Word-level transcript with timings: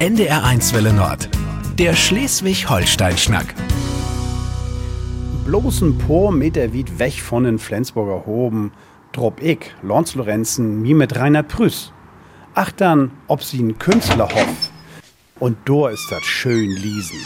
NDR1 0.00 0.72
Welle 0.72 0.94
Nord. 0.94 1.28
Der 1.78 1.94
Schleswig-Holstein-Schnack. 1.94 3.54
Bloßen 5.44 5.98
paar 5.98 6.32
Meter 6.32 6.72
weit 6.72 6.98
weg 6.98 7.20
von 7.20 7.44
den 7.44 7.58
Flensburger 7.58 8.24
Hoben 8.24 8.72
drop 9.12 9.42
ich, 9.42 9.58
Lons 9.82 10.14
Lorenzen, 10.14 10.80
mi 10.80 10.94
mit 10.94 11.16
Rainer 11.16 11.42
Prüß. 11.42 11.92
Ach 12.54 12.72
dann, 12.72 13.10
ob 13.26 13.42
sie 13.42 13.62
ein 13.62 13.76
Künstler 13.76 14.30
hoff. 14.30 14.70
Und 15.38 15.58
do 15.66 15.86
ist 15.86 16.06
das 16.10 16.22
schön 16.22 16.70
liesen. 16.70 17.20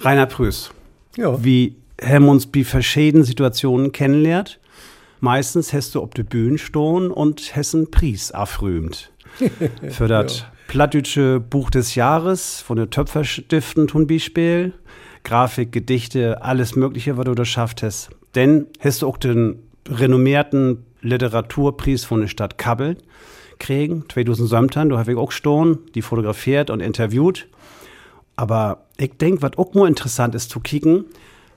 Rainer 0.00 0.26
Prüß. 0.26 0.70
Ja. 1.16 1.42
Wie 1.42 1.76
haben 2.02 2.28
uns 2.28 2.46
bei 2.46 2.62
verschiedenen 2.62 3.24
Situationen 3.24 3.90
kennenlernt. 3.90 4.60
Meistens 5.20 5.72
hast 5.72 5.94
du 5.94 6.02
ob 6.02 6.14
de 6.14 6.24
Bühne 6.24 6.58
stehen 6.58 7.10
und 7.10 7.56
hessen 7.56 7.90
Pries 7.90 8.32
afrühmt. 8.32 9.10
Für 9.90 10.08
das 10.08 10.44
plattdeutsche 10.68 11.40
Buch 11.40 11.70
des 11.70 11.94
Jahres 11.94 12.60
von 12.60 12.76
den 12.76 12.90
Töpferstiften 12.90 13.88
zum 13.88 14.06
Beispiel. 14.06 14.72
Grafik, 15.24 15.72
Gedichte, 15.72 16.42
alles 16.42 16.76
Mögliche, 16.76 17.16
was 17.16 17.24
du 17.24 17.34
da 17.34 17.44
schafft 17.44 17.82
hast. 17.82 18.10
Denn 18.34 18.66
hast 18.80 19.02
du 19.02 19.08
auch 19.08 19.16
den 19.16 19.58
renommierten 19.88 20.84
Literaturpreis 21.00 22.04
von 22.04 22.20
der 22.20 22.28
Stadt 22.28 22.58
Kabbel 22.58 22.96
kriegen, 23.58 24.04
2017, 24.12 24.90
da 24.90 24.98
habe 24.98 25.12
ich 25.12 25.18
auch 25.18 25.32
stehen, 25.32 25.78
die 25.94 26.02
fotografiert 26.02 26.70
und 26.70 26.80
interviewt. 26.80 27.48
Aber 28.36 28.86
ich 28.98 29.16
denke, 29.16 29.42
was 29.42 29.56
auch 29.56 29.74
mal 29.74 29.88
interessant 29.88 30.34
ist 30.34 30.50
zu 30.50 30.60
kicken, 30.60 31.06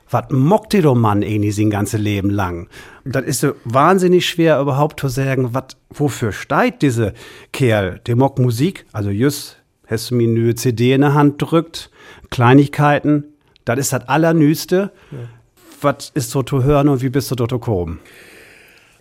was 0.09 0.25
mockt 0.31 0.73
der 0.73 0.95
Mann 0.95 1.23
eigentlich 1.23 1.55
sein 1.55 1.69
ganzes 1.69 1.99
Leben 1.99 2.29
lang? 2.29 2.67
Das 3.05 3.25
ist 3.25 3.41
so 3.41 3.53
wahnsinnig 3.63 4.27
schwer 4.27 4.59
überhaupt 4.59 4.99
zu 4.99 5.07
sagen, 5.07 5.53
wat, 5.53 5.77
wofür 5.89 6.31
steigt 6.31 6.81
diese 6.81 7.13
Kerl? 7.51 8.01
Der 8.07 8.15
mockt 8.15 8.39
Musik, 8.39 8.85
also 8.91 9.09
just, 9.09 9.57
hast 9.87 10.11
du 10.11 10.15
mir 10.15 10.27
eine 10.27 10.55
CD 10.55 10.93
in 10.93 11.01
der 11.01 11.13
Hand 11.13 11.41
drückt, 11.41 11.89
Kleinigkeiten, 12.29 13.25
das 13.65 13.79
ist 13.79 13.93
das 13.93 14.07
Allernüste. 14.07 14.91
Was 15.81 16.11
ist 16.13 16.31
so 16.31 16.43
zu 16.43 16.63
hören 16.63 16.89
und 16.89 17.01
wie 17.01 17.09
bist 17.09 17.31
du 17.31 17.35
dort 17.35 17.51
gekommen? 17.51 17.99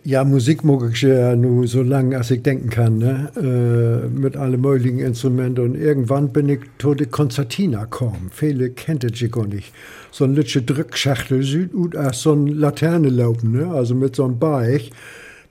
Ja, 0.08 0.24
Musik 0.24 0.64
mag 0.64 0.90
ich 0.90 1.02
ja 1.02 1.36
nur 1.36 1.66
so 1.66 1.82
lange, 1.82 2.16
als 2.16 2.30
ich 2.30 2.42
denken 2.42 2.70
kann, 2.70 2.96
ne? 2.96 3.30
Äh, 3.36 4.08
mit 4.08 4.38
allen 4.38 4.58
möglichen 4.58 5.00
Instrumenten. 5.00 5.62
Und 5.62 5.74
irgendwann 5.74 6.32
bin 6.32 6.48
ich 6.48 6.60
zu 6.78 6.94
der 6.94 7.08
Konzertina 7.08 7.82
gekommen. 7.82 8.30
Viele 8.32 8.70
kennt 8.70 9.04
es 9.04 9.20
ja 9.20 9.28
gar 9.28 9.46
nicht. 9.46 9.70
So 10.10 10.24
ein 10.24 10.34
litsche 10.34 10.62
Drückschachtel 10.62 11.42
sieht 11.42 11.74
aus 11.74 11.94
als 11.94 12.22
so 12.22 12.32
eine 12.32 12.52
Laterne 12.52 13.10
laufen, 13.10 13.52
ne? 13.52 13.66
Also 13.66 13.94
mit 13.94 14.16
so 14.16 14.24
einem 14.24 14.38
Beich, 14.38 14.92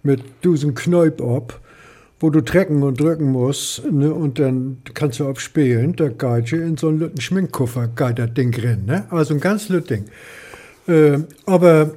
mit 0.01 0.23
dusen 0.41 0.73
Knäup 0.73 1.21
ab, 1.21 1.61
wo 2.19 2.31
du 2.31 2.41
trecken 2.41 2.81
und 2.81 2.99
drücken 2.99 3.31
musst, 3.31 3.83
ne? 3.91 4.11
Und 4.11 4.39
dann 4.39 4.77
kannst 4.95 5.19
du 5.19 5.27
abspielen. 5.27 5.95
Da 5.95 6.07
geht 6.07 6.49
je 6.49 6.63
in 6.63 6.77
so 6.77 6.87
einen 6.87 6.97
lütten 6.97 7.21
Schminkkoffer, 7.21 7.89
geht 7.89 8.17
das 8.17 8.33
Ding 8.33 8.55
rein, 8.59 8.85
ne? 8.87 9.05
Also 9.11 9.35
ein 9.35 9.39
ganz 9.39 9.69
lütt 9.69 9.91
Ding. 9.91 10.05
Äh, 10.87 11.19
aber 11.45 11.91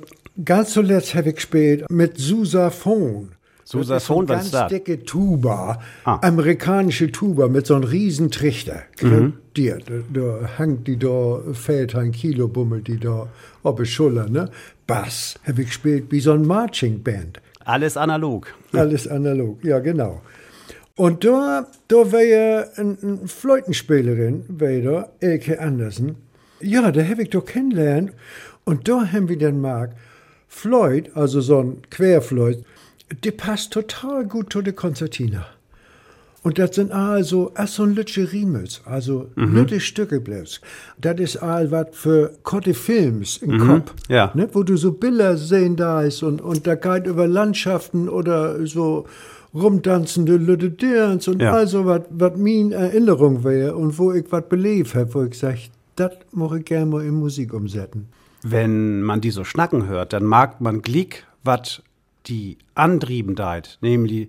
ganz 0.44 0.70
zuletzt 0.72 1.14
habe 1.14 1.30
ich 1.30 1.36
gespielt 1.36 1.84
mit 1.90 2.18
Susaphon. 2.18 3.30
Susaphon, 3.64 4.26
das 4.26 4.38
was 4.38 4.44
ist 4.46 4.50
so 4.50 4.58
eine 4.58 4.66
das? 4.66 4.70
ganz 4.70 4.72
dicke 4.72 5.04
Tuba, 5.04 5.80
Ah. 6.04 6.18
amerikanische 6.26 7.12
Tuba 7.12 7.46
mit 7.46 7.66
so 7.66 7.74
einem 7.76 7.84
riesen 7.84 8.30
Trichter. 8.30 8.82
Mhm. 9.00 9.34
Da, 9.54 9.76
da 10.12 10.48
hängt 10.58 10.86
die 10.88 10.96
da, 10.98 11.40
fällt 11.52 11.94
ein 11.94 12.10
Kilo, 12.12 12.48
bummelt 12.48 12.88
die 12.88 12.98
da 12.98 13.28
auf 13.62 13.76
die 13.76 13.86
Schulter, 13.86 14.28
ne? 14.28 14.50
Bass 14.86 15.38
habe 15.46 15.62
ich 15.62 15.68
gespielt 15.68 16.06
wie 16.10 16.20
so 16.20 16.32
ein 16.32 16.46
Marching 16.46 17.02
Band. 17.02 17.40
Alles 17.64 17.96
analog. 17.96 18.48
Alles 18.72 19.06
analog, 19.06 19.62
ja 19.64 19.78
genau. 19.78 20.20
Und 20.96 21.24
da, 21.24 21.66
da 21.88 21.96
war 22.12 22.22
ja 22.22 22.64
eine 22.76 22.96
ein 23.02 23.28
Flötenspielerin, 23.28 24.44
war 24.48 24.68
da, 24.80 25.08
Elke 25.20 25.60
Andersen. 25.60 26.16
Ja, 26.60 26.90
da 26.90 27.02
habe 27.04 27.22
ich 27.22 27.30
doch 27.30 27.44
kennengelernt. 27.44 28.12
Und 28.64 28.88
da 28.88 29.06
haben 29.12 29.28
wir 29.28 29.38
dann 29.38 29.60
mag, 29.60 29.92
Floyd, 30.52 31.10
also 31.14 31.40
so 31.40 31.60
ein 31.60 31.78
Querfloyd, 31.90 32.64
die 33.24 33.30
passt 33.30 33.72
total 33.72 34.24
gut 34.26 34.52
zu 34.52 34.60
der 34.62 34.72
Konzertina. 34.72 35.46
Und 36.42 36.58
das 36.58 36.74
sind 36.74 36.90
also 36.90 37.52
erst 37.56 37.74
so 37.74 37.82
ein 37.84 37.94
lütsche 37.94 38.32
Riemels, 38.32 38.80
also 38.84 39.26
Mhm. 39.36 39.54
lütte 39.54 39.78
Stücke 39.78 40.20
bloß. 40.20 40.60
Das 41.00 41.20
ist 41.20 41.36
all 41.36 41.70
was 41.70 41.88
für 41.92 42.32
Kotte 42.42 42.74
Films 42.74 43.36
im 43.38 43.58
Kopf. 43.58 43.92
Mhm. 44.08 44.14
ja. 44.14 44.30
Ne, 44.34 44.48
wo 44.52 44.62
du 44.62 44.76
so 44.76 44.92
Bilder 44.92 45.36
sehen 45.36 45.76
da 45.76 46.02
ist 46.02 46.22
und, 46.22 46.40
und 46.40 46.66
da 46.66 46.74
geht 46.74 47.06
über 47.06 47.26
Landschaften 47.28 48.08
oder 48.08 48.66
so 48.66 49.04
rumtanzende 49.54 50.36
Lütte 50.36 50.70
Dirns 50.70 51.28
und 51.28 51.42
Ja. 51.42 51.52
also 51.52 51.84
was 51.86 52.02
was 52.10 52.36
min 52.36 52.72
Erinnerung 52.72 53.44
wäre 53.44 53.76
und 53.76 53.98
wo 53.98 54.12
ich 54.12 54.24
was 54.30 54.48
belebt 54.48 54.94
habe, 54.94 55.12
wo 55.14 55.22
ich 55.24 55.38
sag, 55.38 55.56
das 55.96 56.12
mache 56.32 56.58
ich 56.60 56.64
gerne 56.64 56.86
mal 56.86 57.04
in 57.04 57.14
Musik 57.14 57.52
umsetzen. 57.52 58.08
Wenn 58.42 59.02
man 59.02 59.20
die 59.20 59.30
so 59.30 59.44
schnacken 59.44 59.86
hört, 59.86 60.12
dann 60.12 60.24
mag 60.24 60.60
man 60.60 60.82
glick, 60.82 61.26
was 61.44 61.82
die 62.26 62.58
antrieben 62.74 63.34
deit, 63.34 63.78
nämlich 63.80 64.28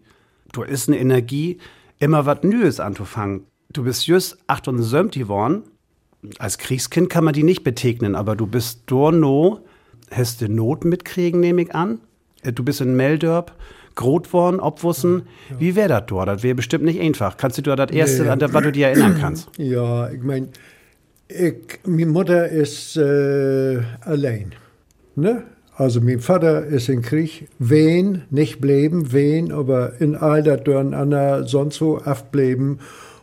du 0.53 0.63
ist 0.63 0.87
eine 0.89 0.97
Energie, 0.99 1.57
immer 1.99 2.25
was 2.25 2.43
Neues 2.43 2.79
anzufangen. 2.79 3.45
Du 3.71 3.83
bist 3.83 4.05
just 4.07 4.37
78 4.47 5.21
geworden. 5.21 5.63
Als 6.39 6.57
Kriegskind 6.57 7.09
kann 7.09 7.23
man 7.23 7.33
die 7.33 7.43
nicht 7.43 7.63
betegnen, 7.63 8.15
aber 8.15 8.35
du 8.35 8.47
bist 8.47 8.83
dorno, 8.87 9.61
hast 10.11 10.41
du 10.41 10.49
Not 10.49 10.83
mitkriegen, 10.85 11.39
nehme 11.39 11.63
ich 11.63 11.73
an. 11.73 11.99
Äh, 12.43 12.51
Du 12.53 12.63
bist 12.63 12.81
in 12.81 12.95
Meldörp, 12.95 13.53
groß 13.95 14.31
worden, 14.33 14.59
obwussen. 14.59 15.23
Wie 15.57 15.75
wäre 15.75 15.89
das 15.89 16.03
dort? 16.07 16.27
Das 16.27 16.43
wäre 16.43 16.55
bestimmt 16.55 16.83
nicht 16.85 16.99
einfach. 16.99 17.37
Kannst 17.37 17.57
du 17.57 17.61
dir 17.61 17.75
das 17.75 17.91
erste, 17.91 18.23
Nee. 18.23 18.29
an 18.29 18.39
das, 18.39 18.53
was 18.53 18.63
du 18.63 18.71
dir 18.71 18.87
erinnern 18.87 19.17
kannst? 19.19 19.49
Ja, 19.57 20.09
ich 20.11 20.21
mein, 20.21 20.49
ich, 21.31 21.79
meine 21.85 22.11
Mutter 22.11 22.47
ist 22.49 22.97
äh, 22.97 23.79
allein. 24.01 24.53
Ne? 25.15 25.43
Also 25.75 26.01
mein 26.01 26.19
Vater 26.19 26.65
ist 26.65 26.89
in 26.89 27.01
Krieg, 27.01 27.47
wen, 27.57 28.23
nicht 28.29 28.61
bleiben, 28.61 29.11
wen, 29.13 29.51
aber 29.51 29.93
in 29.99 30.15
all 30.15 30.43
das 30.43 30.63
durcheinander 30.63 31.47
sonst 31.47 31.77
so 31.77 31.97
aufbleiben 31.97 32.79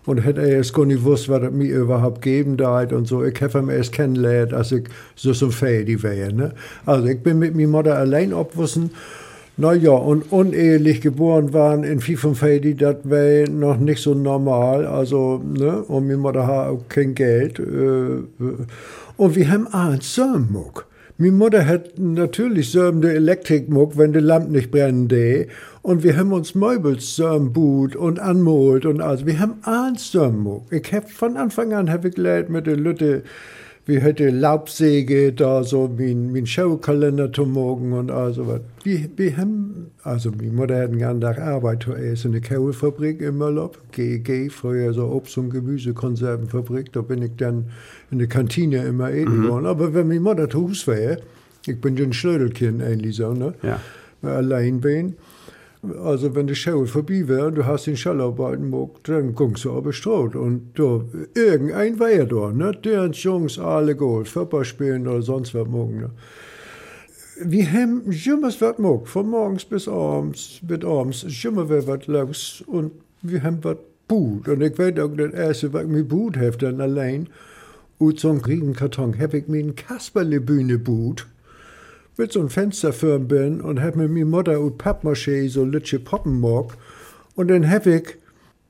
und 0.07 0.19
hätte 0.19 0.41
er 0.41 0.57
jetzt 0.57 0.73
gar 0.73 0.87
nicht 0.87 1.05
gewusst, 1.05 1.29
was 1.29 1.43
es 1.43 1.51
mir 1.53 1.73
überhaupt 1.77 2.23
geben 2.23 2.57
da 2.57 2.81
und 2.81 3.07
so. 3.07 3.23
Ich 3.23 3.41
habe 3.43 3.59
ihn 3.59 3.69
erst 3.69 3.93
kennengelernt, 3.93 4.55
als 4.55 4.73
ich 4.73 4.85
so 5.15 5.35
so 5.35 5.51
fähig 5.51 6.03
wäre. 6.03 6.33
Ne? 6.33 6.55
Also 6.87 7.07
ich 7.07 7.23
bin 7.23 7.39
mit 7.39 7.55
meiner 7.55 7.69
Mutter 7.69 7.97
allein 7.97 8.33
abwussen. 8.33 8.91
Naja, 9.61 9.91
und 9.91 10.31
unehelich 10.31 11.01
geboren 11.01 11.53
waren 11.53 11.83
in 11.83 11.99
55, 11.99 12.77
das 12.77 12.99
wäre 13.03 13.51
noch 13.51 13.77
nicht 13.77 14.01
so 14.01 14.15
normal. 14.15 14.87
Also, 14.87 15.43
ne, 15.45 15.83
und 15.83 16.07
meine 16.07 16.19
Mutter 16.19 16.47
hat 16.47 16.69
auch 16.69 16.83
kein 16.89 17.17
Geld. 17.17 17.59
Äh, 17.59 17.63
äh. 17.63 18.23
und 19.17 19.35
wir 19.35 19.51
haben 19.51 19.67
einen 19.67 20.01
Sörmuck. 20.01 20.87
Meine 21.17 21.33
Mutter 21.33 21.67
hat 21.67 21.99
natürlich 21.99 22.71
sörmende 22.71 23.13
Elektrikmuck, 23.13 23.99
wenn 23.99 24.13
die 24.13 24.21
Lampe 24.21 24.53
nicht 24.53 24.71
brennen 24.71 25.09
de. 25.09 25.49
Und 25.83 26.05
wir 26.05 26.17
haben 26.17 26.33
uns 26.33 26.55
Möbels 26.55 27.17
sörmbut 27.17 27.97
und 27.97 28.21
anmolt 28.21 28.87
und 28.87 29.01
also. 29.01 29.27
Wir 29.27 29.41
haben 29.41 29.55
einen 29.65 29.97
Sörmuck. 29.97 30.67
Ich 30.71 30.93
hab 30.93 31.11
von 31.11 31.37
Anfang 31.37 31.73
an 31.73 31.91
hab 31.91 32.05
ich 32.05 32.17
mit 32.17 32.69
der 32.69 32.77
Lütte, 32.77 33.25
wir 33.89 34.03
hätten 34.03 34.39
Laubsäge 34.39 35.33
da 35.33 35.65
so 35.65 35.89
mein, 35.89 36.31
mein 36.31 36.45
Showkalender 36.45 37.33
zu 37.33 37.47
morgen 37.47 37.95
und 37.95 38.11
also 38.11 38.47
was. 38.47 38.61
Wir, 38.85 39.09
wir 39.17 39.35
haben, 39.39 39.93
also 40.03 40.31
meine 40.31 40.53
Mutter 40.53 40.77
hat 40.77 40.91
einen 40.91 40.99
ganzen 40.99 41.23
Tag 41.23 41.39
Arbeit, 41.39 41.87
er 41.89 42.13
ist 42.13 42.27
in 42.27 42.33
der 42.33 42.43
Kaufefabrik 42.43 43.23
in 43.23 43.39
Möllop, 43.39 43.79
GG, 43.93 44.51
früher 44.51 44.93
so 44.93 45.07
Obst- 45.07 45.39
und 45.39 45.49
Gemüsekonservenfabrik, 45.49 46.93
da 46.93 47.01
bin 47.01 47.23
ich 47.23 47.37
dann 47.39 47.71
in 48.11 48.19
der 48.19 48.29
Kantine 48.29 48.85
immer 48.85 49.11
eten 49.11 49.45
geworden. 49.45 49.65
Aber 49.65 49.95
wenn 49.95 50.09
meine 50.09 50.21
Mutter 50.21 50.51
zu 50.51 50.69
Hause 50.69 50.87
wäre, 50.89 51.23
ich 51.67 51.81
bin 51.81 51.97
ja 51.97 52.05
ein 52.05 52.13
Schlödelkind 52.13 52.83
eigentlich 52.83 53.17
so, 53.17 53.33
ne? 53.33 53.55
Ja. 53.63 53.81
Allein 54.21 54.83
bin. 54.83 55.15
Also 55.83 56.35
wenn 56.35 56.49
die 56.49 56.57
Show 56.57 56.85
vorbei 56.87 57.29
wäre 57.29 57.47
und 57.47 57.55
du 57.55 57.65
hast 57.65 57.87
den 57.87 57.97
Schallarbeiten 57.97 58.71
gemacht, 58.71 59.01
dann 59.05 59.35
guckst 59.35 59.65
du 59.65 59.81
die 59.81 59.93
Straße 59.93 60.39
und 60.39 60.73
da, 60.75 61.05
irgendein 61.35 62.01
war 62.01 62.11
ja 62.11 62.25
da, 62.25 62.51
ne? 62.53 62.73
Der 62.73 63.07
Jungs 63.11 63.59
alle 63.59 63.95
Gold, 63.95 64.29
Fußball 64.29 64.65
spielen 64.65 65.07
oder 65.07 65.23
sonst 65.23 65.55
was 65.55 65.69
morgen, 65.69 66.01
ne? 66.01 66.11
Wir 67.41 67.73
haben 67.73 68.11
immer 68.11 68.49
was 68.49 68.59
gemacht, 68.59 69.07
von 69.07 69.31
morgens 69.31 69.65
bis 69.65 69.87
abends, 69.87 70.59
bis 70.63 70.85
abends, 70.85 71.45
immer 71.45 71.69
was 71.69 72.07
los 72.09 72.65
und 72.67 72.91
wir 73.23 73.45
haben 73.45 73.59
was 73.63 73.77
Boot. 74.09 74.49
Und 74.49 74.61
ich 74.63 74.77
weiß 74.77 74.99
auch, 74.99 75.15
das 75.17 75.33
erste, 75.33 75.73
was 75.73 75.85
ich 75.85 75.89
mit 75.89 76.09
Boot 76.09 76.37
habe, 76.37 76.57
dann 76.57 76.81
allein, 76.81 77.29
und 77.99 78.19
so 78.19 78.31
einen 78.31 78.41
habe 78.41 79.39
ich 79.39 79.49
mir 79.49 79.61
ein 79.61 79.77
Kasperle-Bühne 79.77 80.79
Boot 80.79 81.27
mit 82.19 82.33
so 82.33 82.41
einem 82.41 82.51
Fensterfirm 82.51 83.29
bin 83.29 83.61
und 83.61 83.81
hab 83.81 83.95
mit 83.95 84.11
mir 84.11 84.27
Mutter 84.27 84.61
und 84.61 84.83
Pappmaché 84.83 85.49
so 85.49 85.65
lütsche 85.65 86.01
Poppen 86.01 86.41
mag. 86.41 86.77
Und 87.37 87.49
dann 87.49 87.71
hab 87.71 87.87
ich 87.87 88.17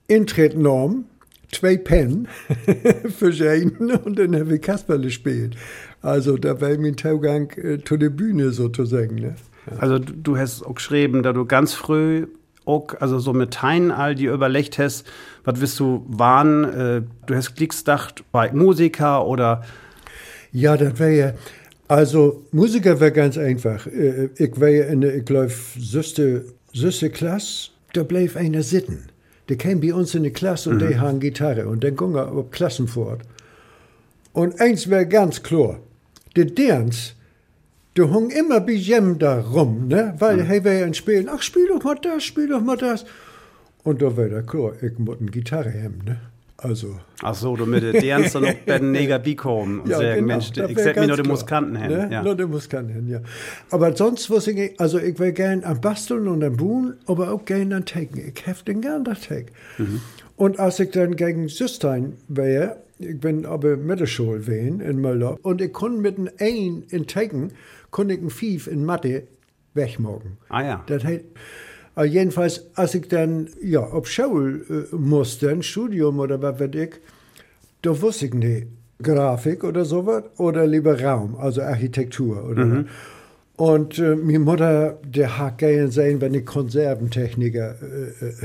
Intritt 0.06 0.52
genommen, 0.52 1.06
zwei 1.50 1.78
Pen 1.78 2.28
für 3.18 3.30
jeden 3.30 3.90
und 3.90 4.18
dann 4.18 4.36
hab 4.38 4.50
ich 4.50 4.60
Kasperle 4.60 5.04
gespielt. 5.04 5.56
Also 6.02 6.36
da 6.36 6.60
war 6.60 6.76
mein 6.76 6.96
Taugang 6.96 7.50
äh, 7.56 7.82
zu 7.82 7.96
der 7.96 8.10
Bühne 8.10 8.50
sozusagen. 8.50 9.14
Ne? 9.14 9.34
Also 9.78 9.98
du, 9.98 10.12
du 10.12 10.36
hast 10.36 10.62
auch 10.62 10.74
geschrieben, 10.74 11.22
dass 11.22 11.32
du 11.32 11.46
ganz 11.46 11.72
früh 11.72 12.26
auch, 12.66 12.88
also 13.00 13.18
so 13.18 13.32
mit 13.32 13.54
Teinen 13.54 13.90
all, 13.90 14.14
die 14.14 14.26
überlegt 14.26 14.78
hast, 14.78 15.06
was 15.44 15.58
willst 15.62 15.80
du 15.80 16.04
waren, 16.06 16.64
äh, 16.64 17.02
du 17.26 17.34
hast 17.34 17.56
Klicks 17.56 17.78
gedacht, 17.78 18.24
bei 18.30 18.52
Musiker 18.52 19.26
oder? 19.26 19.64
Ja, 20.52 20.76
das 20.76 20.98
wäre 20.98 21.16
ja, 21.16 21.32
also 21.88 22.44
Musiker 22.52 23.00
wäre 23.00 23.12
ganz 23.12 23.36
einfach. 23.38 23.86
Äh, 23.86 24.28
Ich 24.36 24.60
wäre 24.60 24.76
ja 24.76 24.84
in 24.86 25.00
der, 25.00 25.16
ich 25.16 25.24
glaube, 25.24 25.50
süße, 25.78 26.44
süße 26.72 27.10
Klasse, 27.10 27.70
da 27.94 28.02
bleib 28.02 28.36
einer 28.36 28.62
sitzen. 28.62 29.08
Der 29.48 29.56
kam 29.56 29.80
bei 29.80 29.94
uns 29.94 30.14
in 30.14 30.24
die 30.24 30.30
Klasse 30.30 30.68
und 30.70 30.80
der 30.80 31.00
haben 31.00 31.20
Gitarre 31.20 31.66
und 31.68 31.82
dann 31.82 31.96
ging 31.96 32.14
er 32.14 32.30
auf 32.30 32.50
Klassenfahrt. 32.50 33.22
Und 34.34 34.60
eins 34.60 34.90
wäre 34.90 35.06
ganz 35.06 35.42
klar, 35.42 35.80
der 36.36 36.44
Dance, 36.44 37.14
der 37.96 38.10
hung 38.10 38.30
immer 38.30 38.60
bei 38.60 38.72
jem 38.72 39.18
da 39.18 39.40
rum, 39.40 39.88
ne? 39.88 40.14
Weil 40.18 40.44
hey, 40.44 40.62
wäre 40.64 40.84
ein 40.84 40.94
Spielen, 40.94 41.28
ach, 41.30 41.42
spiel 41.42 41.66
doch 41.68 41.82
mal 41.82 41.96
das, 42.00 42.22
spiel 42.24 42.48
doch 42.48 42.60
mal 42.60 42.76
das. 42.76 43.06
Und 43.82 44.02
da 44.02 44.16
wäre 44.16 44.28
der 44.28 44.42
klar, 44.42 44.74
ich 44.82 44.98
muss 44.98 45.18
eine 45.18 45.30
Gitarre 45.30 45.72
haben, 45.82 46.02
ne? 46.04 46.20
Also, 46.60 46.98
Ach 47.22 47.36
so, 47.36 47.54
du 47.54 47.66
mit 47.66 47.84
der 47.84 47.92
dann 47.92 48.42
noch 48.42 48.54
bei 48.66 48.80
den 48.80 48.90
Neger 48.90 49.20
Bikom 49.20 49.80
und 49.80 49.90
sagen, 49.90 50.26
Mensch, 50.26 50.50
das 50.50 50.68
ich 50.68 50.78
sag 50.78 50.96
mir 50.96 51.06
nur 51.06 51.16
die 51.16 51.22
klar, 51.22 51.34
Muskanten 51.34 51.76
hin. 51.76 51.92
Ne? 51.92 52.08
Ja. 52.10 52.22
Nur 52.24 52.34
die 52.34 52.46
Muskanten 52.46 52.92
hin, 52.92 53.08
ja. 53.08 53.20
Aber 53.70 53.94
sonst 53.94 54.28
was 54.28 54.48
ich, 54.48 54.78
also 54.80 54.98
ich 54.98 55.20
wäre 55.20 55.32
gern 55.32 55.62
am 55.62 55.80
Basteln 55.80 56.26
und 56.26 56.42
am 56.42 56.56
Buhen, 56.56 56.96
aber 57.06 57.30
auch 57.32 57.44
gern 57.44 57.72
an 57.72 57.84
Taken. 57.84 58.18
Ich 58.18 58.44
hef 58.44 58.64
den 58.64 58.80
gern 58.80 59.04
das 59.04 59.20
Tag. 59.20 59.52
Mhm. 59.78 60.00
Und 60.34 60.58
als 60.58 60.80
ich 60.80 60.90
dann 60.90 61.14
gegen 61.14 61.48
Süstein 61.48 62.14
wäre, 62.26 62.78
ich 62.98 63.20
bin 63.20 63.46
aber 63.46 63.76
Mittelschule 63.76 64.48
wehen 64.48 64.80
in 64.80 65.00
Möller, 65.00 65.38
und 65.42 65.60
ich 65.60 65.72
konnte 65.72 66.00
mit 66.00 66.18
einem 66.18 66.28
Ein 66.40 66.82
in 66.90 67.06
Taken, 67.06 67.52
konnte 67.92 68.14
ich 68.14 68.20
ein 68.20 68.30
Fief 68.30 68.66
in 68.66 68.84
Mathe 68.84 69.28
wegmachen. 69.74 70.38
Ah 70.48 70.62
ja. 70.62 70.84
Das 70.88 71.04
heißt, 71.04 71.24
äh, 71.98 72.04
jedenfalls, 72.04 72.66
als 72.74 72.94
ich 72.94 73.08
dann 73.08 73.48
ja, 73.62 73.80
auf 73.80 74.06
Schule 74.08 74.86
äh, 74.92 74.94
musste, 74.96 75.50
ein 75.50 75.62
Studium 75.62 76.18
oder 76.20 76.40
was 76.40 76.60
weiß 76.60 76.70
ich, 76.74 76.90
da 77.82 78.00
wusste 78.00 78.26
ich 78.26 78.34
nicht, 78.34 78.66
Grafik 79.02 79.62
oder 79.64 79.84
sowas 79.84 80.24
oder 80.38 80.66
lieber 80.66 81.00
Raum, 81.02 81.36
also 81.36 81.60
Architektur 81.62 82.44
oder 82.48 82.64
Mhm. 82.64 82.86
Und 83.56 83.98
äh, 83.98 84.14
meine 84.14 84.38
Mutter, 84.38 84.98
der 85.04 85.36
hat 85.36 85.58
gerne 85.58 85.90
sehen, 85.90 86.20
wenn 86.20 86.32
ich 86.32 86.46
Konserventechniker. 86.46 87.74
Äh, 87.82 88.36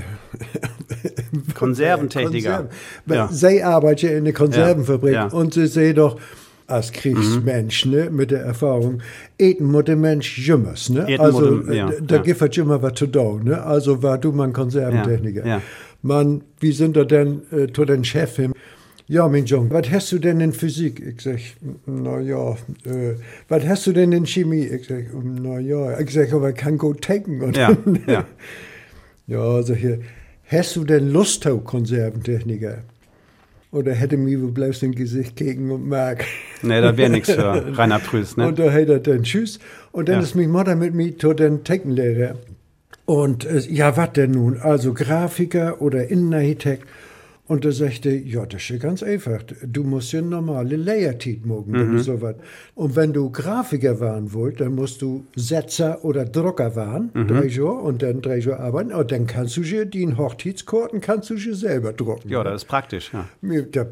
Konserventechniker. 1.53 2.67
Konserven- 3.05 3.13
Ja. 3.15 3.27
Sie 3.31 3.63
arbeitet 3.63 4.11
in 4.11 4.23
der 4.25 4.33
Konservenfabrik 4.33 5.13
Ja, 5.13 5.27
ja. 5.27 5.33
und 5.33 5.53
sie 5.53 5.67
sehen 5.67 5.95
doch, 5.95 6.19
als 6.73 6.91
Kriegsmensch, 6.91 7.85
ne, 7.85 8.09
mit 8.09 8.31
der 8.31 8.41
Erfahrung, 8.41 9.01
eten 9.37 9.65
muss 9.65 9.85
der 9.85 9.95
Mensch 9.95 10.37
jümmers, 10.37 10.89
ne? 10.89 11.05
Eten 11.07 11.21
also, 11.21 11.71
ja, 11.71 11.89
äh, 11.89 12.01
da 12.01 12.15
ja. 12.17 12.21
gibt 12.21 12.41
es 12.41 12.57
immer 12.57 12.81
was 12.81 12.93
zu 12.93 13.07
tun, 13.07 13.45
ne? 13.45 13.63
Also 13.63 14.03
war 14.03 14.17
du 14.17 14.31
mal 14.31 14.45
ein 14.45 14.53
Konserventechniker. 14.53 15.41
Ja, 15.41 15.47
ja. 15.57 15.61
Man, 16.01 16.41
wie 16.59 16.71
sind 16.73 16.97
da 16.97 17.05
denn 17.05 17.43
äh, 17.51 17.71
zu 17.71 17.85
den 17.85 18.03
Chef 18.03 18.35
hin? 18.35 18.53
Ja, 19.07 19.27
mein 19.27 19.45
Junge, 19.45 19.69
was 19.71 19.91
hast 19.91 20.11
du 20.11 20.19
denn 20.19 20.39
in 20.39 20.53
Physik? 20.53 21.01
Ich 21.05 21.21
sag, 21.21 21.39
na 21.85 22.19
ja, 22.19 22.51
äh, 22.85 23.15
was 23.49 23.65
hast 23.65 23.87
du 23.87 23.91
denn 23.91 24.11
in 24.11 24.25
Chemie? 24.25 24.65
Ich 24.65 24.87
sag, 24.87 25.05
na 25.13 25.59
ja, 25.59 25.99
ich 25.99 26.09
sag, 26.11 26.33
aber 26.33 26.49
ich 26.49 26.55
kann 26.55 26.77
gut 26.77 27.01
tanken. 27.01 27.41
Und 27.41 27.57
Ja, 27.57 27.77
ja. 28.07 28.25
ja, 29.27 29.39
also 29.39 29.73
hier, 29.75 29.99
hast 30.47 30.75
du 30.75 30.85
denn 30.85 31.09
Lust 31.09 31.45
auf 31.47 31.63
Konserventechniker? 31.65 32.83
Oder 33.73 33.93
hätte 33.93 34.17
mir 34.17 34.39
wohl 34.41 34.51
bloß 34.51 34.83
ein 34.83 34.93
Gesicht 34.93 35.35
gegen 35.35 35.71
und 35.71 35.89
mag. 35.89 36.23
Nee, 36.61 36.79
da 36.79 36.95
wäre 36.95 37.09
nichts 37.09 37.31
für 37.31 37.75
Rainer 37.77 37.97
Prüß, 37.99 38.37
ne? 38.37 38.47
Und 38.47 38.59
da 38.59 38.71
hat 38.71 38.87
er 38.87 38.99
dann 38.99 39.23
Tschüss. 39.23 39.59
Und 39.91 40.07
dann 40.09 40.17
Ja. 40.17 40.21
ist 40.21 40.35
meine 40.35 40.47
Mutter 40.47 40.75
mit 40.75 40.93
mir 40.93 41.17
zu 41.17 41.33
den 41.33 41.63
Techniklehrer. 41.63 42.35
Und 43.05 43.45
äh, 43.45 43.57
ja, 43.67 43.97
was 43.97 44.13
denn 44.13 44.31
nun? 44.31 44.57
Also 44.59 44.93
Grafiker 44.93 45.81
oder 45.81 46.07
Innenarchitekt. 46.09 46.85
Und 47.53 47.65
da 47.65 47.71
sagte, 47.71 48.09
ja, 48.09 48.45
das 48.47 48.61
ist 48.63 48.69
ja 48.69 48.77
ganz 48.77 49.03
einfach. 49.03 49.44
Du 49.67 49.83
musst 49.83 50.11
ja 50.11 50.21
normale 50.23 50.75
Lehrtit 50.75 51.45
mögen, 51.45 51.71
wenn 51.73 51.89
Mhm. 51.91 51.97
du 51.97 52.03
sowas. 52.03 52.35
Und 52.73 52.95
wenn 52.95 53.13
du 53.13 53.29
Grafiker 53.29 54.00
werden 54.00 54.33
wollt, 54.33 54.59
dann 54.59 54.73
musst 54.73 55.01
du 55.03 55.25
Setzer 55.35 56.03
oder 56.03 56.25
Drucker 56.25 56.75
werden, 56.75 57.11
Mhm. 57.13 57.27
drei 57.27 57.45
Jahre, 57.45 57.73
und 57.89 58.01
dann 58.01 58.21
drei 58.21 58.38
Jahre 58.38 58.59
arbeiten. 58.59 58.91
Und 58.91 59.11
dann 59.11 59.27
kannst 59.27 59.55
du 59.57 59.61
dir 59.61 59.85
den 59.85 60.17
Hochzeitskarten 60.17 61.00
kannst 61.00 61.29
du 61.29 61.35
dir 61.35 61.53
selber 61.55 61.94
drucken. 61.94 62.27
Ja, 62.29 62.44
das 62.44 62.63
ist 62.63 62.67
praktisch, 62.67 63.11
ja. 63.13 63.27
Da, 63.71 63.85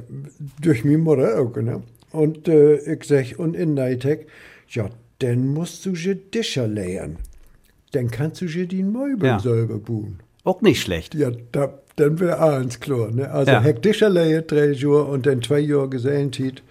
durch 0.59 0.83
meine 0.83 0.97
Mutter 0.97 1.39
auch, 1.39 1.55
ne? 1.57 1.83
Und 2.11 2.47
äh, 2.47 2.77
ich 2.95 3.03
sag, 3.03 3.37
und 3.37 3.55
in 3.55 3.75
Neitek, 3.75 4.27
ja, 4.69 4.89
dann 5.19 5.47
musst 5.53 5.85
du 5.85 5.91
je 5.91 6.15
Discher 6.15 6.67
lehren. 6.67 7.17
Dann 7.91 8.09
kannst 8.09 8.41
du 8.41 8.45
je 8.45 8.65
die 8.65 8.81
Möbel 8.83 9.27
Ja. 9.27 9.39
selber 9.39 9.77
bauen. 9.77 10.19
Auch 10.43 10.61
nicht 10.63 10.81
schlecht. 10.81 11.13
Ja, 11.13 11.29
da, 11.51 11.77
dann 11.95 12.19
wäre 12.19 12.39
eins 12.41 12.79
klar, 12.79 13.11
ne? 13.11 13.29
Also, 13.31 13.51
Ja. 13.51 13.61
heck 13.61 13.81
Discher 13.81 14.09
lehren, 14.09 14.43
drei 14.47 14.71
Jahre 14.71 15.03
und 15.05 15.25
dann 15.25 15.41
zwei 15.41 15.59
Jahre 15.59 15.89
Gesellentit. 15.89 16.63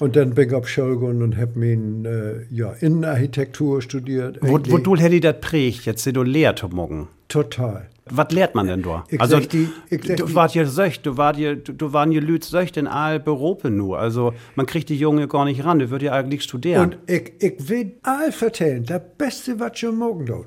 Und 0.00 0.14
dann 0.14 0.34
bin 0.34 0.48
ich 0.48 0.54
auf 0.54 0.68
Schule 0.68 0.96
gegangen 0.96 1.22
und 1.22 1.36
hab 1.36 1.56
mein, 1.56 2.04
äh, 2.04 2.44
ja, 2.54 2.72
Innenarchitektur 2.80 3.82
studiert. 3.82 4.38
Wo, 4.40 4.60
wo 4.68 4.78
du 4.78 4.94
hätte 4.96 5.18
das 5.20 5.40
prägt, 5.40 5.86
jetzt 5.86 6.06
du 6.06 6.22
lehrt 6.22 6.64
morgen. 6.72 7.08
Total. 7.26 7.88
Was 8.10 8.30
lehrt 8.30 8.54
man 8.54 8.68
denn 8.68 8.82
da? 8.82 9.04
Ich 9.10 9.20
also, 9.20 9.38
die- 9.40 9.68
du 9.90 10.34
wart 10.34 10.54
ja 10.54 10.64
söcht, 10.64 11.04
du 11.04 11.16
wart 11.18 11.36
ja, 11.36 11.54
du, 11.56 11.72
du 11.72 11.92
waren 11.92 12.10
ja 12.12 12.20
Lüt 12.20 12.44
söcht 12.44 12.76
in 12.76 12.86
all 12.86 13.18
Berufe 13.20 13.70
nur. 13.70 13.98
Also, 13.98 14.32
man 14.54 14.64
kriegt 14.66 14.88
die 14.88 14.96
Junge 14.96 15.26
gar 15.28 15.44
nicht 15.44 15.64
ran, 15.64 15.78
du 15.80 15.90
würd 15.90 16.02
ja 16.02 16.12
eigentlich 16.12 16.44
studieren. 16.44 16.94
Und 16.94 16.98
ich, 17.10 17.32
ich 17.40 17.68
will 17.68 17.92
all 18.04 18.32
vertellen, 18.32 18.84
das 18.86 19.02
Beste, 19.18 19.58
was 19.60 19.82
ihr 19.82 19.92
morgen 19.92 20.24
tut, 20.26 20.46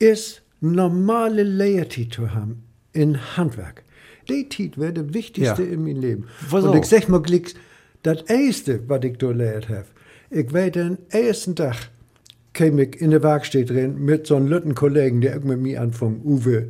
ist 0.00 0.42
normale 0.60 1.42
Lehrtit 1.44 2.14
zu 2.14 2.34
haben 2.34 2.64
in 2.94 3.36
Handwerk. 3.36 3.82
Die 4.28 4.48
Tit 4.48 4.78
wäre 4.78 4.92
das 4.94 5.12
Wichtigste 5.12 5.62
Ja. 5.62 5.68
in 5.68 5.84
meinem 5.84 6.00
Leben. 6.00 6.24
Wieso? 6.50 6.70
Und 6.70 6.78
ich 6.78 6.86
sag 6.86 7.08
mal 7.08 7.22
das 8.02 8.22
Erste, 8.22 8.80
was 8.88 9.04
ich 9.04 9.18
da 9.18 9.30
lehrt 9.30 9.68
habe, 9.68 9.84
ich 10.30 10.52
war 10.52 10.70
den 10.70 10.98
ersten 11.10 11.54
Tag, 11.54 11.76
kam 12.54 12.78
ich 12.78 13.00
in 13.00 13.10
der 13.10 13.22
Werkstatt 13.22 13.68
drin 13.70 14.02
mit 14.04 14.26
so 14.26 14.36
einem 14.36 14.46
lütten 14.46 14.74
Kollegen, 14.74 15.20
der 15.20 15.38
mit 15.40 15.60
mir 15.60 15.80
anfing, 15.80 16.20
Uwe. 16.24 16.68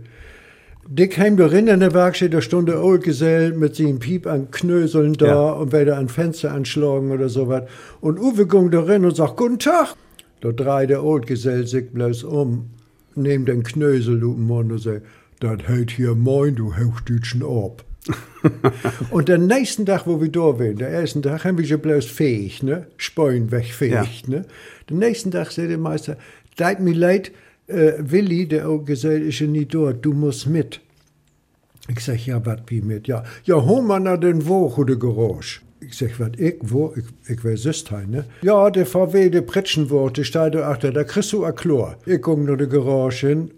Der 0.86 1.08
kam 1.08 1.36
da 1.36 1.46
rein 1.46 1.66
in 1.68 1.80
der 1.80 1.94
Werkstatt, 1.94 2.34
da 2.34 2.40
stand 2.42 2.68
der 2.68 2.82
Oldgesell 2.82 3.52
mit 3.54 3.74
seinem 3.76 3.98
Piep 4.00 4.26
an 4.26 4.50
Knöseln 4.50 5.14
da 5.14 5.26
Ja. 5.26 5.50
und 5.52 5.72
wieder 5.72 5.96
an 5.96 6.08
Fenster 6.08 6.52
anschlagen 6.52 7.10
oder 7.10 7.28
sowas. 7.28 7.62
Und 8.00 8.18
Uwe 8.18 8.46
ging 8.46 8.70
da 8.70 8.82
rein 8.82 9.04
und 9.04 9.16
sagt, 9.16 9.36
guten 9.36 9.58
Tag. 9.58 9.94
Da 10.42 10.52
dreht 10.52 10.90
der 10.90 11.02
Oldgesell 11.02 11.66
sich 11.66 11.88
bloß 11.90 12.24
um, 12.24 12.66
nehmt 13.14 13.48
den 13.48 13.62
Knösel 13.62 14.20
im 14.20 14.42
Mund 14.46 14.72
und 14.72 14.78
sagt, 14.78 15.06
das 15.40 15.62
hält 15.66 15.90
hier 15.92 16.14
moin, 16.14 16.54
du 16.54 16.76
Hochdütschen 16.76 17.42
ab. 17.42 17.84
und 19.10 19.28
den 19.28 19.46
nächsten 19.46 19.86
Tag, 19.86 20.06
wo 20.06 20.20
wir 20.20 20.30
da 20.30 20.58
waren, 20.58 20.76
der 20.76 20.90
ersten 20.90 21.22
Tag, 21.22 21.44
haben 21.44 21.56
wir 21.56 21.64
schon 21.64 21.80
bloß 21.80 22.04
fähig, 22.04 22.62
ne? 22.62 22.86
Speuen 22.98 23.50
wegfähig, 23.50 24.28
ne? 24.28 24.44
Den 24.90 24.98
nächsten 24.98 25.30
Tag 25.30 25.50
sagt 25.50 25.70
der 25.70 25.78
Meister, 25.78 26.18
tut 26.56 26.80
mir 26.80 26.94
leid, 26.94 27.32
äh, 27.66 27.92
Willi, 27.98 28.46
der 28.46 28.68
auch 28.68 28.84
gesagt 28.84 29.22
ist 29.22 29.40
ja 29.40 29.46
nicht 29.46 29.74
dort, 29.74 30.04
du 30.04 30.12
musst 30.12 30.46
mit. 30.46 30.80
Ich 31.88 32.00
sag, 32.00 32.26
ja, 32.26 32.44
was 32.44 32.60
wie 32.66 32.80
mit? 32.80 33.08
Ja, 33.08 33.24
ja, 33.44 33.56
hol 33.56 33.82
mal 33.82 34.00
nach 34.00 34.18
den 34.18 34.46
Woch 34.46 34.78
oder 34.78 34.96
Geräusch. 34.96 35.62
Ich 35.80 35.96
sag, 35.98 36.18
was 36.18 36.30
ich, 36.38 36.56
wo? 36.62 36.94
Ich, 36.96 37.30
ich 37.30 37.44
wär 37.44 37.56
Süstein, 37.56 38.10
ne? 38.10 38.24
Ja, 38.42 38.70
der 38.70 38.86
VW, 38.86 39.28
der 39.28 39.42
Pritschenwort, 39.42 40.16
der 40.16 40.24
steht 40.24 40.54
da 40.54 40.70
achter, 40.70 40.92
da 40.92 41.04
kriegst 41.04 41.32
du 41.32 41.44
a 41.44 41.52
Chlor. 41.52 41.96
Ich 42.06 42.22
guck 42.22 42.38
nur 42.38 42.56
de 42.56 42.66
Geräusch 42.66 43.20
hin. 43.20 43.50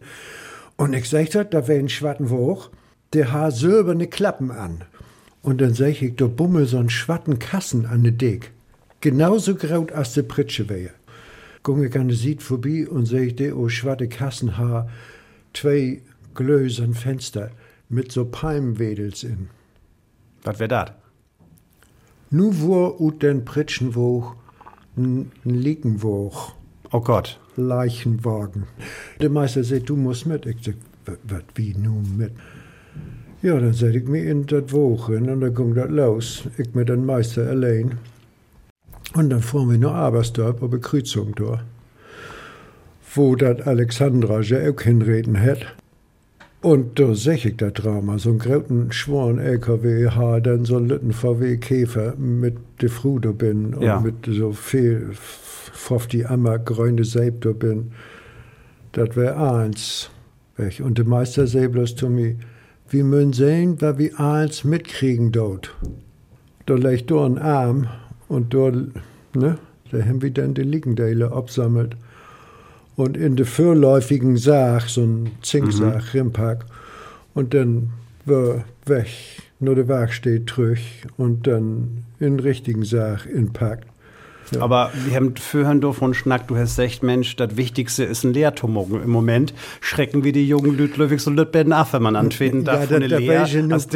Und 0.76 0.92
ich 0.92 1.08
sag, 1.08 1.30
dat, 1.30 1.54
da 1.54 1.68
wär 1.68 1.78
ein 1.78 1.88
schwatten 1.88 2.30
Woch, 2.30 2.70
der 3.12 3.32
hat 3.32 3.54
silberne 3.54 4.06
Klappen 4.06 4.50
an. 4.50 4.84
Und 5.42 5.60
dann 5.60 5.74
sag 5.74 6.02
ich, 6.02 6.16
da 6.16 6.26
bummel 6.26 6.66
so 6.66 6.78
ein 6.78 6.90
schwatten 6.90 7.38
Kassen 7.38 7.86
an 7.86 8.02
de 8.02 8.12
Dick. 8.12 8.52
Genauso 9.00 9.54
graut 9.54 9.92
als 9.92 10.14
de 10.14 10.22
Pritsche 10.22 10.68
wär. 10.68 10.90
Guck 11.62 11.82
ich 11.84 11.96
an 11.98 12.08
de 12.08 12.16
Sied 12.16 12.42
vorbei 12.42 12.86
und 12.88 13.06
seh 13.06 13.26
ich, 13.26 13.36
der 13.36 13.56
o 13.56 13.68
schwatte 13.68 14.08
Kassen 14.08 14.58
ha 14.58 14.88
zwei 15.52 16.02
Glösern 16.34 16.94
Fenster 16.94 17.50
mit 17.88 18.12
so 18.12 18.24
Palmwedels 18.24 19.24
in. 19.24 19.48
Was 20.42 20.58
wär 20.58 20.68
das? 20.68 20.92
Nu 22.30 22.50
wo 22.60 22.96
ut 22.98 23.22
den 23.22 23.44
Pritschenwoch 23.44 24.34
n 24.96 25.30
Liegenwoch, 25.44 26.56
Oh 26.92 27.00
Gott. 27.00 27.38
Leichenwagen. 27.56 28.64
Der 29.20 29.30
Meister 29.30 29.64
sagt, 29.64 29.88
du 29.88 29.96
musst 29.96 30.26
mit. 30.26 30.46
Ich 30.46 30.56
sag, 30.64 30.74
was 31.24 31.42
wie 31.54 31.74
nu 31.78 32.02
mit? 32.16 32.32
Ja, 33.42 33.58
dann 33.60 33.72
sag 33.72 33.94
ich 33.94 34.06
mir 34.08 34.24
in 34.24 34.46
das 34.46 34.72
Woch 34.72 35.08
hin 35.08 35.28
und 35.28 35.40
dann 35.40 35.54
ging 35.54 35.74
das 35.74 35.90
los. 35.90 36.44
Ich 36.58 36.74
mit 36.74 36.88
dem 36.88 37.06
Meister 37.06 37.48
allein. 37.48 37.98
Und 39.14 39.30
dann 39.30 39.40
fuhren 39.40 39.70
wir 39.70 39.78
nach 39.78 39.94
Abersdorf 39.94 40.62
auf 40.62 40.80
Kreuzung 40.80 41.34
da, 41.36 41.62
wo 43.14 43.36
das 43.36 43.60
Alexandra 43.66 44.40
ja 44.40 44.70
auch 44.70 44.80
hinreden 44.80 45.40
hat. 45.40 45.74
Und 46.60 46.98
da 46.98 47.14
seh 47.14 47.34
ich 47.34 47.56
das 47.56 47.74
Drama, 47.74 48.18
so 48.18 48.30
einen 48.30 48.38
großen, 48.40 48.90
schweren 48.90 49.38
LKW, 49.38 50.08
dann 50.40 50.64
so 50.64 50.78
einen 50.78 50.88
lütten 50.88 51.12
VW-Käfer 51.12 52.16
mit 52.16 52.56
der 52.80 52.90
Frau 52.90 53.18
da 53.18 53.30
bin 53.30 53.74
und 53.74 53.82
Ja. 53.82 54.00
mit 54.00 54.26
so 54.26 54.52
viel 54.52 55.10
auf 55.90 56.06
die 56.06 56.26
Ammer 56.26 56.58
grüne 56.58 57.02
da 57.02 57.52
bin. 57.52 57.92
Das 58.92 59.16
wär 59.16 59.38
eins. 59.38 60.10
Weg. 60.56 60.80
Und 60.80 60.98
der 60.98 61.04
Meister 61.04 61.46
bloß 61.68 61.96
zu 61.96 62.08
mir, 62.08 62.36
wir 62.88 63.04
müssen 63.04 63.32
sehen, 63.32 63.80
was 63.80 63.98
wir 63.98 64.18
alles 64.18 64.64
mitkriegen 64.64 65.32
dort. 65.32 65.74
Da 66.66 66.74
legt 66.74 67.10
da 67.10 67.24
ein 67.24 67.38
Arm 67.38 67.88
und 68.28 68.54
da, 68.54 68.70
ne, 69.34 69.58
da 69.90 70.02
haben 70.02 70.22
wir 70.22 70.30
dann 70.30 70.54
die 70.54 70.62
Liegendale 70.62 71.30
absammelt. 71.30 71.96
Und 72.96 73.16
in 73.16 73.36
der 73.36 73.46
vorläufigen 73.46 74.36
Sache, 74.36 74.88
so 74.88 75.02
ein 75.02 75.30
Zinksack, 75.42 76.14
mhm. 76.14 76.20
Rimpack, 76.20 76.64
und 77.34 77.52
dann 77.52 77.90
war 78.24 78.64
weg, 78.86 79.08
nur 79.60 79.74
der 79.74 79.88
Wagen 79.88 80.12
steht 80.12 80.48
zurück 80.48 80.78
und 81.18 81.46
dann 81.46 82.04
in 82.18 82.40
richtigen 82.40 82.84
Sache 82.84 83.28
inpackt. 83.28 83.86
Ja. 84.54 84.62
Aber 84.62 84.90
wir 85.04 85.16
haben 85.16 85.34
vorhin 85.36 85.80
davon 85.80 86.14
Schnack, 86.14 86.48
du 86.48 86.56
hast 86.56 86.76
gesagt, 86.76 87.02
Mensch, 87.02 87.36
das 87.36 87.56
Wichtigste 87.56 88.04
ist 88.04 88.24
ein 88.24 88.32
Lehrtumor. 88.32 88.86
Im 89.02 89.10
Moment 89.10 89.54
schrecken 89.80 90.24
wir 90.24 90.32
die 90.32 90.46
jungen 90.46 90.76
Leute 90.78 90.98
löwig 90.98 91.20
so 91.20 91.30
Lütben 91.30 91.72
ab, 91.72 91.88
wenn 91.92 92.02
man 92.02 92.16
antreten 92.16 92.64
darf 92.64 92.90
ja, 92.90 92.98
der 92.98 93.08
Lehr. 93.08 93.40
Als 93.70 93.88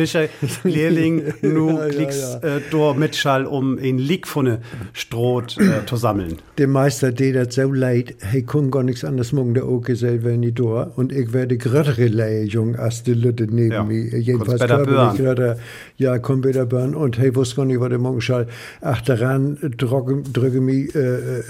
Lehrling 0.64 1.32
nur 1.42 1.86
ja, 1.86 1.88
klickst 1.88 2.42
ja, 2.42 2.58
ja. 2.58 2.90
äh, 2.90 2.94
Mitschall, 2.94 3.46
um 3.46 3.78
ein 3.78 3.98
Lick 3.98 4.26
von 4.26 4.46
der 4.46 4.60
Stroh 4.92 5.40
äh, 5.40 5.86
zu 5.86 5.96
sammeln. 5.96 6.36
Der 6.58 6.68
Meister, 6.68 7.12
der 7.12 7.44
das 7.44 7.54
so 7.54 7.72
leid, 7.72 8.14
hey, 8.20 8.42
kann 8.42 8.70
gar 8.70 8.82
nichts 8.82 9.04
anderes 9.04 9.32
machen, 9.32 9.54
der 9.54 9.68
Oke 9.68 9.96
selber 9.96 10.30
in 10.30 10.42
die 10.42 10.54
Tor. 10.54 10.92
Und 10.96 11.12
ich 11.12 11.32
werde 11.32 11.56
größere 11.56 12.08
Leihjung 12.08 12.76
als 12.76 13.02
die 13.02 13.14
Leute 13.14 13.44
neben 13.44 13.72
ja. 13.72 13.84
mir. 13.84 14.18
Jedenfalls 14.18 14.60
körperlich 14.60 15.56
ja, 15.96 16.18
komm 16.18 16.44
wieder 16.44 16.66
Burn. 16.66 16.94
Und 16.94 17.18
hey, 17.18 17.34
wusste 17.34 17.56
gar 17.56 17.64
nicht, 17.64 17.80
was 17.80 17.90
der 17.90 17.98
morgen 17.98 18.20
schall. 18.20 18.46
Ach, 18.80 19.00
daran, 19.02 19.58
drücken, 19.76 20.32
drücke 20.40 20.60
mir 20.60 20.94
äh, 20.94 20.98
äh, 20.98 21.42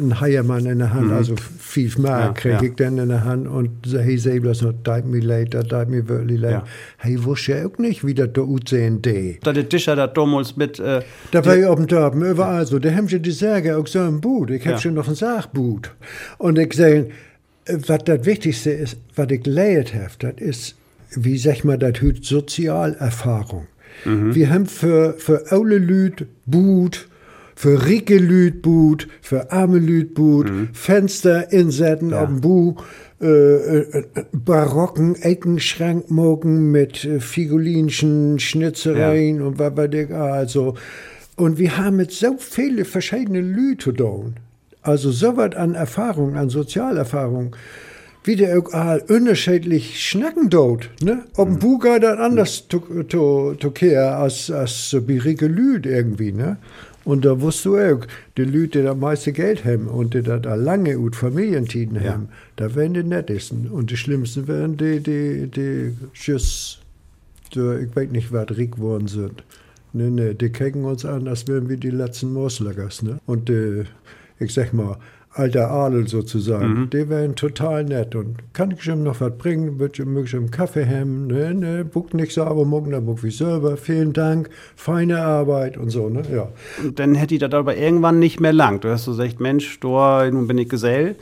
ein 0.00 0.20
Heiermann 0.20 0.66
in 0.66 0.78
der 0.78 0.92
Hand, 0.92 1.08
mhm. 1.08 1.12
also 1.12 1.34
fünf 1.58 1.98
Mark 1.98 2.22
ja, 2.22 2.32
kriege 2.32 2.54
ja. 2.54 2.62
ich 2.62 2.74
dann 2.76 2.98
in 2.98 3.08
der 3.08 3.24
Hand 3.24 3.46
und 3.48 3.70
sage, 3.86 4.04
hey, 4.04 4.40
noch, 4.40 4.72
tut 4.82 5.06
mir 5.06 5.20
leid, 5.20 5.54
das 5.54 5.68
tut 5.68 5.88
mir 5.88 6.08
wirklich 6.08 6.40
leid. 6.40 6.52
Ja. 6.52 6.64
Hey, 6.98 7.22
wusste 7.24 7.52
ja 7.52 7.66
auch 7.66 7.78
nicht, 7.78 8.04
wie 8.06 8.14
das 8.14 8.30
da 8.32 8.42
aussehen 8.42 9.02
de. 9.02 9.38
Da 9.42 9.52
der 9.52 9.68
Tischer 9.68 9.96
da 9.96 10.06
damals 10.06 10.56
mit... 10.56 10.78
Äh, 10.78 11.02
da 11.30 11.44
war 11.44 11.56
ich 11.56 11.64
auf 11.64 11.76
dem 11.76 11.86
Dorf, 11.86 12.14
überall 12.14 12.66
so, 12.66 12.78
da 12.78 12.90
haben 12.90 13.08
sie 13.08 13.20
die 13.20 13.30
Särge 13.30 13.76
auch 13.76 13.86
so 13.86 14.00
im 14.04 14.20
Boot, 14.20 14.50
ich 14.50 14.66
habe 14.66 14.78
schon 14.78 14.94
noch 14.94 15.08
ein 15.08 15.14
Sachboot. 15.14 15.90
Und 16.38 16.58
ich 16.58 16.72
sage, 16.74 17.10
was 17.66 18.04
das 18.04 18.24
Wichtigste 18.24 18.70
ist, 18.70 18.96
was 19.14 19.30
ich 19.30 19.42
gelernt 19.42 19.94
habe, 19.94 20.12
das 20.18 20.34
ist, 20.38 20.76
wie 21.14 21.38
sag 21.38 21.56
ich 21.56 21.64
mal, 21.64 21.78
das 21.78 22.00
hüt 22.00 22.24
Sozialerfahrung. 22.24 23.66
Mhm. 24.04 24.34
Wir 24.34 24.50
haben 24.50 24.66
für, 24.66 25.14
für 25.14 25.50
alle 25.50 25.78
Leute 25.78 26.26
Boot, 26.46 27.07
für 27.58 27.86
ricke 27.86 28.18
Lüt 28.18 28.62
Boot, 28.62 29.08
für 29.20 29.50
arme 29.50 29.80
Lüt 29.80 30.14
Boot, 30.14 30.48
mhm. 30.48 30.68
Fenster 30.72 31.52
insetten 31.52 32.10
ja. 32.10 32.24
dem 32.24 32.40
Bu, 32.40 32.76
äh, 33.20 33.26
äh, 33.26 34.04
barocken 34.30 35.16
Eckenschrankmogen 35.16 36.70
mit 36.70 37.04
äh, 37.04 37.18
figulinischen 37.18 38.38
Schnitzereien 38.38 39.40
ja. 39.40 39.44
und 39.44 39.92
ich, 39.92 40.10
also. 40.12 40.74
Und 41.34 41.58
wir 41.58 41.76
haben 41.76 41.96
mit 41.96 42.12
so 42.12 42.36
viele 42.38 42.84
verschiedene 42.84 43.40
Lüte 43.40 43.92
da. 43.92 44.20
Also 44.82 45.10
so 45.10 45.36
was 45.36 45.56
an 45.56 45.74
Erfahrung, 45.74 46.36
an 46.36 46.50
Sozialerfahrung 46.50 47.56
wie 48.28 48.36
der 48.36 48.58
auch 48.58 49.00
unterschiedlich 49.08 50.06
schnacken 50.06 50.50
dort. 50.50 50.90
Ne? 51.02 51.24
Ob 51.36 51.48
ein 51.48 51.54
mhm. 51.54 51.58
Buga 51.60 51.98
dann 51.98 52.18
anders 52.18 52.68
zu, 52.68 52.80
zu, 53.08 53.54
zu 53.58 53.70
kehren 53.70 54.14
als, 54.14 54.50
als 54.50 54.90
so 54.90 55.00
birige 55.00 55.46
Lüd 55.46 55.86
irgendwie. 55.86 56.32
Ne? 56.32 56.58
Und 57.08 57.24
da 57.24 57.40
wusst 57.40 57.64
du 57.64 57.78
auch, 57.78 58.06
die 58.36 58.44
Leute, 58.44 58.80
die 58.80 58.82
das 58.82 58.94
meiste 58.94 59.32
Geld 59.32 59.64
haben 59.64 59.88
und 59.88 60.12
die 60.12 60.20
da 60.20 60.54
lange 60.54 60.94
gut 60.94 61.16
Familientiden 61.16 62.04
ja. 62.04 62.12
haben, 62.12 62.28
da 62.56 62.74
werden 62.74 62.92
die 62.92 63.02
nettesten. 63.02 63.66
Und 63.68 63.90
die 63.90 63.96
schlimmsten 63.96 64.46
werden 64.46 64.76
die, 64.76 65.00
die, 65.00 65.46
die 65.46 65.96
Schuss, 66.12 66.80
die, 67.54 67.86
ich 67.86 67.96
weiß 67.96 68.10
nicht, 68.10 68.30
was 68.30 68.50
Rick 68.50 68.72
geworden 68.72 69.08
sind. 69.08 69.42
Ne, 69.94 70.10
ne, 70.10 70.34
die 70.34 70.52
gucken 70.52 70.84
uns 70.84 71.06
an, 71.06 71.28
als 71.28 71.48
wären 71.48 71.70
wir 71.70 71.78
die 71.78 71.88
letzten 71.88 72.30
Moslagers. 72.34 73.00
Ne? 73.00 73.18
Und 73.24 73.48
die, 73.48 73.84
ich 74.38 74.52
sag 74.52 74.74
mal, 74.74 74.98
alter 75.30 75.70
Adel 75.70 76.08
sozusagen. 76.08 76.80
Mhm. 76.80 76.90
Die 76.90 77.08
wären 77.08 77.36
total 77.36 77.84
nett 77.84 78.14
und 78.14 78.36
kann 78.52 78.70
ich 78.70 78.86
ihm 78.86 79.02
noch 79.02 79.20
was 79.20 79.36
bringen, 79.36 79.78
wird 79.78 79.98
ich 79.98 80.04
möglich 80.04 80.34
einen 80.34 80.50
Kaffee 80.50 80.86
haben, 80.86 81.26
ne, 81.26 81.54
ne, 81.54 81.84
buck 81.84 82.14
nicht 82.14 82.32
so, 82.32 82.44
aber 82.44 82.64
morgen 82.64 82.90
dann 82.90 83.06
buck 83.06 83.22
wie 83.22 83.30
selber, 83.30 83.76
vielen 83.76 84.12
Dank, 84.12 84.50
feine 84.76 85.22
Arbeit 85.22 85.76
und 85.76 85.90
so, 85.90 86.08
ne, 86.08 86.22
ja. 86.32 86.48
Und 86.82 86.98
dann 86.98 87.14
hätte 87.14 87.34
ich 87.34 87.40
das 87.40 87.52
aber 87.52 87.76
irgendwann 87.76 88.18
nicht 88.18 88.40
mehr 88.40 88.52
lang. 88.52 88.80
Du 88.80 88.88
hast 88.88 89.04
so 89.04 89.12
gesagt, 89.12 89.40
Mensch, 89.40 89.80
du, 89.80 89.88
nun 89.88 90.46
bin 90.46 90.58
ich 90.58 90.68
Gesell 90.68 91.16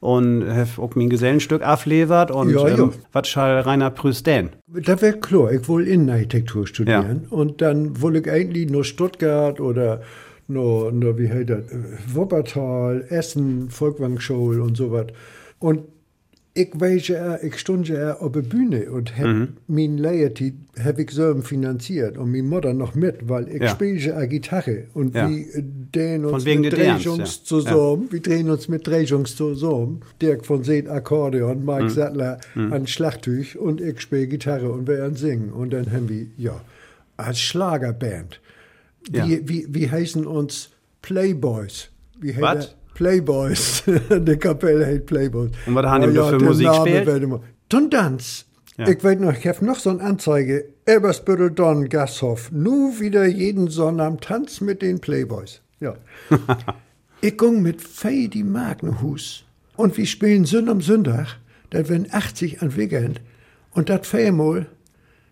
und 0.00 0.48
habe 0.48 0.70
auch 0.78 0.94
mein 0.94 1.08
Gesellenstück 1.08 1.62
auflevert 1.62 2.30
und 2.30 2.50
ja, 2.50 2.68
ähm, 2.68 2.92
was 3.12 3.28
schall 3.28 3.60
Rainer 3.60 3.90
Prüß 3.90 4.22
denn? 4.22 4.50
Das 4.66 5.00
wäre 5.00 5.18
klar, 5.18 5.52
ich 5.52 5.68
wollte 5.68 5.90
Innenarchitektur 5.90 6.66
studieren 6.66 7.22
ja. 7.24 7.36
und 7.36 7.62
dann 7.62 8.00
wollte 8.00 8.18
ich 8.20 8.30
eigentlich 8.30 8.70
nur 8.70 8.84
Stuttgart 8.84 9.60
oder 9.60 10.02
nur, 10.48 10.92
nur 10.92 11.18
wie 11.18 11.28
heißt 11.28 11.50
das, 11.50 11.64
Wuppertal, 12.12 13.04
Essen, 13.08 13.70
Volkwangschule 13.70 14.62
und 14.62 14.76
so 14.76 14.92
was. 14.92 15.06
Und 15.58 15.80
ich 16.56 16.70
weiß 16.72 17.08
ja, 17.08 17.38
ich 17.42 17.58
stand 17.58 17.88
ja 17.88 18.16
auf 18.16 18.32
der 18.32 18.40
Bühne 18.40 18.90
und 18.90 19.16
hab 19.18 19.26
mhm. 19.26 19.48
mein 19.66 19.98
Laity 19.98 20.54
habe 20.82 21.02
ich 21.02 21.10
selber 21.10 21.42
finanziert 21.42 22.16
und 22.16 22.30
meine 22.32 22.44
Mutter 22.44 22.72
noch 22.72 22.94
mit, 22.94 23.28
weil 23.28 23.48
ich 23.48 23.62
ja. 23.62 23.68
spiele 23.68 23.98
ja 23.98 24.24
Gitarre 24.24 24.84
und 24.94 25.14
ja. 25.14 25.28
wir 25.28 25.44
drehen 25.92 26.24
uns 26.24 26.46
mit 26.46 26.72
Drehjungs 26.72 27.40
ja. 27.40 27.44
zusammen, 27.44 28.04
ja. 28.06 28.12
wir 28.12 28.20
drehen 28.20 28.48
uns 28.48 28.68
mit 28.68 28.86
Drehjungs 28.86 29.36
zusammen. 29.36 30.00
Dirk 30.22 30.46
von 30.46 30.64
Seed 30.64 30.88
Akkordeon, 30.88 31.62
Mike 31.62 31.84
mhm. 31.84 31.88
Sattler 31.90 32.38
mhm. 32.54 32.72
an 32.72 32.86
Schlagtüch 32.86 33.58
und 33.58 33.82
ich 33.82 34.00
spiele 34.00 34.26
Gitarre 34.26 34.70
und 34.70 34.88
wir 34.88 35.10
singen 35.14 35.52
und 35.52 35.74
dann 35.74 35.92
haben 35.92 36.08
wir, 36.08 36.26
ja, 36.38 36.58
als 37.18 37.38
Schlagerband 37.38 38.40
ja. 39.10 39.26
Wie, 39.28 39.48
wie, 39.48 39.66
wie 39.68 39.90
heißen 39.90 40.26
uns 40.26 40.70
Playboys? 41.02 41.90
Was? 42.38 42.74
Playboys. 42.94 43.82
die 44.10 44.36
Kapelle 44.36 44.86
heißt 44.86 45.06
Playboys. 45.06 45.50
Und 45.66 45.74
was 45.74 45.86
haben 45.86 46.12
die 46.12 46.18
oh, 46.18 46.22
ja, 46.22 46.28
für 46.30 46.44
Musik 46.44 46.68
gespielt? 46.68 47.40
Tundanz. 47.68 48.46
Ja. 48.78 48.88
Ich 48.88 49.02
weiß 49.02 49.18
noch, 49.20 49.32
ich 49.32 49.46
habe 49.46 49.64
noch 49.64 49.78
so 49.78 49.90
eine 49.90 50.02
Anzeige. 50.02 50.72
Ebersbüttel 50.86 51.50
Don 51.50 51.88
Gashoff. 51.88 52.50
Nu 52.52 52.98
wieder 53.00 53.26
jeden 53.26 53.68
Sonnabend 53.68 54.22
Tanz 54.22 54.60
mit 54.60 54.82
den 54.82 55.00
Playboys. 55.00 55.60
Ja. 55.80 55.94
ich 57.20 57.36
ging 57.36 57.62
mit 57.62 57.80
Fei 57.80 58.28
die 58.32 58.44
Magnehus. 58.44 59.44
Und 59.76 59.96
wir 59.96 60.06
spielen 60.06 60.44
Sünd 60.44 60.68
um 60.68 60.80
Sündach. 60.80 61.36
Das 61.70 61.88
werden 61.88 62.08
80 62.10 62.62
an 62.62 62.76
Weekend. 62.76 63.20
Und 63.72 63.88
das 63.88 64.06
Feiermal 64.06 64.66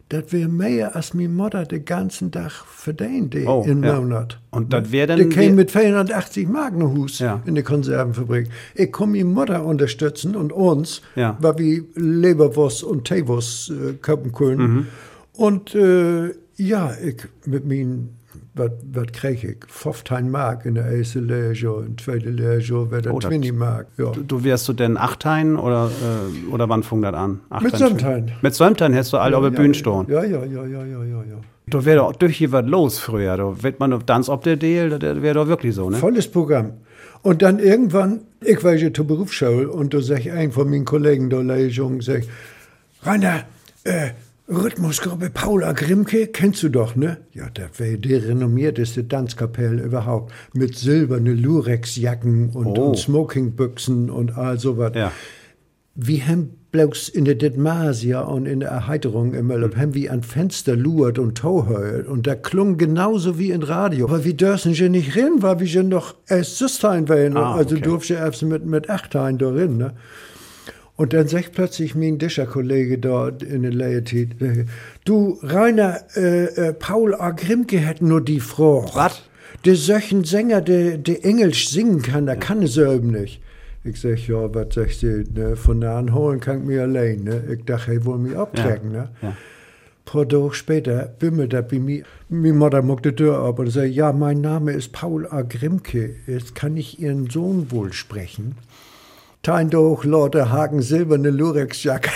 das 0.08 0.32
wäre 0.32 0.48
mehr 0.48 0.94
als 0.94 1.14
meine 1.14 1.28
Mutter 1.30 1.64
den 1.64 1.84
ganzen 1.84 2.30
Tag 2.30 2.52
verdient 2.66 3.34
oh, 3.46 3.64
im 3.66 3.82
ja. 3.82 4.00
Monat. 4.00 4.38
Und 4.50 4.72
das 4.72 4.92
wäre 4.92 5.08
dann. 5.08 5.18
Der 5.18 5.28
käme 5.28 5.56
mit 5.56 5.70
480 5.70 6.48
Mark 6.48 6.76
nach 6.76 6.88
Hus 6.88 7.18
ja. 7.18 7.42
in 7.46 7.54
der 7.54 7.64
Konservenfabrik. 7.64 8.48
Ich 8.74 8.92
komme 8.92 9.12
meine 9.12 9.24
Mutter 9.24 9.64
unterstützen 9.64 10.36
und 10.36 10.52
uns, 10.52 11.00
ja. 11.16 11.36
weil 11.40 11.58
wir 11.58 11.84
Leberwurst 11.94 12.84
und 12.84 13.04
Teewurst 13.06 13.70
äh, 13.70 13.94
köpen 13.94 14.32
können. 14.32 14.74
Mhm. 14.74 14.86
Und 15.32 15.74
äh, 15.74 16.34
ja, 16.56 16.92
ich 17.02 17.26
mit 17.46 17.66
meinen 17.66 18.16
was 18.54 19.06
kriege 19.12 19.52
ich? 19.52 19.56
15 19.66 20.30
Mark 20.30 20.64
in 20.64 20.76
der 20.76 20.86
ersten 20.86 21.26
Lehrjahr, 21.26 21.80
in 21.80 21.96
der 21.96 22.04
zweiten 22.04 22.36
Lehrjahr 22.36 22.90
wäre 22.90 23.02
das 23.02 23.12
oh, 23.12 23.18
20 23.18 23.52
Mark. 23.52 23.88
Ja. 23.98 24.10
Du, 24.10 24.22
du 24.22 24.44
wärst 24.44 24.68
du 24.68 24.72
denn 24.72 24.96
8 24.96 25.26
oder, 25.26 25.90
äh, 25.90 26.52
oder 26.52 26.68
wann 26.68 26.82
fängt 26.82 27.04
das 27.04 27.14
an? 27.14 27.40
Mit 27.60 27.76
Sömtein. 27.76 28.32
Mit 28.42 28.54
Sömtein 28.54 28.94
hast 28.94 29.12
du 29.12 29.18
alle 29.18 29.32
ja, 29.32 29.38
auf 29.38 29.44
der 29.44 29.52
ja, 29.52 29.58
Bühne 29.58 29.74
stehen? 29.74 30.06
Ja, 30.08 30.24
ja, 30.24 30.44
ja, 30.44 30.66
ja, 30.66 30.84
ja, 30.84 31.04
ja. 31.04 31.22
ja. 31.22 31.36
Da 31.66 31.84
wäre 31.84 31.98
doch 31.98 32.12
durch 32.12 32.36
hier 32.36 32.52
was 32.52 32.66
los 32.66 32.98
früher. 32.98 33.36
Da 33.36 33.62
wird 33.62 33.80
man 33.80 34.06
Tanz 34.06 34.28
ob 34.28 34.44
der 34.44 34.56
Deal, 34.56 34.90
das 34.90 35.22
wäre 35.22 35.34
doch 35.34 35.48
wirklich 35.48 35.74
so, 35.74 35.88
ne? 35.88 35.96
Volles 35.96 36.30
Programm. 36.30 36.74
Und 37.22 37.40
dann 37.40 37.58
irgendwann, 37.58 38.20
ich 38.42 38.62
war 38.62 38.74
ja 38.74 38.92
zur 38.92 39.06
Berufsschule 39.06 39.70
und 39.70 39.94
da 39.94 40.02
sag 40.02 40.20
ich 40.20 40.30
ein 40.32 40.52
von 40.52 40.68
meinen 40.68 40.84
Kollegen, 40.84 41.30
da 41.30 41.40
Lehrjung, 41.40 42.02
sag 42.02 42.24
Rainer, 43.02 43.44
äh, 43.84 44.10
Rhythmusgruppe 44.46 45.30
Paula 45.30 45.72
Grimke, 45.72 46.26
kennst 46.26 46.62
du 46.62 46.68
doch, 46.68 46.96
ne? 46.96 47.16
Ja, 47.32 47.48
das 47.48 47.78
wäre 47.78 47.96
die 47.96 48.14
renommierteste 48.14 49.08
Tanzkapelle 49.08 49.82
überhaupt. 49.82 50.32
Mit 50.52 50.76
silbernen 50.76 51.42
Lurex-Jacken 51.42 52.50
und, 52.50 52.66
oh. 52.78 52.88
und 52.88 52.98
Smokingbüchsen 52.98 54.10
und 54.10 54.36
all 54.36 54.58
sowas. 54.58 54.92
Ja. 54.94 55.12
Wir 55.94 56.26
haben 56.26 56.50
bloß 56.72 57.08
in 57.08 57.24
der 57.24 57.36
Ditmasia 57.36 58.20
und 58.20 58.46
in 58.46 58.60
der 58.60 58.68
Erheiterung 58.68 59.32
im 59.32 59.50
Urlaub, 59.50 59.76
mhm. 59.76 59.80
haben 59.80 59.94
wir 59.94 60.12
an 60.12 60.22
Fenster 60.22 60.76
luert 60.76 61.18
und 61.18 61.38
Tauheuert 61.38 62.06
und 62.06 62.26
da 62.26 62.34
klung 62.34 62.76
genauso 62.76 63.38
wie 63.38 63.50
in 63.50 63.62
Radio. 63.62 64.06
Aber 64.06 64.24
wir 64.24 64.34
dürfen 64.34 64.74
ja 64.74 64.88
nicht 64.88 65.16
rein, 65.16 65.40
weil 65.40 65.60
wir 65.60 65.68
ja 65.68 65.82
noch 65.82 66.16
erst 66.26 66.58
Süstein 66.58 67.08
waren. 67.08 67.36
Ah, 67.36 67.54
also 67.54 67.76
okay. 67.76 67.84
durfte 67.84 68.14
ich 68.14 68.18
erst 68.18 68.42
mit, 68.42 68.66
mit 68.66 68.90
Achtein 68.90 69.38
da 69.38 69.50
rein, 69.50 69.78
ne? 69.78 69.94
Und 70.96 71.12
dann 71.12 71.26
sagt 71.26 71.52
plötzlich 71.52 71.96
mein 71.96 72.18
Discher-Kollege 72.18 72.98
dort 72.98 73.42
in 73.42 73.62
der 73.62 73.72
Laity, 73.72 74.28
du, 75.04 75.38
Rainer, 75.42 76.00
äh, 76.14 76.44
äh, 76.44 76.72
Paul 76.72 77.14
A. 77.16 77.30
Grimke 77.30 77.78
hätte 77.78 78.06
nur 78.06 78.20
die 78.20 78.40
Frau. 78.40 78.88
Was? 78.94 79.22
Der 79.64 79.74
solchen 79.74 80.24
Sänger, 80.24 80.60
der, 80.60 80.98
der 80.98 81.24
Englisch 81.24 81.68
singen 81.70 82.02
kann, 82.02 82.26
der 82.26 82.36
ja. 82.36 82.40
kann 82.40 82.62
es 82.62 82.74
selber 82.74 83.06
nicht. 83.06 83.40
Ich 83.82 84.00
sag, 84.00 84.28
ja, 84.28 84.54
was 84.54 84.74
sagst 84.74 85.02
du, 85.02 85.24
ne? 85.34 85.56
von 85.56 85.80
da 85.80 85.98
an 85.98 86.14
holen 86.14 86.40
kann 86.40 86.60
ich 86.60 86.64
mir 86.64 86.82
allein, 86.82 87.24
ne? 87.24 87.42
Ich 87.52 87.64
dachte, 87.64 87.92
er 87.92 88.06
will 88.06 88.18
mich 88.18 88.36
abtrecken, 88.36 88.92
ne? 88.92 89.10
Ja. 89.20 89.36
Paar 90.04 90.28
Tage 90.28 90.52
später 90.52 91.12
bimmelt 91.18 91.52
er 91.54 91.62
bei 91.62 91.78
mir. 91.78 92.04
Meine 92.28 92.54
Mutter 92.54 92.82
macht 92.82 93.04
die 93.04 93.12
Tür 93.12 93.42
auf 93.42 93.58
und 93.58 93.70
sagt, 93.70 93.90
ja, 93.90 94.12
mein 94.12 94.40
Name 94.40 94.72
ist 94.72 94.92
Paul 94.92 95.26
A. 95.26 95.42
Grimke. 95.42 96.14
Jetzt 96.26 96.54
kann 96.54 96.76
ich 96.76 97.00
Ihren 97.00 97.28
Sohn 97.30 97.70
wohl 97.70 97.92
sprechen. 97.92 98.54
Tein 99.44 99.68
durch 99.68 100.04
Leute 100.04 100.50
haken 100.50 100.80
silberne 100.80 101.28
Lurexjacke 101.28 102.08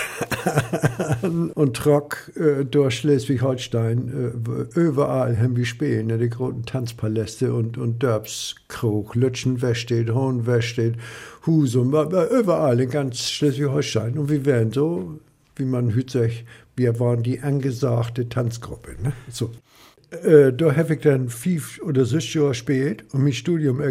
und 1.55 1.77
trock 1.77 2.33
äh, 2.37 2.65
durch 2.65 2.97
Schleswig-Holstein. 2.97 4.41
Äh, 4.75 4.81
überall 4.81 5.39
haben 5.39 5.55
wir 5.55 5.67
spielen, 5.67 6.07
ne, 6.07 6.17
die 6.17 6.31
großen 6.31 6.65
Tanzpaläste 6.65 7.53
und, 7.53 7.77
und 7.77 8.03
Dörbskrog, 8.03 9.15
Lütschen 9.15 9.61
wegsteht, 9.61 10.11
Hohn 10.11 10.47
wegsteht, 10.47 10.95
Husum, 11.45 11.93
äh, 11.95 12.25
überall 12.35 12.81
in 12.81 12.89
ganz 12.89 13.29
Schleswig-Holstein. 13.29 14.17
Und 14.17 14.31
wir 14.31 14.47
wären 14.47 14.73
so, 14.73 15.21
wie 15.57 15.67
man 15.67 15.91
hüt 15.91 16.09
sich, 16.09 16.47
wir 16.77 16.99
waren 16.99 17.23
die 17.23 17.41
angesagte 17.41 18.31
Tanzgruppe. 18.31 18.97
Ne? 19.03 19.13
So. 19.29 19.51
Äh, 20.11 20.53
da 20.53 20.75
habe 20.75 20.95
ich 20.95 21.01
dann 21.01 21.29
fünf 21.29 21.81
oder 21.83 22.05
sechs 22.07 22.33
Jahre 22.33 22.49
gespielt 22.49 23.05
und 23.13 23.25
mein 23.25 23.33
Studium 23.33 23.83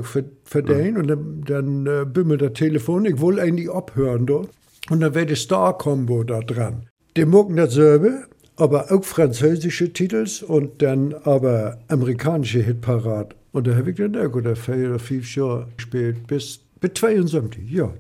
verdient. 0.44 0.98
Und 0.98 1.08
dann, 1.08 1.44
dann 1.46 1.86
äh, 1.86 2.06
bimmelt 2.06 2.42
das 2.42 2.54
Telefon. 2.54 3.06
Ich 3.06 3.20
wollte 3.20 3.42
eigentlich 3.42 3.70
abhören 3.70 4.26
da. 4.26 4.42
Und 4.90 5.02
dann 5.02 5.14
wäre 5.14 5.26
die 5.26 5.36
Star-Combo 5.36 6.24
da 6.24 6.40
dran. 6.40 6.88
Die 7.16 7.26
mogen 7.26 7.56
dasselbe, 7.56 8.26
aber 8.56 8.92
auch 8.92 9.04
französische 9.04 9.94
Titels 9.94 10.42
und 10.42 10.82
dann 10.82 11.14
aber 11.24 11.78
amerikanische 11.88 12.60
Hitparat. 12.60 13.36
Und 13.52 13.68
da 13.68 13.76
habe 13.76 13.92
ich 13.92 13.98
dann 13.98 14.16
auch 14.16 14.34
oder 14.34 14.56
vier 14.56 14.90
oder 14.90 15.00
fünf 15.00 15.36
Jahre 15.36 15.68
gespielt, 15.76 16.28
bis, 16.28 16.60
bis 16.80 16.94
72, 16.96 17.70
ja. 17.70 17.94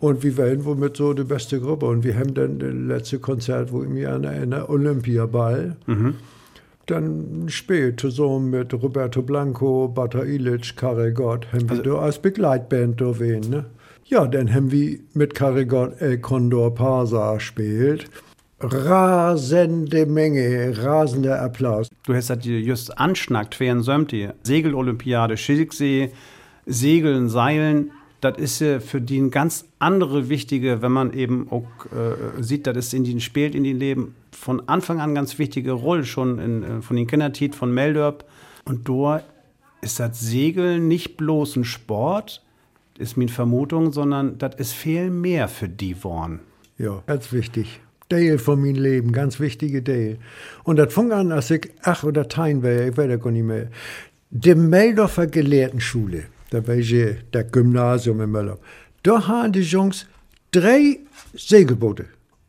Und 0.00 0.22
wir 0.22 0.36
waren 0.38 0.64
wohl 0.64 0.76
mit 0.76 0.96
so 0.96 1.12
die 1.12 1.24
beste 1.24 1.60
Gruppe. 1.60 1.86
Und 1.86 2.04
wir 2.04 2.16
haben 2.16 2.34
dann 2.34 2.58
das 2.58 2.72
letzte 2.72 3.18
Konzert, 3.18 3.72
wo 3.72 3.82
ich 3.82 3.88
mich 3.88 4.06
an 4.06 4.24
erinnere, 4.24 4.68
Olympiaball. 4.68 5.76
Dann 6.88 7.50
spät 7.50 8.00
zusammen 8.00 8.48
mit 8.48 8.72
Roberto 8.72 9.20
Blanco, 9.20 9.88
Bata 9.88 10.22
Ilic, 10.22 10.74
Karel 10.74 11.12
Gott, 11.12 11.46
haben 11.52 11.68
wir 11.68 11.82
da 11.82 11.98
als 11.98 12.18
Begleitband 12.18 12.98
da 12.98 13.18
wen, 13.18 13.40
ne? 13.40 13.66
Ja, 14.06 14.26
dann 14.26 14.52
haben 14.54 14.72
wir 14.72 14.98
mit 15.12 15.34
Karel 15.34 15.66
Gott 15.66 16.00
El 16.00 16.16
Condor 16.18 16.74
Parsa 16.74 17.34
gespielt. 17.34 18.06
Rasende 18.60 20.06
Menge, 20.06 20.82
rasender 20.82 21.42
Applaus. 21.42 21.90
Du 22.06 22.14
hast 22.14 22.30
das 22.30 22.38
just 22.42 22.98
anschnackt, 22.98 23.54
Sömti. 23.80 24.30
Segelolympiade, 24.42 25.36
Schilksee, 25.36 26.10
Segeln, 26.64 27.28
Seilen. 27.28 27.90
Das 28.20 28.36
ist 28.38 28.58
für 28.84 29.00
die 29.00 29.18
ein 29.18 29.30
ganz 29.30 29.64
andere 29.78 30.28
wichtige, 30.28 30.82
wenn 30.82 30.90
man 30.90 31.12
eben 31.12 31.48
auch 31.50 31.66
äh, 31.86 32.42
sieht, 32.42 32.66
dass 32.66 32.76
es 32.76 32.92
in 32.92 33.04
den 33.04 33.20
spielt 33.20 33.54
in 33.54 33.62
den 33.62 33.78
Leben 33.78 34.16
von 34.32 34.68
Anfang 34.68 35.00
an 35.00 35.14
ganz 35.14 35.38
wichtige 35.38 35.72
Rolle 35.72 36.04
schon 36.04 36.38
in, 36.38 36.62
äh, 36.62 36.82
von 36.82 36.96
den 36.96 37.06
Kindertit 37.06 37.54
von 37.54 37.72
Meldorp. 37.72 38.24
Und 38.64 38.88
da 38.88 39.22
ist 39.80 40.00
das 40.00 40.20
Segeln 40.20 40.88
nicht 40.88 41.16
bloß 41.16 41.56
ein 41.56 41.64
Sport, 41.64 42.42
ist 42.98 43.16
meine 43.16 43.30
Vermutung, 43.30 43.92
sondern 43.92 44.38
das 44.38 44.56
ist 44.56 44.72
viel 44.72 45.10
mehr 45.10 45.48
für 45.48 45.68
die 45.68 46.02
Worn. 46.02 46.40
Ja, 46.76 47.02
ganz 47.06 47.32
wichtig. 47.32 47.80
Teil 48.08 48.38
von 48.38 48.60
meinem 48.60 48.76
Leben, 48.76 49.12
ganz 49.12 49.38
wichtige 49.38 49.84
Teil. 49.84 50.18
Und 50.64 50.76
das 50.76 50.92
fing 50.92 51.12
an, 51.12 51.30
als 51.30 51.50
ich 51.50 51.70
ach 51.82 52.04
oder 52.04 52.28
tein 52.28 52.62
war, 52.62 52.86
ich 52.86 52.96
weiß 52.96 53.20
gar 53.20 53.30
nicht 53.30 53.44
mehr. 53.44 53.68
Die 54.30 54.54
Meldorfer 54.54 55.26
Gelehrtenschule, 55.26 56.24
da 56.50 56.66
war 56.66 56.74
ich 56.74 56.94
der 57.32 57.44
Gymnasium 57.44 58.20
in 58.20 58.30
Meldorf, 58.32 58.58
da 59.02 59.26
haben 59.28 59.52
die 59.52 59.60
Jungs 59.60 60.06
drei 60.50 60.98
Segelboote. 61.34 62.06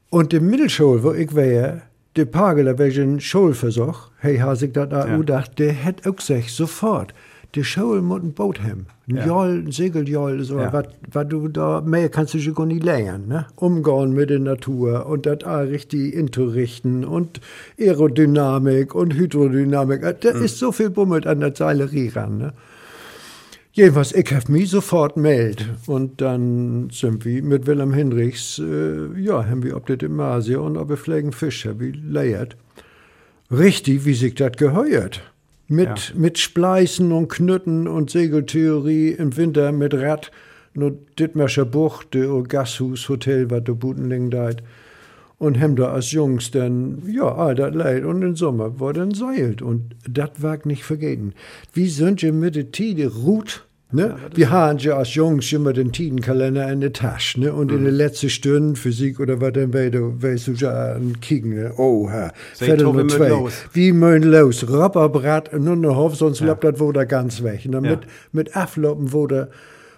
Und 0.10 0.32
die 0.32 0.40
Mittelschule, 0.40 1.04
wo 1.04 1.12
ich 1.14 1.36
war, 1.36 1.82
die 2.18 2.26
Pagel, 2.26 2.66
da 2.66 2.80
war 2.80 2.88
ich 2.88 2.98
ein 3.00 3.20
Schulversuch, 3.20 4.10
hey, 4.18 4.38
has 4.38 4.62
ich 4.62 4.72
das 4.74 4.90
Ja. 4.92 5.18
gedacht, 5.18 5.60
der 5.60 5.72
hätte 5.74 6.10
auch 6.10 6.16
gesagt, 6.16 6.50
sofort, 6.50 7.14
die 7.56 7.64
Schule 7.64 8.02
muss 8.02 8.22
ein 8.22 8.34
Boot 8.34 8.62
haben. 8.62 8.86
Ein 9.08 9.18
Ja. 9.18 9.26
Joll, 9.26 9.64
ein 9.66 9.72
Segeljoll, 9.72 10.44
so, 10.44 10.60
Ja. 10.60 10.72
was 10.74 10.86
was 11.12 11.28
du 11.28 11.48
da, 11.48 11.82
mehr 11.82 12.10
kannst 12.10 12.34
du 12.36 12.40
schon 12.40 12.54
gar 12.56 12.66
nicht 12.68 12.84
lernen, 12.84 13.28
ne? 13.28 13.48
Umgehen 13.56 14.14
mit 14.14 14.30
der 14.30 14.40
Natur 14.40 15.06
und 15.08 15.26
das 15.26 15.44
richtig 15.46 16.14
interichten 16.14 17.04
und 17.06 17.40
Aerodynamik 17.80 18.94
und 18.96 19.14
Hydrodynamik. 19.16 20.02
Da 20.22 20.30
ist 20.30 20.58
so 20.60 20.72
viel 20.72 20.90
Bummelt 20.90 21.26
an 21.28 21.40
der 21.40 21.56
Seilerie 21.56 22.10
ran, 22.10 22.38
ne? 22.38 22.54
Jedenfalls, 23.72 24.14
ich 24.14 24.34
habe 24.34 24.52
mich 24.52 24.70
sofort 24.70 25.16
meldet. 25.16 25.66
Und 25.88 26.22
dann 26.22 26.90
sind 26.92 27.24
wir 27.24 27.44
mit 27.44 27.68
Willem 27.68 27.94
Hinrichs, 27.94 28.60
äh, 28.60 29.20
ja, 29.20 29.46
haben 29.46 29.64
wir 29.64 29.78
ob 29.78 29.86
das 29.86 29.98
im 30.02 30.20
Asia 30.20 30.60
und 30.60 30.76
ob 30.78 30.90
wir 30.90 30.98
Flägen 30.98 31.32
Fisch 31.32 31.66
haben 31.66 31.80
wir 31.80 31.94
leiert. 31.96 32.58
Richtig, 33.52 34.06
wie 34.06 34.14
sich 34.14 34.36
das 34.36 34.54
geheuert. 34.54 35.22
Mit, 35.68 35.88
Ja. 35.88 35.96
mit 36.16 36.40
Spleißen 36.40 37.12
und 37.12 37.30
Knütten 37.30 37.88
und 37.88 38.10
Segeltheorie 38.10 39.10
im 39.12 39.38
Winter 39.38 39.72
mit 39.72 39.94
Rad. 39.94 40.32
Nur 40.74 40.98
Dittmerscher 41.20 41.66
Bucht, 41.66 42.14
der 42.16 42.28
Gashus 42.48 43.08
Hotel, 43.08 43.50
was 43.52 43.64
der 43.64 43.74
Butenling 43.74 44.30
deit. 44.32 44.64
Und 45.40 45.60
haben 45.60 45.76
da 45.78 45.94
als 45.94 46.12
Jungs 46.12 46.52
dann, 46.52 47.02
ja, 47.10 47.34
all 47.34 47.56
das 47.56 47.74
leid. 47.74 48.04
Und 48.04 48.22
im 48.22 48.36
Sommer 48.36 48.80
war 48.80 48.94
dann 48.94 49.12
seilt. 49.12 49.62
Und 49.62 49.96
das 50.08 50.32
wag 50.38 50.66
nicht 50.66 50.84
vergeten. 50.84 51.34
Wie 51.74 51.88
sind 51.88 52.22
ihr 52.22 52.34
mit 52.34 52.56
der 52.56 52.72
Tide 52.72 53.08
ruht? 53.08 53.66
Ne? 53.92 54.18
Wir 54.36 54.52
haben 54.52 54.78
ja 54.80 54.98
als 54.98 55.16
Jungs 55.16 55.52
immer 55.52 55.74
den 55.74 55.92
Tidenkalender 55.92 56.72
in 56.72 56.82
der 56.82 56.94
Tasche. 56.94 57.40
Ne? 57.40 57.54
Und 57.54 57.72
in 57.72 57.84
der 57.84 57.92
letzten 57.94 58.30
Stunde, 58.30 58.78
Physik 58.80 59.20
oder 59.20 59.42
was 59.42 59.54
dann 59.54 59.74
weißt 59.74 59.96
du, 59.96 60.22
weißt 60.22 60.48
du 60.50 60.52
ja 60.52 60.92
an 60.94 61.20
Kicken. 61.22 61.56
Ne? 61.56 61.74
Oh, 61.78 62.08
Herr. 62.08 62.32
Viertel 62.54 62.94
mit 62.94 63.10
zwei. 63.10 63.32
Wie 63.74 63.92
mögen 63.94 64.30
los? 64.30 64.70
Rapperbrat, 64.70 65.58
nur 65.60 65.76
noch 65.76 65.98
auf, 65.98 66.16
sonst 66.18 66.42
läuft 66.42 66.66
das 66.66 66.76
da 66.94 67.04
ganz 67.06 67.42
weg. 67.42 67.62
Und 67.66 67.72
dann 67.72 67.86
Ja. 67.86 67.92
mit, 67.92 68.02
mit 68.32 68.56
Affloppen 68.56 69.12
wurde 69.12 69.50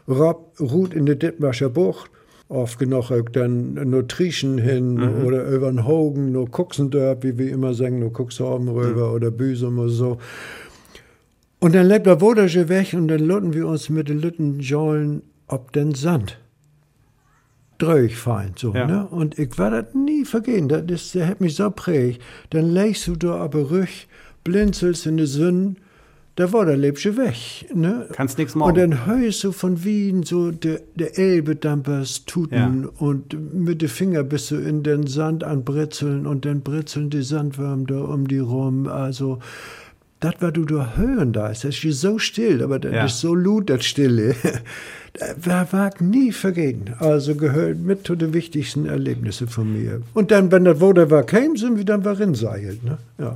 Rob 0.07 0.53
ruht 0.59 0.93
in 0.93 1.05
der 1.05 1.15
Dittmarscher 1.15 1.69
Bucht. 1.69 2.09
Oft 2.51 2.79
genug 2.79 3.11
auch 3.11 3.29
dann 3.31 3.75
nur 3.89 4.07
Trieschen 4.07 4.57
hin 4.57 4.95
Mhm. 4.95 5.25
oder 5.25 5.47
über 5.47 5.71
den 5.71 5.85
Hogen, 5.87 6.33
nur 6.33 6.49
Kuxendörp, 6.51 7.23
wie 7.23 7.37
wir 7.37 7.49
immer 7.51 7.73
sagen, 7.73 7.99
nur 7.99 8.11
Cuxhaven 8.11 8.67
rüber 8.67 9.07
Mhm. 9.07 9.13
oder 9.15 9.31
Büsum 9.31 9.79
oder 9.79 9.89
so. 9.89 10.17
Und 11.59 11.75
dann 11.75 11.85
lebt 11.87 12.07
der 12.07 12.19
Wodersche 12.19 12.67
weg 12.69 12.93
und 12.93 13.07
dann 13.07 13.21
lutten 13.25 13.53
wir 13.53 13.67
uns 13.67 13.89
mit 13.89 14.09
den 14.09 14.19
Lütten 14.19 14.59
Jollen 14.59 15.21
ob 15.47 15.71
den 15.71 15.93
Sand. 15.95 16.39
Dröch 17.77 18.15
fein, 18.15 18.53
so, 18.57 18.73
Ja. 18.73 18.85
ne? 18.85 19.07
Und 19.09 19.39
ich 19.39 19.57
war 19.57 19.71
das 19.71 19.93
nie 19.95 20.23
vergehen, 20.25 20.67
das 20.69 20.83
ist, 20.87 21.15
der 21.15 21.27
hat 21.27 21.41
mich 21.41 21.55
so 21.55 21.71
prägt. 21.71 22.21
Dann 22.51 22.65
legst 22.69 23.07
du 23.07 23.15
da 23.15 23.35
aber 23.37 23.71
rüch, 23.71 24.07
blinzelst 24.43 25.05
in 25.07 25.17
die 25.17 25.25
Sünden, 25.25 25.77
da 26.37 26.51
war 26.53 26.65
der 26.65 26.77
Lebsche 26.77 27.17
weg, 27.17 27.35
ne? 27.73 28.07
Kannst 28.13 28.37
nix 28.37 28.53
Und 28.53 28.59
morgen. 28.59 28.75
dann 28.91 29.05
hörst 29.05 29.43
du 29.43 29.51
von 29.51 29.83
Wien 29.83 30.23
so 30.23 30.51
der, 30.51 30.79
der 30.95 31.17
Elbe-Dampers 31.19 32.25
tuten 32.25 32.83
Ja. 32.83 32.89
und 32.99 33.53
mit 33.53 33.81
den 33.81 33.89
Finger 33.89 34.23
bist 34.23 34.49
du 34.51 34.55
in 34.55 34.81
den 34.83 35.07
Sand 35.07 35.43
anbritzeln 35.43 36.25
und 36.25 36.45
dann 36.45 36.61
britzeln 36.61 37.09
die 37.09 37.21
Sandwürmer 37.23 37.85
da 37.85 37.99
um 37.99 38.27
die 38.27 38.39
rum. 38.39 38.87
Also, 38.87 39.39
das, 40.21 40.35
was 40.39 40.53
du 40.53 40.65
da 40.65 40.93
hören 40.95 41.33
da 41.33 41.49
ist, 41.49 41.63
das 41.63 41.83
ist 41.83 41.99
so 42.01 42.17
still, 42.17 42.63
aber 42.63 42.79
das 42.79 42.93
Ja. 42.93 43.05
ist 43.05 43.19
so 43.19 43.35
laut, 43.35 43.69
das 43.69 43.83
Stille. 43.85 44.35
Wer 45.43 45.67
wagt 45.71 45.99
nie 45.99 46.31
vergehen. 46.31 46.91
Also 46.99 47.35
gehört 47.35 47.79
mit 47.79 48.07
zu 48.07 48.15
den 48.15 48.33
wichtigsten 48.33 48.85
Erlebnissen 48.85 49.47
von 49.49 49.73
mir. 49.73 50.01
Und 50.13 50.31
dann, 50.31 50.49
wenn 50.51 50.63
das 50.63 50.79
Woder 50.79 51.09
war, 51.11 51.23
käme, 51.23 51.57
sind 51.57 51.77
wir 51.77 51.83
dann 51.85 52.33
seilt, 52.35 52.83
ne? 52.85 52.97
Ja. 53.17 53.33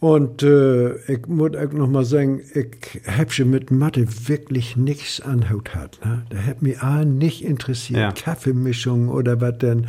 Und 0.00 0.44
äh, 0.44 0.94
ich 1.12 1.26
muss 1.26 1.56
auch 1.56 1.72
noch 1.72 1.88
mal 1.88 2.04
sagen, 2.04 2.40
ich 2.54 3.00
hab 3.06 3.32
schon 3.32 3.50
mit 3.50 3.72
Mathe 3.72 4.06
wirklich 4.28 4.76
nichts 4.76 5.20
anhaut 5.20 5.74
hat. 5.74 5.98
Ne? 6.04 6.22
Da 6.30 6.38
hat 6.38 6.62
mich 6.62 6.80
auch 6.80 7.04
nicht 7.04 7.44
interessiert. 7.44 7.98
Ja. 8.00 8.12
Kaffeemischung 8.12 9.08
oder 9.08 9.40
was 9.40 9.58
denn, 9.58 9.86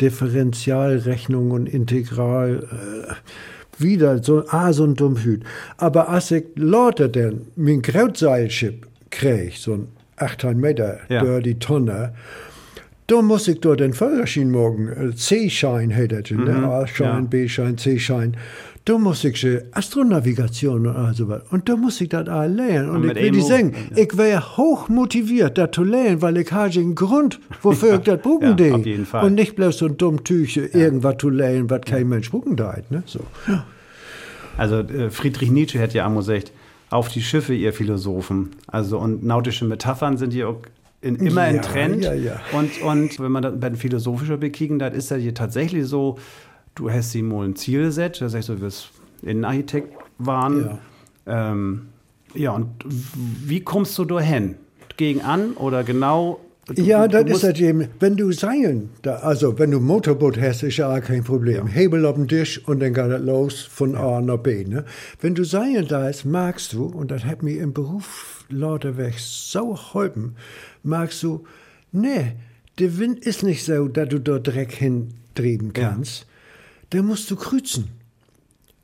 Differentialrechnung 0.00 1.50
und 1.50 1.66
Integral. 1.68 2.66
Äh, 2.70 3.12
wieder 3.82 4.22
so, 4.22 4.44
ah, 4.48 4.72
so 4.72 4.84
ein 4.84 4.94
Dummhüt. 4.94 5.42
Aber 5.78 6.08
als 6.08 6.30
ich 6.30 6.44
lauter 6.56 7.08
denn 7.08 7.42
mein 7.56 7.82
Krautseilchip 7.82 8.86
krieg, 9.10 9.54
so 9.56 9.72
ein 9.74 9.88
8 10.16 10.54
Meter 10.54 11.00
Ja. 11.08 11.22
durch 11.22 11.42
die 11.44 11.58
Tonne, 11.58 12.12
da 13.06 13.22
muss 13.22 13.48
ich 13.48 13.58
dort 13.60 13.80
den 13.80 13.92
Führerschein 13.92 14.50
morgen, 14.50 14.88
äh, 14.88 15.14
C-Schein 15.14 15.90
hätte, 15.90 16.34
ne? 16.34 16.68
A-Schein, 16.68 17.06
ja. 17.06 17.20
B-Schein, 17.28 17.76
C-Schein. 17.76 18.36
Da 18.86 18.96
muss 18.96 19.22
ich 19.24 19.46
Astronavigation 19.72 20.86
und 20.86 20.96
all 20.96 21.14
so 21.14 21.28
was. 21.28 21.42
Und 21.50 21.68
da 21.68 21.76
muss 21.76 22.00
ich 22.00 22.08
das 22.08 22.28
auch 22.28 22.46
lernen. 22.46 22.88
Und, 22.88 23.02
Und 23.04 23.10
ich 23.10 23.22
will 23.22 23.30
die 23.30 23.40
sagen, 23.42 23.74
ich 23.94 24.16
wäre 24.16 24.56
hoch 24.56 24.88
motiviert, 24.88 25.58
das 25.58 25.70
zu 25.72 25.84
lernen, 25.84 26.22
weil 26.22 26.38
ich 26.38 26.50
habe 26.50 26.72
einen 26.78 26.94
Grund, 26.94 27.40
wofür 27.62 27.94
ich 27.96 28.00
das 28.04 28.20
buchen 28.22 28.48
ja, 28.48 28.54
de. 28.54 28.72
auf 28.72 28.86
jeden 28.86 29.04
Fall. 29.06 29.24
Und 29.26 29.34
nicht 29.34 29.54
bloß 29.54 29.78
so 29.78 29.86
ein 29.86 29.96
dumm 29.98 30.24
Tüche, 30.24 30.62
irgendwas 30.62 31.16
zu 31.18 31.28
lernen, 31.28 31.68
was 31.68 31.82
kein 31.82 32.08
Mensch 32.08 32.30
buchen 32.30 32.56
deit, 32.56 32.90
ne? 32.90 33.02
So. 33.06 33.20
Also 34.56 34.76
äh, 34.80 35.10
Friedrich 35.10 35.50
Nietzsche 35.50 35.78
hätte 35.78 35.98
ja 35.98 36.06
einmal 36.06 36.22
gesagt, 36.22 36.52
auf 36.88 37.08
die 37.08 37.22
Schiffe, 37.22 37.54
ihr 37.54 37.72
Philosophen. 37.72 38.50
Also 38.66 38.98
und 38.98 39.22
nautische 39.24 39.64
Metaphern 39.66 40.16
sind 40.16 40.34
ja 40.34 40.46
auch 40.48 40.58
in, 41.02 41.16
immer 41.16 41.44
Ja, 41.44 41.50
in 41.56 41.62
Trend. 41.62 42.04
ja, 42.04 42.14
ja. 42.14 42.40
Und, 42.52 42.82
und 42.82 43.20
wenn 43.20 43.30
man 43.32 43.42
das 43.42 43.58
bei 43.60 43.68
den 43.68 43.76
philosophischen 43.78 44.40
bekicken, 44.40 44.78
dann 44.78 44.92
ist 44.92 45.10
das 45.10 45.20
hier 45.20 45.34
tatsächlich 45.34 45.86
so, 45.86 46.18
du 46.74 46.90
hast 46.90 47.12
sie 47.12 47.22
mal 47.22 47.46
ein 47.46 47.56
Ziel 47.56 47.82
gesetzt, 47.82 48.20
das 48.20 48.34
heißt, 48.34 48.48
du 48.48 48.60
wirst 48.60 48.90
Innenarchitekt 49.22 49.94
waren. 50.18 50.78
Ja. 51.26 51.50
Ähm, 51.52 51.88
ja, 52.34 52.52
und 52.52 52.68
wie 52.84 53.60
kommst 53.60 53.98
du 53.98 54.04
da 54.04 54.20
hin? 54.20 54.56
Gegen 54.96 55.22
an 55.22 55.52
oder 55.54 55.82
genau? 55.84 56.40
Du, 56.66 56.80
Ja, 56.82 57.08
du 57.08 57.24
das 57.24 57.36
ist 57.36 57.42
das 57.42 57.60
eben. 57.60 57.88
Wenn 57.98 58.16
du 58.16 58.30
Seilen, 58.32 58.90
da, 59.02 59.16
also 59.16 59.58
wenn 59.58 59.72
du 59.72 59.80
Motorboot 59.80 60.38
hast, 60.40 60.62
ist 60.62 60.76
ja 60.76 60.94
auch 60.94 61.00
kein 61.00 61.24
Problem. 61.24 61.66
Hebel 61.66 62.06
auf 62.06 62.14
den 62.14 62.28
Tisch 62.28 62.62
und 62.68 62.80
dann 62.80 62.94
geht 62.94 63.10
das 63.10 63.20
los 63.20 63.62
von 63.62 63.96
A 63.96 64.20
nach 64.20 64.36
B. 64.36 64.64
Ne? 64.64 64.84
Wenn 65.20 65.34
du 65.34 65.44
Seilen 65.44 65.88
da 65.88 66.08
ist, 66.08 66.24
magst 66.24 66.72
du, 66.74 66.84
und 66.84 67.10
das 67.10 67.24
hat 67.24 67.42
mir 67.42 67.60
im 67.60 67.72
Beruf 67.72 68.44
lauter 68.48 68.96
weg 68.96 69.14
so 69.18 69.70
geholfen, 69.70 70.36
magst 70.82 71.22
du, 71.22 71.44
nee, 71.92 72.34
der 72.78 72.98
Wind 72.98 73.24
ist 73.24 73.42
nicht 73.42 73.64
so, 73.64 73.88
dass 73.88 74.08
du 74.08 74.20
dort 74.20 74.46
direkt 74.46 74.72
hintreiben 74.72 75.72
Ja. 75.76 75.96
Da 76.90 77.02
musst 77.02 77.30
du 77.30 77.36
kreuzen. 77.36 77.88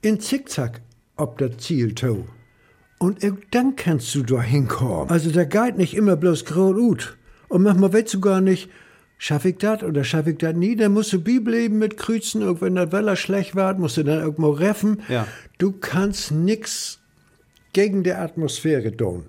In 0.02 0.20
Zickzack 0.20 0.80
ob 1.16 1.38
das 1.38 1.56
Ziel 1.58 1.94
to. 1.94 2.26
Und 2.98 3.18
dann 3.50 3.76
kannst 3.76 4.14
du 4.14 4.22
da 4.22 4.40
hinkommen. 4.40 5.10
Also 5.10 5.30
der 5.30 5.46
geht 5.46 5.76
nicht 5.76 5.94
immer 5.94 6.16
bloß 6.16 6.44
gut. 6.44 7.16
Und 7.48 7.62
manchmal 7.62 7.92
weißt 7.92 8.14
du 8.14 8.20
gar 8.20 8.40
nicht, 8.40 8.70
schaffe 9.18 9.50
ich 9.50 9.58
das 9.58 9.82
oder 9.82 10.02
schaffe 10.04 10.30
ich 10.30 10.38
das 10.38 10.54
nie. 10.54 10.76
Dann 10.76 10.92
musst 10.92 11.12
du 11.12 11.20
bleiben 11.20 11.78
mit 11.78 11.96
Kreuzen. 11.96 12.42
Und 12.42 12.60
wenn 12.60 12.74
das 12.74 12.92
Wetter 12.92 13.16
schlecht 13.16 13.54
wird, 13.54 13.78
musst 13.78 13.96
du 13.96 14.02
dann 14.02 14.20
irgendwo 14.20 14.50
reffen. 14.50 15.02
Ja. 15.08 15.26
Du 15.58 15.72
kannst 15.72 16.32
nix 16.32 17.00
gegen 17.72 18.02
die 18.02 18.12
Atmosphäre 18.12 18.96
tun. 18.96 19.24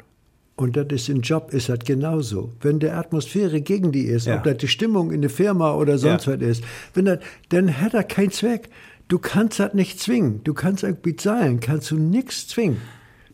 Und 0.58 0.76
das 0.76 0.88
ist 0.91 1.08
im 1.10 1.22
Job 1.22 1.54
ist 1.54 1.70
das 1.70 1.80
genauso. 1.86 2.52
Wenn 2.62 2.80
die 2.80 2.89
Atmosphäre 2.89 3.62
gegen 3.62 3.91
die 3.91 4.06
ist, 4.06 4.26
Ja. 4.28 4.38
ob 4.38 4.43
das 4.43 4.58
die 4.58 4.67
Stimmung 4.67 5.12
in 5.12 5.22
der 5.22 5.30
Firma 5.30 5.74
oder 5.76 5.98
sonst 6.00 6.26
Ja. 6.26 6.34
was 6.34 6.41
ist, 6.41 6.63
wenn 6.96 7.06
das, 7.06 7.20
dann 7.50 7.80
hat 7.80 7.93
das 7.93 8.08
keinen 8.08 8.32
Zweck. 8.32 8.70
Du 9.08 9.20
kannst 9.20 9.60
das 9.60 9.74
nicht 9.76 10.00
zwingen. 10.00 10.41
Du 10.43 10.54
kannst 10.54 10.84
auch 10.84 10.91
bezahlen, 10.93 11.60
kannst 11.60 11.91
du 11.91 11.96
nichts 11.98 12.48
zwingen. 12.48 12.78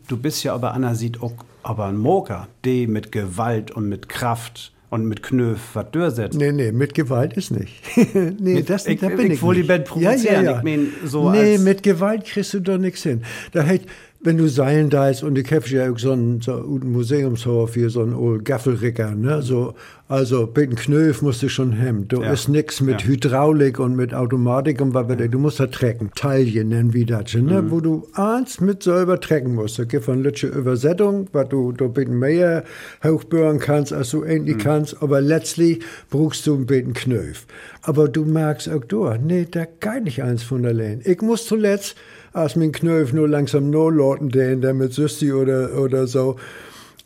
Du 0.06 0.16
bist 0.18 0.44
ja 0.44 0.54
aber 0.54 0.74
Anna 0.74 0.94
sieht 0.94 1.20
auch 1.22 1.32
aber 1.62 1.86
ein 1.86 1.96
Moker, 1.96 2.46
die 2.66 2.86
mit 2.86 3.10
Gewalt 3.10 3.70
und 3.70 3.88
mit 3.88 4.10
Kraft 4.10 4.72
und 4.90 5.06
mit 5.06 5.22
Knöf 5.22 5.70
was 5.72 5.90
durchsetzt. 5.92 6.38
Nee, 6.38 6.52
nee, 6.52 6.70
mit 6.72 6.92
Gewalt 6.94 7.32
ist 7.32 7.50
nicht. 7.52 7.72
nee, 8.14 8.54
Mit- 8.56 8.68
das 8.70 8.86
ich- 8.86 9.00
da 9.00 9.08
bin 9.08 9.26
ich 9.28 9.32
ich 9.32 9.42
wollte 9.42 9.60
nicht. 9.60 9.70
die 9.70 9.72
Band 9.72 9.84
provozieren. 9.86 10.56
Ich 10.58 10.62
mein, 10.62 10.88
so 11.06 11.30
nee, 11.30 11.56
mit 11.56 11.82
Gewalt 11.82 12.24
kriegst 12.26 12.52
du 12.52 12.60
doch 12.60 12.76
nichts 12.78 13.02
hin. 13.02 13.22
Da 13.52 13.62
hätt, 13.62 13.86
wenn 14.24 14.38
du 14.38 14.48
Seilen 14.48 14.90
da 14.90 15.10
ist 15.10 15.22
und 15.22 15.36
ich 15.38 15.52
hab 15.52 15.68
ja 15.68 15.90
auch 15.92 15.98
so 15.98 16.12
ein, 16.12 16.40
so 16.40 16.52
Museumshof 16.82 17.74
hier, 17.74 17.90
so 17.90 18.02
ein 18.02 18.14
old 18.14 18.44
Gaffelricker, 18.44 19.14
ne, 19.14 19.42
so, 19.42 19.74
also, 20.08 20.46
mit 20.46 20.56
dem 20.70 20.74
Knöf 20.76 21.22
musst 21.22 21.42
du 21.42 21.48
schon 21.48 21.72
hemmen. 21.72 22.08
Du 22.08 22.20
Ja. 22.22 22.32
ist 22.32 22.48
nix 22.48 22.80
mit 22.80 23.02
Ja. 23.02 23.08
Hydraulik 23.08 23.78
und 23.78 23.96
mit 23.96 24.12
Automatik 24.14 24.80
und 24.80 24.92
was 24.94 25.08
weiter. 25.08 25.28
Du 25.28 25.38
musst 25.38 25.60
da 25.60 25.66
trecken. 25.66 26.10
Taille 26.14 26.64
nennen 26.64 26.92
wir 26.92 27.06
das, 27.06 27.34
ne, 27.34 27.62
Mhm. 27.62 27.70
wo 27.70 27.80
du 27.80 28.06
eins 28.14 28.60
mit 28.60 28.82
selber 28.82 29.18
trecken 29.20 29.54
musst. 29.54 29.78
Da 29.78 29.84
gibt 29.84 30.08
eine 30.08 30.22
lütsche 30.22 30.48
Übersetzung, 30.48 31.26
was 31.32 31.48
du, 31.48 31.72
du 31.72 31.84
ein 31.86 31.92
bisschen 31.94 32.18
mehr 32.18 32.64
hochbüren 33.04 33.58
kannst, 33.58 33.92
als 33.92 34.10
du 34.10 34.18
Mhm. 34.18 34.26
endlich 34.26 34.58
kannst, 34.58 35.02
aber 35.02 35.20
letztlich 35.20 35.80
brauchst 36.10 36.46
du 36.46 36.54
ein 36.54 36.66
bisschen 36.66 36.92
Knöf. 36.94 37.46
Aber 37.82 38.08
du 38.08 38.24
magst 38.24 38.68
auch 38.70 38.84
durch. 38.84 39.18
Nee, 39.20 39.46
da 39.50 39.64
geht 39.64 40.04
nicht 40.04 40.22
eins 40.22 40.42
von 40.42 40.64
allein. 40.66 41.00
Ich 41.04 41.20
muss 41.22 41.46
zuletzt, 41.46 41.96
als 42.34 42.56
mein 42.56 42.72
Knöf 42.72 43.12
nur 43.14 43.28
langsam 43.28 43.70
nur 43.70 43.90
loten, 43.90 44.28
den, 44.28 44.60
der 44.60 44.74
mit 44.74 44.92
Süsti 44.92 45.32
oder, 45.32 45.78
oder 45.80 46.06
so, 46.06 46.36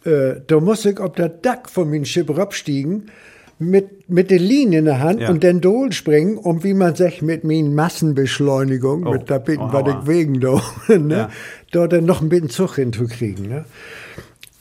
äh, 0.05 0.37
da 0.47 0.59
muss 0.61 0.85
ich 0.85 0.99
auf 0.99 1.13
der 1.13 1.29
Dack 1.29 1.69
von 1.71 1.89
meinem 1.91 2.05
Schiff 2.05 2.29
abstiegen, 2.31 3.11
mit, 3.61 4.09
mit 4.09 4.31
der 4.31 4.39
Linie 4.39 4.79
in 4.79 4.85
der 4.85 5.01
Hand 5.01 5.21
Ja. 5.21 5.31
und 5.31 5.43
dann 5.43 5.61
Dol 5.61 5.93
springen, 5.93 6.39
um 6.39 6.63
wie 6.65 6.75
man 6.75 6.95
sagt, 6.95 7.23
mit 7.23 7.43
meinen 7.45 7.75
Massenbeschleunigung, 7.75 9.05
Oh, 9.07 9.13
mit 9.13 9.29
der 9.29 9.41
Bitten, 9.41 9.65
oh, 9.65 9.73
was 9.73 9.89
ich 10.03 10.07
wegen 10.07 10.41
da, 10.41 10.63
ne, 10.97 11.15
Ja. 11.17 11.31
da 11.73 11.87
dann 11.89 12.05
noch 12.05 12.21
ein 12.23 12.29
bisschen 12.29 12.51
Zug 12.51 12.77
hinzukriegen. 12.77 13.49
Ne? 13.49 13.65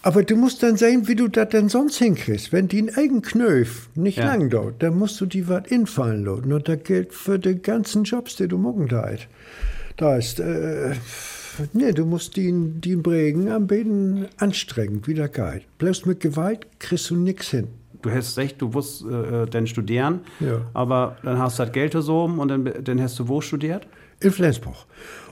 Aber 0.01 0.23
du 0.23 0.35
musst 0.35 0.63
dann 0.63 0.77
sehen, 0.77 1.07
wie 1.07 1.15
du 1.15 1.27
das 1.27 1.49
denn 1.49 1.69
sonst 1.69 1.97
hinkriegst. 1.97 2.51
Wenn 2.51 2.67
die 2.69 2.79
einen 2.79 2.95
eigenen 2.95 3.21
Knöf 3.21 3.89
nicht 3.93 4.17
Ja. 4.17 4.25
lang 4.25 4.49
dauert, 4.49 4.75
dann 4.79 4.97
musst 4.97 5.19
du 5.21 5.25
die 5.27 5.47
was 5.47 5.67
infallen 5.67 6.25
lassen. 6.25 6.51
Und 6.51 6.67
das 6.67 6.81
gilt 6.83 7.13
für 7.13 7.37
die 7.37 7.61
ganzen 7.61 8.03
Jobs, 8.03 8.35
die 8.37 8.47
du 8.47 8.57
morgen 8.57 8.87
da 8.87 9.07
hast. 9.11 9.27
Da 9.97 10.15
ist, 10.17 10.39
äh, 10.39 10.93
nee, 11.73 11.91
du 11.91 12.05
musst 12.05 12.35
die, 12.35 12.53
die 12.53 12.95
prägen 12.95 13.49
am 13.51 13.67
besten 13.67 14.27
anstrengend, 14.37 15.07
wie 15.07 15.13
der 15.15 15.27
geht. 15.27 15.63
Bloß 15.79 16.05
mit 16.05 16.19
Gewalt 16.19 16.67
kriegst 16.79 17.09
du 17.09 17.15
nix 17.15 17.49
hin. 17.49 17.67
Du 18.03 18.11
hast 18.11 18.37
recht, 18.37 18.61
du 18.61 18.67
musst 18.67 19.03
äh, 19.05 19.47
dann 19.49 19.65
studieren, 19.65 20.19
Ja. 20.39 20.61
aber 20.75 21.17
dann 21.23 21.39
hast 21.39 21.57
du 21.57 21.63
das 21.63 21.71
Geld 21.73 21.93
so 21.93 22.25
und 22.25 22.47
dann, 22.47 22.69
dann 22.83 23.01
hast 23.01 23.17
du 23.17 23.27
wo 23.27 23.41
studiert? 23.41 23.87
In 24.19 24.31
Flensburg. 24.31 24.75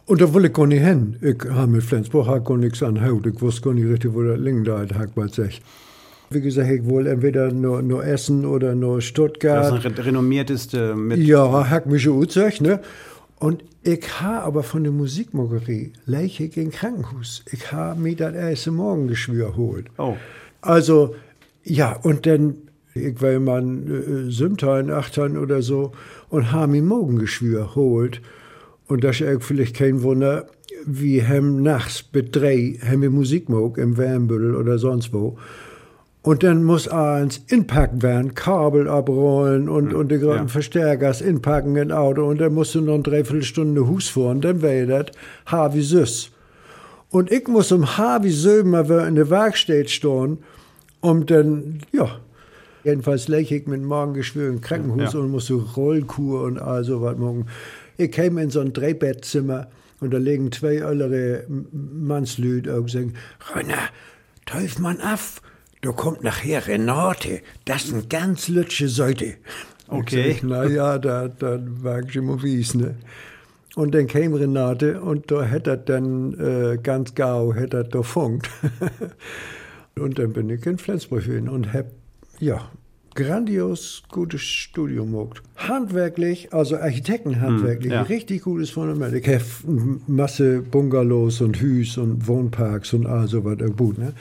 Und 0.08 0.20
da 0.22 0.34
wollte 0.34 0.48
ich 0.48 0.54
gar 0.54 0.68
nicht 0.68 0.84
hin. 0.84 1.16
Ich 1.22 1.38
habe 1.50 1.68
mit 1.72 1.84
Flensburg 1.84 2.28
hab 2.28 2.46
gar 2.46 2.58
nichts 2.58 2.82
anhaut. 2.84 3.26
Ich 3.28 3.40
wusste 3.42 3.62
gar 3.62 3.74
nicht 3.74 3.88
richtig, 3.88 4.14
wo 4.14 4.24
das 4.24 4.40
liegen 4.40 4.64
da 4.64 4.80
hat, 4.96 5.16
mal 5.16 5.30
sech. 5.32 5.62
Wie 6.32 6.42
gesagt, 6.42 6.70
ich 6.72 6.86
wollte 6.86 7.12
entweder 7.12 7.52
nur, 7.52 7.84
nur 7.84 8.04
Essen 8.06 8.46
oder 8.46 8.74
nur 8.74 8.96
Das 8.98 9.06
Stuttgart. 9.06 9.78
ist 9.78 9.86
ein 9.86 9.94
re 9.94 10.06
renommierteste 10.06 10.96
mit. 10.96 11.20
Ja, 11.20 11.70
hak 11.70 11.86
mich 11.86 12.02
schon 12.04 12.20
gesagt, 12.22 12.62
ne? 12.62 12.80
Und 13.46 13.64
ich 13.84 14.22
ha 14.22 14.40
aber 14.40 14.64
von 14.64 14.82
der 14.82 14.92
Musikmogerie 14.92 15.94
leiche 16.08 16.46
ich 16.46 16.58
in 16.58 16.72
Krankenhaus. 16.72 17.46
Ich 17.52 17.72
ha 17.72 17.94
mir 17.94 18.16
das 18.16 18.34
erste 18.34 18.72
Morgengeschwür 18.72 19.56
holt. 19.56 19.86
Oh. 20.00 20.16
Also, 20.62 21.14
ja, 21.64 21.96
und 21.96 22.26
dann, 22.26 22.56
ich 22.96 23.22
war 23.22 23.34
immer 23.34 23.58
ein 23.62 23.88
äh, 23.88 24.32
Sümtein, 24.32 24.90
Achtern 24.90 25.38
oder 25.38 25.62
so, 25.62 25.92
und 26.30 26.52
ha 26.52 26.66
mir 26.66 26.82
Morgengeschwür 26.82 27.76
holt. 27.76 28.20
Und 28.88 29.04
das 29.04 29.22
ist 29.22 29.44
vielleicht 29.44 29.76
kein 29.76 30.02
Wunder, 30.02 30.48
wie 30.84 31.22
hem 31.22 31.62
nachts 31.62 32.04
mit 32.14 32.36
drei, 32.36 32.80
hem 32.82 33.04
wir 33.04 33.12
Musik 33.12 33.48
mag, 33.48 33.78
im 33.78 33.96
Wärmbüttel 33.96 34.56
oder 34.56 34.80
sonst 34.80 35.14
wo. 35.14 35.38
Und 36.26 36.42
dann 36.42 36.64
muss 36.64 36.88
eins 36.88 37.40
inpacken 37.50 38.02
werden, 38.02 38.34
Kabel 38.34 38.90
abrollen 38.90 39.70
und, 39.70 39.94
und 39.94 40.12
die 40.12 40.18
großen 40.18 40.46
ja. 40.46 40.48
Verstärkers 40.48 41.22
inpacken 41.22 41.76
in 41.76 41.92
Auto. 41.92 42.26
Und 42.28 42.42
dann 42.42 42.52
musst 42.56 42.74
du 42.74 42.82
noch 42.82 42.96
eine 42.96 43.04
Dreiviertelstunde 43.04 43.88
Hus 43.88 44.10
fahren, 44.10 44.42
dann 44.42 44.64
wäre 44.64 44.88
das 44.88 45.16
ha 45.52 45.72
wie 45.76 45.84
süß. 45.84 46.32
Und 47.12 47.32
ich 47.32 47.48
muss 47.48 47.72
um 47.72 47.98
ha 48.00 48.24
wie 48.24 48.32
Sömer 48.32 49.08
in 49.08 49.14
der 49.14 49.30
Werkstatt 49.30 49.92
stehen, 49.92 50.40
um 51.00 51.28
dann, 51.28 51.82
ja, 51.92 52.20
jedenfalls 52.84 53.28
lege 53.28 53.58
ich 53.58 53.68
mit 53.68 53.84
Magengeschwür 53.84 54.50
im 54.50 54.62
Krankenhaus 54.62 55.14
Ja. 55.14 55.20
und 55.20 55.30
muss 55.30 55.46
so 55.46 55.60
Rollkur 55.78 56.42
und 56.42 56.58
all 56.58 56.84
so 56.84 57.04
was 57.04 57.18
machen. 57.20 57.46
Ich 57.98 58.12
käme 58.12 58.42
in 58.42 58.50
so 58.50 58.62
ein 58.62 58.74
Drehbettzimmer 58.74 59.68
und 60.02 60.12
da 60.12 60.18
liegen 60.18 60.52
zwei 60.52 60.78
ältere 60.78 61.44
Mannslüd 61.72 62.68
und 62.68 62.90
sagen, 62.90 63.14
Rönner, 63.56 63.78
teuf 64.48 64.80
man 64.80 65.00
af, 65.02 65.40
da 65.86 65.92
kommt 65.92 66.24
nachher 66.24 66.66
Renate, 66.68 67.42
das 67.66 67.86
ist 67.86 67.94
ein 67.94 68.10
ganz 68.10 68.48
lütsche 68.48 68.90
Seite. 68.90 69.36
Okay. 69.88 70.38
Na 70.42 70.66
ja, 70.66 70.98
da, 70.98 71.28
da 71.28 71.60
war 71.62 72.00
ich 72.02 72.16
immer 72.16 72.42
wies, 72.42 72.74
ne? 72.74 72.96
Und 73.76 73.94
dann 73.94 74.08
kam 74.08 74.34
Renate 74.34 75.00
und 75.02 75.30
da 75.30 75.44
hätte 75.44 75.72
er 75.72 75.78
dann 75.78 76.34
äh, 76.40 76.78
ganz 76.82 77.14
gau, 77.14 77.54
hätte 77.54 77.78
er 77.78 77.84
da 77.84 78.02
funkt. 78.02 78.50
und 80.00 80.18
dann 80.18 80.34
bin 80.34 80.50
ich 80.50 80.66
in 80.66 80.80
Flensburg 80.80 81.24
hin 81.24 81.48
und 81.48 81.72
hab, 81.72 81.86
ja, 82.40 82.72
grandios 83.16 84.04
gutes 84.10 84.42
Studium 84.42 85.12
gemacht. 85.12 85.42
Handwerklich, 85.56 86.54
also 86.54 86.78
Architektenhandwerklich, 86.78 87.92
Hm, 87.92 88.00
ja. 88.00 88.02
richtig 88.02 88.44
gutes 88.44 88.72
Fundament. 88.72 89.14
Ich 89.14 89.28
hab 89.28 89.42
Masse 90.08 90.62
Bungalows 90.62 91.42
und 91.42 91.62
Hüs 91.62 91.98
und 91.98 92.28
Wohnparks 92.28 92.94
und 92.94 93.06
all 93.06 93.28
so 93.28 93.46
was 93.46 93.58
gut, 93.78 93.98
ne? 93.98 94.14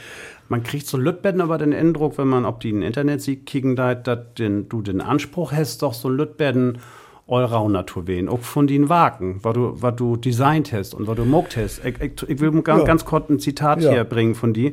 Man 0.48 0.62
kriegt 0.62 0.86
so 0.86 0.98
Lütbetten 0.98 1.40
aber 1.40 1.58
den 1.58 1.72
Eindruck, 1.72 2.18
wenn 2.18 2.28
man 2.28 2.44
ob 2.44 2.60
die 2.60 2.70
im 2.70 2.82
Internet 2.82 3.22
sieht, 3.22 3.46
kicken 3.46 3.76
da, 3.76 3.94
dass 3.94 4.18
du 4.36 4.82
den 4.82 5.00
Anspruch 5.00 5.52
hast, 5.52 5.82
doch 5.82 5.94
so 5.94 6.08
Lütbetten 6.08 6.78
Allrounder 7.26 7.86
zu 7.86 8.06
wählen. 8.06 8.28
Auch 8.28 8.40
von 8.40 8.66
den 8.66 8.88
Wagen, 8.90 9.38
was 9.42 9.54
du, 9.54 9.72
was 9.80 9.96
du 9.96 10.16
designt 10.16 10.72
hast 10.72 10.94
und 10.94 11.06
was 11.06 11.16
du 11.16 11.24
mogt 11.24 11.56
hast. 11.56 11.82
Ich, 11.84 11.98
ich, 12.00 12.28
ich 12.28 12.40
will 12.40 12.50
ganz, 12.62 12.80
Ja. 12.80 12.86
ganz 12.86 13.04
kurz 13.06 13.30
ein 13.30 13.38
Zitat 13.38 13.80
Ja. 13.82 13.92
hier 13.92 14.04
bringen 14.04 14.34
von 14.34 14.52
dir. 14.52 14.72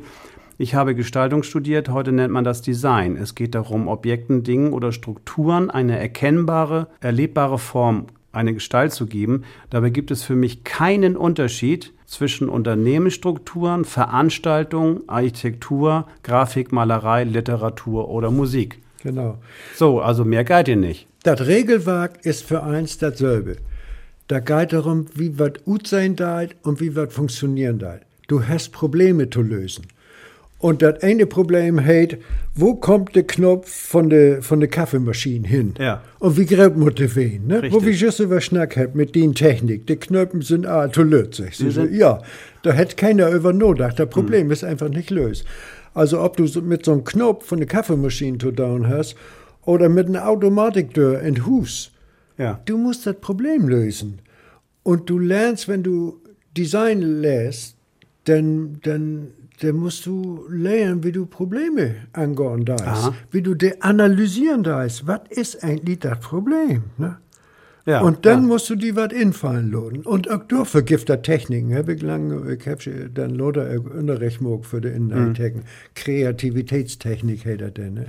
Ich 0.57 0.75
habe 0.75 0.93
Gestaltung 0.93 1.41
studiert, 1.43 1.89
heute 1.89 2.12
nennt 2.12 2.34
man 2.34 2.43
das 2.43 2.62
Design. 2.62 3.15
Es 3.17 3.34
geht 3.36 3.55
darum, 3.55 3.88
Objekten, 3.88 4.43
Dingen 4.43 4.73
oder 4.73 4.91
Strukturen 4.91 5.71
eine 5.71 5.97
erkennbare, 5.97 6.88
erlebbare 6.99 7.57
Form, 7.57 8.07
eine 8.32 8.54
Gestalt 8.54 8.94
zu 8.94 9.06
geben. 9.06 9.44
Dabei 9.70 9.89
gibt 9.89 10.12
es 10.12 10.24
für 10.24 10.36
mich 10.36 10.63
keinen 10.63 11.17
Unterschied 11.17 11.94
zwischen 12.06 12.50
Unternehmensstrukturen, 12.50 13.86
Veranstaltungen, 13.86 15.02
Architektur, 15.08 16.08
Grafik, 16.24 16.72
Malerei, 16.72 17.24
Literatur 17.24 18.10
oder 18.10 18.32
Musik. 18.32 18.80
Genau. 19.04 19.38
So, 19.76 20.02
also 20.02 20.26
mehr 20.26 20.44
geht 20.44 20.67
ihr 20.67 20.76
nicht. 20.76 21.08
Das 21.24 21.46
Regelwerk 21.46 22.26
ist 22.26 22.44
für 22.46 22.63
eins 22.63 22.98
dasselbe. 22.98 23.58
Da 24.28 24.39
geht 24.39 24.74
darum, 24.74 25.08
wie 25.13 25.38
was 25.38 25.54
gut 25.65 25.88
sein 25.88 26.15
darf 26.15 26.52
und 26.63 26.80
wie 26.80 26.96
was 26.96 27.13
funktionieren 27.13 27.80
darf. 27.80 28.02
Du 28.28 28.48
hast 28.48 28.72
Probleme 28.72 29.30
zu 29.30 29.41
lösen. 29.41 29.86
Und 30.62 30.84
das 30.84 31.02
eine 31.02 31.26
Problem 31.26 31.84
hat, 31.84 32.17
wo 32.54 32.76
kommt 32.76 33.15
der 33.15 33.24
Knopf 33.24 33.67
von 33.69 34.10
der, 34.12 34.43
von 34.43 34.60
der 34.60 34.69
Kaffeemaschine 34.69 35.47
hin? 35.47 35.74
Ja. 35.80 36.04
Und 36.19 36.38
wie 36.38 36.45
gräbt 36.45 36.78
man 36.78 36.93
den 36.93 37.15
wen? 37.15 37.47
Ne? 37.47 37.63
Richtig. 37.63 37.74
Wo 37.74 37.84
wir 37.84 37.93
just 37.93 38.19
über 38.19 38.39
Schnack 38.39 38.78
hat 38.78 38.93
mit 38.93 39.15
den 39.15 39.34
Technik. 39.34 39.88
Die 39.88 39.95
Knöpfen 39.95 40.43
sind 40.43 40.67
all 40.67 40.91
zu 40.91 41.02
lösen. 41.02 41.47
Sind- 41.52 41.91
Ja, 41.93 42.21
da 42.62 42.74
hat 42.76 42.95
keiner 42.95 43.30
über 43.32 43.54
nachgedacht. 43.54 43.97
Das 44.00 44.10
Problem 44.10 44.52
ist 44.52 44.63
einfach 44.63 44.89
nicht 44.89 45.10
löst. 45.10 45.45
Also 45.95 46.21
ob 46.21 46.38
du 46.38 46.45
so 46.45 46.62
mit 46.62 46.86
so 46.86 46.91
einem 46.91 47.04
Knopf 47.06 47.45
von 47.47 47.58
der 47.58 47.67
Kaffeemaschine 47.67 48.38
zu 48.38 48.52
down 48.52 48.88
hast 48.88 49.15
oder 49.65 49.89
mit 49.89 50.08
einer 50.08 50.28
Automatiktür 50.28 51.21
in 51.21 51.43
Hus. 51.45 51.91
Ja. 52.38 52.60
Du 52.65 52.78
musst 52.78 53.08
das 53.08 53.15
Problem 53.19 53.67
lösen. 53.67 54.19
Und 54.84 55.10
du 55.10 55.17
lernst, 55.17 55.67
wenn 55.67 55.82
du 55.84 56.19
Design 56.56 57.02
lässt, 57.02 57.76
dann, 58.26 58.78
dann, 58.84 59.28
dann 59.62 59.76
musst 59.76 60.06
du 60.08 60.45
lernen, 60.50 61.04
wie 61.04 61.12
du 61.12 61.26
Probleme 61.26 61.95
angehen 62.13 62.65
darfst. 62.65 62.88
Aha. 62.88 63.13
Wie 63.30 63.41
du 63.41 63.54
die 63.54 63.80
analysieren 63.82 64.63
darfst. 64.63 65.06
Was 65.06 65.21
ist 65.30 65.63
eigentlich 65.63 66.00
das 66.00 66.19
Problem? 66.19 66.84
Ne? 66.97 67.17
Ja. 67.86 68.02
und 68.02 68.26
dann 68.26 68.41
ja. 68.41 68.48
musst 68.48 68.70
du 68.70 68.76
die 68.76 68.96
was 68.96 69.12
infallen 69.12 69.72
lassen. 69.72 70.02
Und 70.04 70.30
auch 70.30 70.44
durch 70.48 70.67
vergifter 70.67 71.22
Techniken. 71.22 71.76
Hab 71.76 71.89
ich 71.89 72.02
lange, 72.02 72.54
ich 72.54 72.67
hab 72.67 72.82
schon 72.82 73.13
dann 73.13 73.39
Unterricht 73.39 74.39
gemacht 74.39 74.65
für 74.65 74.82
die 74.82 74.89
Innenarchitekten. 74.89 75.63
Kreativitätstechnik 75.96 77.46
hätte 77.46 77.65
er 77.65 77.72
denn. 77.72 77.94
Ne? 77.94 78.08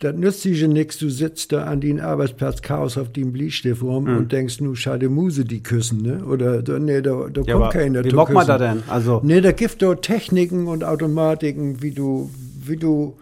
Das 0.00 0.16
nützt 0.16 0.40
sich 0.40 0.66
nichts. 0.66 0.98
Du 0.98 1.10
sitzt 1.10 1.52
da 1.52 1.64
an 1.64 1.80
den 1.82 2.00
Arbeitsplatz 2.00 2.62
Chaos 2.62 2.96
auf 2.96 3.12
dem 3.12 3.32
Bleistift 3.32 3.82
rum 3.82 4.06
und 4.08 4.32
denkst, 4.32 4.60
nu 4.60 4.74
schade 4.74 5.10
Muse 5.10 5.44
die 5.44 5.62
küssen, 5.62 6.00
ne? 6.02 6.24
Oder, 6.24 6.62
nee, 6.78 7.02
da, 7.02 7.28
da 7.30 7.42
Ja, 7.42 7.58
kommt 7.58 7.72
keiner 7.72 8.02
wie 8.02 8.12
macht 8.12 8.32
man 8.32 8.46
da 8.46 8.56
denn? 8.56 8.82
Also- 8.88 9.20
Nee, 9.22 9.42
da 9.42 9.52
gibt 9.52 9.82
dort 9.82 10.02
Techniken 10.02 10.68
und 10.68 10.84
Automatiken, 10.84 11.82
wie 11.82 11.90
du, 11.90 12.30
wie 12.64 12.76
du, 12.76 13.18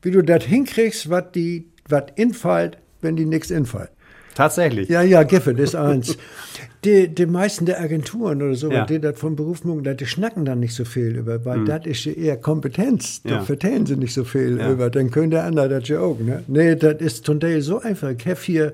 wie 0.00 0.10
du 0.10 0.22
das 0.22 0.44
hinkriegst, 0.44 1.10
was 1.10 1.24
die, 1.34 1.66
was 1.86 2.04
infällt, 2.16 2.78
wenn 3.02 3.16
die 3.16 3.26
nichts 3.26 3.50
infällt. 3.50 3.90
Tatsächlich. 4.36 4.88
Ja, 4.90 5.00
ja, 5.02 5.22
Giffe, 5.22 5.54
das 5.54 5.70
ist 5.70 5.74
eins. 5.74 6.16
Die, 6.84 7.08
die 7.12 7.26
meisten 7.26 7.66
der 7.66 7.80
Agenturen 7.80 8.40
oder 8.42 8.54
so, 8.54 8.70
Ja. 8.70 8.84
die 8.84 9.00
das 9.00 9.18
vom 9.18 9.34
Beruf 9.34 9.64
machen, 9.64 9.82
die 9.96 10.06
schnacken 10.06 10.44
dann 10.44 10.60
nicht 10.60 10.74
so 10.74 10.84
viel 10.84 11.16
über, 11.16 11.44
weil 11.44 11.64
das 11.64 11.84
ist 11.86 12.06
eher 12.06 12.36
Kompetenz. 12.36 13.22
Da 13.24 13.30
Ja. 13.36 13.40
vertellen 13.40 13.86
sie 13.86 13.96
nicht 13.96 14.14
so 14.14 14.22
viel 14.22 14.58
Ja. 14.58 14.70
über. 14.70 14.88
Dann 14.88 15.10
können 15.10 15.30
der 15.32 15.42
andere 15.44 15.68
das 15.68 15.88
ja 15.88 15.98
auch. 15.98 16.20
Ne? 16.20 16.44
Nee, 16.46 16.76
das 16.76 17.00
ist 17.00 17.24
zum 17.24 17.40
Teil 17.40 17.60
so 17.62 17.80
einfach. 17.80 18.10
Ich 18.16 18.24
habe 18.28 18.38
hier, 18.40 18.72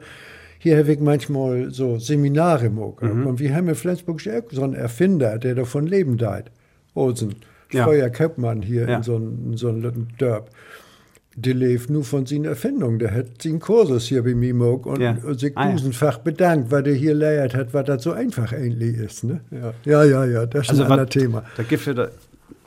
hier 0.59 0.77
habe 0.79 0.92
ich 0.92 1.01
manchmal 1.01 1.70
so 1.70 1.98
Seminare 1.98 2.64
gemacht. 2.64 3.01
Und 3.01 3.38
wir 3.40 3.55
haben 3.55 3.68
in 3.68 3.75
Flensburg 3.77 4.20
so 4.51 4.62
einen 4.62 4.75
Erfinder, 4.75 5.38
der 5.38 5.55
davon 5.55 5.87
leben 5.87 6.18
deit. 6.18 6.51
Olsen. 6.94 7.37
Kaupmann 7.70 8.61
hier 8.61 8.88
in 8.88 9.03
so 9.03 9.16
einem 9.16 9.57
so 9.57 9.72
Dörp. 10.18 10.51
Der 11.35 11.55
lebt 11.55 11.88
nur 11.88 12.05
von 12.05 12.27
seinen 12.27 12.45
Erfindungen. 12.45 12.99
Der 12.99 13.12
hat 13.14 13.40
seinen 13.42 13.59
Kursus 13.59 14.05
hier 14.07 14.23
bei 14.23 14.35
gemacht 14.35 14.85
und, 14.87 15.01
Ja. 15.01 15.16
und 15.25 15.40
sich 15.40 15.57
Ah, 15.57 15.66
ja. 15.66 15.73
tausendfach 15.73 16.18
bedankt, 16.18 16.71
weil 16.71 16.83
der 16.83 16.95
hier 16.95 17.14
lehrt 17.14 17.55
hat, 17.55 17.73
was 17.73 17.87
das 17.87 18.03
so 18.03 18.12
einfach 18.12 18.53
eigentlich 18.53 18.99
ist. 18.99 19.25
Ne? 19.25 19.40
Ja. 19.51 19.73
ja, 19.85 20.05
ja, 20.05 20.25
ja, 20.27 20.47
das 20.47 20.64
ist 20.64 20.71
Also 20.71 20.85
ein 20.85 20.92
anderes 20.92 21.11
Thema. 21.11 21.42
Da 21.57 21.62
gibt 21.62 21.87
es 21.87 21.97
ja 21.97 22.09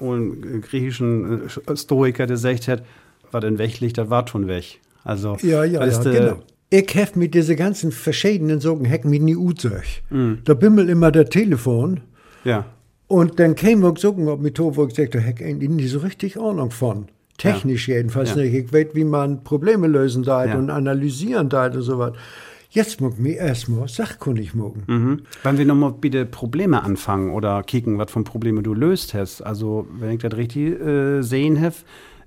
einen 0.02 0.62
griechischen 0.62 1.44
äh, 1.46 1.50
Historiker, 1.70 2.26
der 2.26 2.38
sagt 2.38 2.68
hat, 2.68 2.84
was 3.32 3.44
in 3.44 3.58
weg 3.58 3.80
liegt, 3.80 3.98
das 3.98 4.10
war 4.10 4.28
schon 4.28 4.48
weg. 4.48 4.80
Also, 5.04 5.38
Ja, 5.42 5.64
ja, 5.64 5.86
ja, 5.86 6.02
genau. 6.04 6.38
Ich 6.72 6.94
hef 6.96 7.16
mit 7.16 7.36
diese 7.36 7.56
ganzen 7.56 7.92
verschiedenen 7.92 8.60
Sorgen 8.60 8.86
Hecken 8.86 9.12
mit 9.12 9.22
nie 9.22 9.36
Uzech. 9.36 10.04
Mhm. 10.10 10.40
Da 10.46 10.56
bimmelt 10.56 10.90
immer 10.90 11.12
der 11.12 11.30
Telefon 11.30 12.02
Ja, 12.44 12.66
und 13.08 13.40
dann 13.40 13.54
käme 13.54 13.92
ich 13.94 14.00
Sorgen 14.00 14.28
auf 14.28 14.40
mit 14.40 14.58
wo 14.60 14.86
ich 14.88 14.96
sagte, 14.96 15.20
Heck 15.20 15.42
eigentlich 15.44 15.70
nicht 15.70 15.92
so 15.92 16.00
richtig 16.00 16.38
Ahnung 16.38 16.72
von. 16.72 17.08
Technisch 17.38 17.88
jedenfalls 17.88 18.32
Ja. 18.36 18.42
nicht. 18.42 18.54
Ich 18.54 18.74
weiß, 18.74 18.88
wie 18.94 19.04
man 19.04 19.44
Probleme 19.44 19.88
lösen 19.88 20.24
darf 20.24 20.48
Ja. 20.48 20.58
und 20.58 20.70
analysieren 20.70 21.50
darf 21.50 21.76
und 21.76 21.82
so 21.82 22.00
was. 22.00 22.14
Jetzt 22.70 23.00
muss 23.00 23.14
ich 23.14 23.20
mir 23.20 23.36
erstmal 23.38 23.88
sachkundig 23.88 24.54
machen. 24.54 24.84
Mhm. 24.88 25.22
Wenn 25.44 25.58
wir 25.58 25.66
nochmal 25.66 25.94
bitte 25.94 26.26
Probleme 26.26 26.84
anfangen 26.84 27.32
oder 27.32 27.64
kicken, 27.64 27.98
was 27.98 28.12
von 28.12 28.24
Probleme 28.26 28.64
du 28.64 28.74
löst 28.74 29.14
hast. 29.14 29.42
Also, 29.42 29.88
wenn 30.00 30.12
ich 30.12 30.20
das 30.20 30.36
richtig 30.36 30.80
äh, 30.82 31.22
sehen 31.22 31.62
habe, 31.62 31.76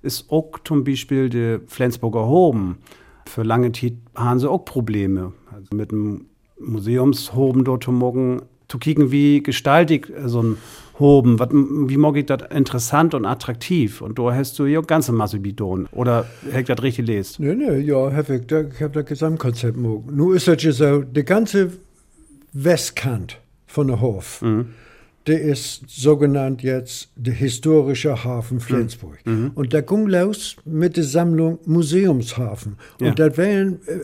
ist 0.03 0.31
auch 0.31 0.53
zum 0.65 0.85
Beispiel 0.85 1.29
der 1.29 1.61
Flensburger 1.67 2.27
Hoben. 2.27 2.79
Für 3.27 3.43
lange 3.43 3.73
Zeit 3.73 3.95
haben 4.15 4.39
sie 4.39 4.49
auch 4.49 4.65
Probleme. 4.65 5.33
Also 5.53 5.75
mit 5.77 5.91
dem 5.91 6.27
Museumshoben 6.59 7.65
dort 7.65 7.85
zu 7.85 7.93
morgen 7.93 8.43
zu 8.69 8.79
kicken, 8.79 9.11
wie 9.11 9.43
gestaltig 9.43 10.11
so 10.27 10.43
ein 10.43 10.57
Hoben, 10.99 11.39
wat, 11.39 11.51
wie 11.53 11.97
mag 11.97 12.17
ich 12.17 12.27
das 12.27 12.43
interessant 12.51 13.15
und 13.15 13.25
attraktiv? 13.25 14.01
Und 14.01 14.19
da 14.19 14.35
hast 14.35 14.59
du 14.59 14.67
ja 14.67 14.81
ganze 14.81 15.13
Masse 15.13 15.39
Bidon. 15.39 15.89
Oder 15.93 16.27
hätte 16.47 16.61
ich 16.61 16.67
das 16.67 16.83
richtig 16.83 17.07
lest? 17.07 17.41
Nee, 17.41 17.55
nee, 17.55 17.79
ja, 17.79 18.13
hab 18.13 18.29
ich, 18.31 18.47
da, 18.47 18.63
ich 18.63 18.83
hab 18.83 18.93
das 18.93 19.07
Gesamtkonzept 19.07 19.75
gemacht. 19.75 20.11
Nur 20.11 20.35
ist 20.35 20.49
das 20.49 20.63
ja 20.63 20.73
so, 20.73 21.03
die 21.03 21.25
ganze 21.25 21.73
Westkant 22.53 23.39
von 23.67 23.89
der 23.89 24.01
Hof, 24.01 24.43
der 25.27 25.43
ist 25.43 25.83
sogenannt 25.89 26.63
jetzt 26.63 27.11
der 27.15 27.35
historische 27.35 28.25
Hafen 28.25 28.61
Flensburg. 28.61 29.19
Und 29.55 29.75
da 29.75 29.83
ging 29.83 30.07
los 30.07 30.57
mit 30.65 30.97
der 30.97 31.05
Sammlung 31.05 31.59
Museumshafen. 31.67 32.77
Ja. 33.01 33.09
Und 33.09 33.19
das 33.19 33.37
wären, 33.37 33.75
äh, 33.87 34.01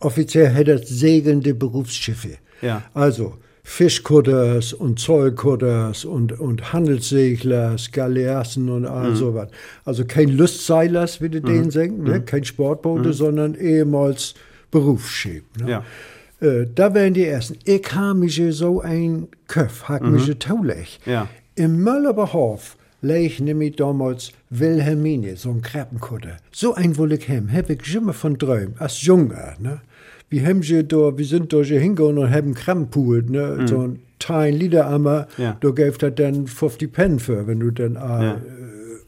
offiziell 0.00 0.48
hätte 0.48 0.76
das 0.76 0.88
segelnde 0.88 1.54
Berufsschiffe. 1.54 2.36
Ja. 2.60 2.82
Also 2.92 3.34
Fischkutters 3.66 4.74
und 4.74 5.00
Zollkutters 5.00 6.04
und, 6.04 6.38
und 6.38 6.72
Handelsseglers, 6.74 7.90
Galeassen 7.90 8.68
und 8.68 8.84
all 8.84 9.16
sowas. 9.16 9.48
Also 9.86 10.04
kein 10.04 10.28
Lustseilers, 10.28 11.22
wie 11.22 11.30
die 11.30 11.40
denen 11.40 11.70
sagen, 11.70 12.02
ne? 12.04 12.20
kein 12.20 12.44
Sportboote, 12.44 13.14
sondern 13.14 13.54
ehemals 13.54 14.34
Berufsschiff. 14.70 15.44
Ne? 15.58 15.70
Ja. 15.70 15.84
Äh, 16.46 16.66
da 16.72 16.92
wären 16.94 17.14
die 17.14 17.24
ersten. 17.24 17.58
Ich 17.64 17.86
habe 17.94 18.18
mich 18.18 18.40
so 18.50 18.82
ein 18.82 19.28
Köpf, 19.48 19.84
hab 19.84 20.02
mich 20.02 20.30
taulich. 20.38 21.00
Ja. 21.06 21.28
Im 21.56 21.82
Möllerberhof 21.82 22.76
leich 23.00 23.40
nämlich 23.40 23.76
damals 23.76 24.32
Wilhelmine, 24.50 25.36
so 25.36 25.50
ein 25.50 25.62
Kreppenkutter. 25.62 26.36
So 26.52 26.74
ein 26.74 26.96
wolle 26.98 27.16
ich 27.16 27.28
hem, 27.28 27.50
hab 27.50 27.70
ich 27.70 27.94
immer 27.94 28.12
von 28.12 28.38
träumt, 28.38 28.80
als 28.80 29.02
Junger, 29.02 29.54
ne? 29.58 29.80
Wir 30.30 30.46
haben 30.46 30.62
sie 30.62 30.84
da, 30.84 31.16
wir 31.16 31.24
sind 31.24 31.52
da 31.52 31.62
schon 31.64 31.78
hingegangen 31.78 32.18
und 32.18 32.30
haben 32.30 32.54
Krempult, 32.54 33.30
ne? 33.30 33.66
So 33.68 33.80
ein 33.82 34.00
Teil 34.18 34.54
Liederammer, 34.54 35.26
Ja. 35.36 35.56
da 35.60 35.70
gäbe 35.70 35.96
das 35.98 36.14
dann 36.16 36.46
50 36.46 36.92
Pen 36.92 37.18
für, 37.18 37.46
wenn 37.46 37.60
du 37.60 37.70
dann 37.70 37.94
Ja. 37.94 38.34
äh, 38.34 38.38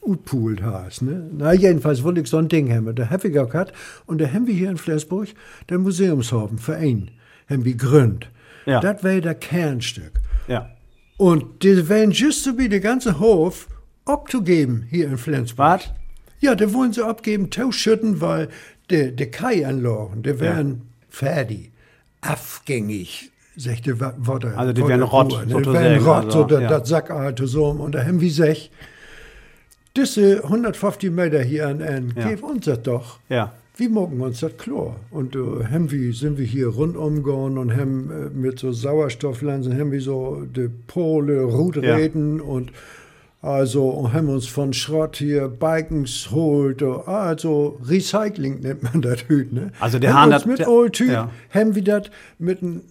utpult 0.01 0.61
hast, 0.61 1.01
ne? 1.01 1.29
Na, 1.37 1.53
jedenfalls 1.53 2.03
wollte 2.03 2.21
ich 2.21 2.27
so 2.27 2.37
ein 2.37 2.47
Ding 2.47 2.71
haben. 2.71 2.93
Da 2.95 3.09
habe 3.09 3.27
ich 3.27 3.37
auch 3.39 3.49
gehabt. 3.49 3.73
Und 4.05 4.21
da 4.21 4.31
haben 4.31 4.47
wir 4.47 4.53
hier 4.53 4.69
in 4.69 4.77
Flensburg 4.77 5.27
den 5.69 5.81
Museumshafen, 5.81 6.59
Verein, 6.59 7.11
haben 7.49 7.65
wir 7.65 7.73
gegründet. 7.73 8.29
Ja. 8.65 8.79
Das 8.79 9.03
wäre 9.03 9.21
der 9.21 9.35
Kernstück. 9.35 10.11
Ja. 10.47 10.69
Und 11.17 11.63
die 11.63 11.89
werden 11.89 12.11
just 12.11 12.43
so 12.43 12.57
wie 12.57 12.69
der 12.69 12.79
ganze 12.79 13.19
Hof 13.19 13.67
abzugeben 14.05 14.85
hier 14.89 15.07
in 15.07 15.17
Flensburg. 15.17 15.57
Was? 15.79 15.91
Ja, 16.39 16.53
da 16.55 16.71
wollen 16.73 16.93
sie 16.93 17.03
abgeben, 17.03 17.49
Tauschütten, 17.49 18.21
weil 18.21 18.49
die, 18.91 19.13
die 19.15 19.25
Kaianlagen, 19.25 20.21
die 20.23 20.39
wären 20.39 20.83
fertig, 21.09 21.71
abgängig, 22.21 23.31
sagt 23.55 23.85
die 23.85 23.99
Wa- 23.99 24.13
Worte. 24.17 24.57
Also 24.57 24.73
die 24.73 24.87
wären 24.87 25.01
rott, 25.03 25.31
Ne? 25.31 25.45
Die 25.47 25.51
sozusagen, 25.53 25.83
wären 25.83 26.03
rott, 26.05 26.25
also, 26.25 26.39
so 26.39 26.43
das 26.45 26.61
ja. 26.61 26.67
das 26.79 26.89
Sackart 26.89 27.41
so. 27.43 27.65
Und 27.65 27.95
da 27.95 28.05
haben 28.05 28.21
wir 28.21 28.31
sech, 28.31 28.71
diese 29.95 30.43
150 30.43 31.11
Meter 31.11 31.41
hier 31.41 31.67
an 31.67 31.81
an, 31.81 32.13
Ja. 32.15 32.29
gib 32.29 32.43
uns 32.43 32.65
das 32.65 32.81
doch. 32.83 33.19
Ja. 33.29 33.53
Wie 33.77 33.89
morgen 33.89 34.19
uns 34.21 34.39
das 34.39 34.57
klar? 34.57 34.95
Und 35.11 35.35
äh, 35.35 35.39
haben 35.71 35.91
wir, 35.91 36.11
sind 36.13 36.37
wir 36.39 36.45
hier 36.45 36.67
rundum 36.67 37.21
gegangen 37.23 37.57
und 37.59 37.75
haben 37.75 38.09
äh, 38.11 38.29
mit 38.35 38.57
so 38.59 38.71
Sauerstofflanzen, 38.71 39.79
haben 39.79 39.91
wir 39.91 40.01
so 40.01 40.43
die 40.55 40.67
Pole, 40.87 41.43
Ruträden 41.43 42.41
und 42.41 42.71
also 43.41 44.11
haben 44.13 44.29
uns 44.29 44.47
von 44.47 44.73
Schrott 44.73 45.17
hier 45.17 45.47
Bikens 45.47 46.29
holt, 46.31 46.81
äh, 46.81 46.85
also 47.05 47.79
Recycling 47.87 48.61
nennt 48.61 48.83
man 48.83 49.01
das 49.01 49.25
heute, 49.29 49.53
ne? 49.55 49.71
Also 49.79 49.99
der 49.99 50.13
Hahn 50.13 50.33
hat- 50.33 50.45
mit 50.47 50.59
der- 50.59 50.69
Old 50.69 50.93
Typ, 50.93 51.11
ja. 51.11 51.29
haben 51.51 51.75
wir 51.75 51.83
das 51.83 52.09
mit 52.39 52.61
einem 52.61 52.81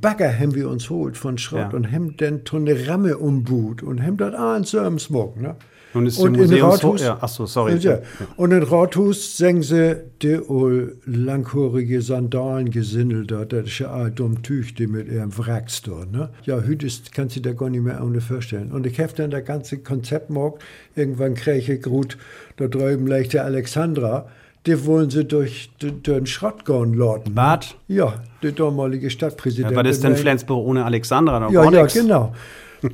Bagger 0.00 0.32
haben 0.38 0.54
wir 0.54 0.68
uns 0.70 0.88
holt 0.90 1.16
von 1.16 1.38
Schrott 1.38 1.72
Ja. 1.72 1.76
und 1.76 1.90
haben 1.90 2.16
dann 2.16 2.40
so 2.48 2.56
eine 2.56 2.86
Ramme 2.88 3.18
umbut 3.18 3.82
und 3.82 4.00
haben 4.02 4.16
das 4.16 4.34
eins 4.34 4.74
am 4.74 4.98
Smog, 4.98 5.40
ne? 5.40 5.56
Nun 5.92 6.06
ist 6.06 6.18
und 6.18 6.36
in 6.36 6.62
Rathaus, 6.62 7.02
ja, 7.02 7.18
ach 7.20 7.28
so, 7.28 7.46
sorry. 7.46 7.76
Ja. 7.78 7.98
Und 8.36 8.52
in 8.52 8.62
Rathaus 8.62 9.36
singen 9.36 9.62
sie 9.62 9.96
die 10.22 10.38
ol 10.40 10.96
langhorige 11.04 12.00
Sandalen 12.00 12.70
gesindelt 12.70 13.32
dort, 13.32 13.52
das 13.52 13.66
ist 13.66 13.80
ja 13.80 13.92
ein 13.92 14.14
dumm 14.14 14.42
Tüch, 14.42 14.74
die 14.74 14.86
mit 14.86 15.08
ihrem 15.08 15.36
Wracks 15.36 15.82
dort, 15.82 16.12
ne? 16.12 16.30
Ja, 16.44 16.62
heute 16.66 16.86
ist, 16.86 17.12
kannst 17.12 17.36
du 17.36 17.40
dir 17.40 17.54
gar 17.54 17.70
nicht 17.70 17.82
mehr 17.82 18.02
ohne 18.04 18.20
vorstellen. 18.20 18.70
Und 18.70 18.86
ich 18.86 19.00
habe 19.00 19.12
dann 19.14 19.30
das 19.30 19.44
ganze 19.44 19.78
Konzept 19.78 20.30
morgen, 20.30 20.58
irgendwann 20.94 21.34
kriege 21.34 21.74
ich 21.74 21.82
gut, 21.82 22.16
da 22.56 22.68
drüben 22.68 23.06
leicht 23.08 23.32
der 23.32 23.44
Alexandra, 23.44 24.28
die 24.66 24.86
wollen 24.86 25.10
sie 25.10 25.24
durch, 25.24 25.70
durch 25.78 26.02
den 26.02 26.26
Schrott 26.26 26.64
gehen 26.64 26.94
laden. 26.94 27.32
Was? 27.34 27.74
Ja, 27.88 28.14
der 28.42 28.52
damalige 28.52 29.10
Stadtpräsident. 29.10 29.72
Ja, 29.72 29.82
was 29.82 29.96
ist 29.96 30.04
denn 30.04 30.16
Flensburg 30.16 30.66
ohne 30.66 30.84
Alexandra? 30.84 31.40
Da 31.40 31.48
ja, 31.50 31.64
war 31.64 31.72
ja, 31.72 31.86
genau. 31.86 32.34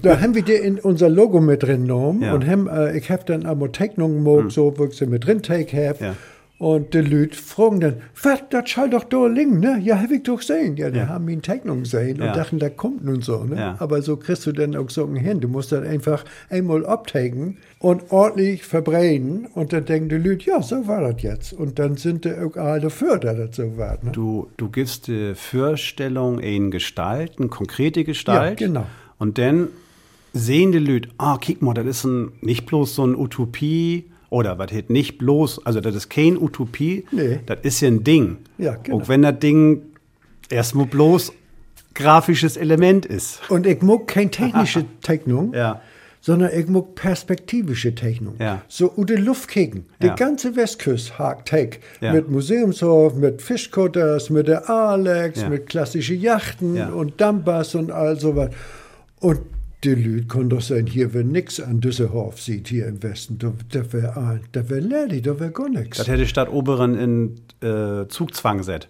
Da 0.02 0.20
haben 0.20 0.34
wir 0.34 0.42
die 0.42 0.52
in 0.54 0.78
unser 0.78 1.08
Logo 1.08 1.40
mit 1.40 1.62
drin 1.62 1.82
genommen 1.82 2.22
Ja. 2.22 2.34
und 2.34 2.46
haben, 2.46 2.68
äh, 2.68 2.96
ich 2.96 3.10
habe 3.10 3.22
dann 3.24 3.46
einmal 3.46 3.70
Tegnungen 3.70 4.24
gemacht, 4.24 4.50
so, 4.52 4.72
wo 4.76 4.84
ich 4.86 4.94
sie 4.94 5.06
mit 5.06 5.26
drin 5.26 5.42
take 5.42 5.76
habe. 5.88 6.04
Ja. 6.04 6.14
Und 6.58 6.94
die 6.94 7.02
Leute 7.02 7.36
fragen 7.36 7.80
dann, 7.80 7.96
was, 8.22 8.38
das 8.48 8.70
schall 8.70 8.88
doch 8.88 9.04
da 9.04 9.26
liegen, 9.26 9.60
ne? 9.60 9.78
Ja, 9.82 10.00
hab 10.00 10.10
ich 10.10 10.22
doch 10.22 10.38
gesehen. 10.38 10.78
Ja, 10.78 10.88
die 10.88 11.00
Ja. 11.00 11.08
haben 11.08 11.28
ihn 11.28 11.42
Tegnung 11.42 11.82
gesehen 11.82 12.18
und 12.22 12.34
dachten, 12.34 12.58
da 12.58 12.70
kommt 12.70 13.04
nun 13.04 13.20
so, 13.20 13.44
ne? 13.44 13.76
Aber 13.78 14.00
so 14.00 14.16
kriegst 14.16 14.46
du 14.46 14.52
dann 14.52 14.74
auch 14.74 14.88
so 14.88 15.06
hin. 15.12 15.40
Du 15.40 15.48
musst 15.48 15.70
das 15.72 15.86
einfach 15.86 16.24
einmal 16.48 16.86
abtaken 16.86 17.58
und 17.78 18.10
ordentlich 18.10 18.64
verbrennen 18.64 19.48
und 19.52 19.74
dann 19.74 19.84
denken 19.84 20.08
die 20.08 20.16
Leute, 20.16 20.46
ja, 20.48 20.62
so 20.62 20.86
war 20.88 21.02
das 21.12 21.20
jetzt. 21.22 21.52
Und 21.52 21.78
dann 21.78 21.98
sind 21.98 22.24
die 22.24 22.32
auch 22.32 22.56
alle 22.56 22.80
dafür, 22.80 23.18
dass 23.18 23.36
das 23.36 23.56
so 23.56 23.76
war, 23.76 23.98
ne? 24.02 24.12
Du, 24.12 24.48
du 24.56 24.70
gibst 24.70 25.08
die 25.08 25.34
Vorstellung 25.34 26.38
in 26.38 26.70
Gestalt, 26.70 27.32
eine 27.38 27.48
konkrete 27.48 28.02
Gestalt. 28.04 28.60
Ja, 28.60 28.66
genau. 28.66 28.86
Und 29.18 29.38
dann 29.38 29.68
sehen 30.32 30.72
die 30.72 30.78
Leute, 30.78 31.08
ah, 31.18 31.38
guck 31.44 31.62
mal, 31.62 31.74
das 31.74 31.86
ist 31.86 32.04
ein, 32.04 32.32
nicht 32.40 32.66
bloß 32.66 32.94
so 32.96 33.02
eine 33.04 33.16
Utopie 33.16 34.04
oder 34.28 34.58
was 34.58 34.70
hätt 34.72 34.90
nicht 34.90 35.18
bloß, 35.18 35.64
also 35.64 35.80
das 35.80 35.94
ist 35.94 36.10
kein 36.10 36.36
Utopie, 36.36 37.04
Nee. 37.12 37.38
das 37.46 37.58
ist 37.62 37.80
ja 37.80 37.88
ein 37.88 38.04
Ding. 38.04 38.38
Ja, 38.58 38.74
genau. 38.74 39.00
Auch 39.00 39.08
wenn 39.08 39.22
das 39.22 39.38
Ding 39.38 39.82
erstmal 40.50 40.86
bloß 40.86 41.32
grafisches 41.94 42.56
Element 42.58 43.06
ist. 43.06 43.40
Und 43.48 43.66
ich 43.66 43.80
mag 43.82 44.06
keine 44.06 44.30
technische 44.30 44.84
Technung, 45.02 45.54
Ja. 45.54 45.80
sondern 46.20 46.50
ich 46.54 46.66
mag 46.68 46.94
perspektivische 46.96 47.94
Technik. 47.94 48.34
Ja. 48.38 48.60
So 48.68 48.88
die 49.04 49.14
Luft 49.14 49.48
kicken. 49.48 49.86
Die 50.02 50.08
Ja. 50.08 50.14
ganze 50.16 50.54
Westküste 50.56 51.18
hakt 51.18 51.48
Tech. 51.48 51.78
Mit 52.02 52.28
Museumshof, 52.30 53.14
mit 53.14 53.40
Fischkutters, 53.40 54.28
mit 54.28 54.48
der 54.48 54.68
Alex, 54.68 55.46
mit 55.48 55.68
klassischen 55.68 56.20
Yachten 56.20 56.92
und 56.92 57.18
Dampers 57.20 57.74
und 57.74 57.90
all 57.90 58.18
sowas. 58.20 58.50
Und 59.20 59.40
die 59.84 59.94
Leute 59.94 60.26
können 60.26 60.50
doch 60.50 60.60
sein, 60.62 60.86
hier 60.86 61.14
wäre 61.14 61.24
nix 61.24 61.60
an 61.60 61.80
Düsseldorf 61.80 62.40
sieht, 62.40 62.68
hier 62.68 62.86
im 62.86 63.02
Westen. 63.02 63.38
Da, 63.38 63.52
da 63.70 63.92
wäre 63.92 64.40
da 64.52 64.68
wär 64.70 64.80
Lady, 64.80 65.22
da 65.22 65.38
wäre 65.38 65.50
gar 65.52 65.68
nix. 65.68 65.98
Das 65.98 66.08
hätte 66.08 66.26
Stadt 66.26 66.48
Oberen 66.50 66.94
in 66.94 67.40
äh, 67.66 68.06
Zugzwang 68.08 68.62
set. 68.62 68.88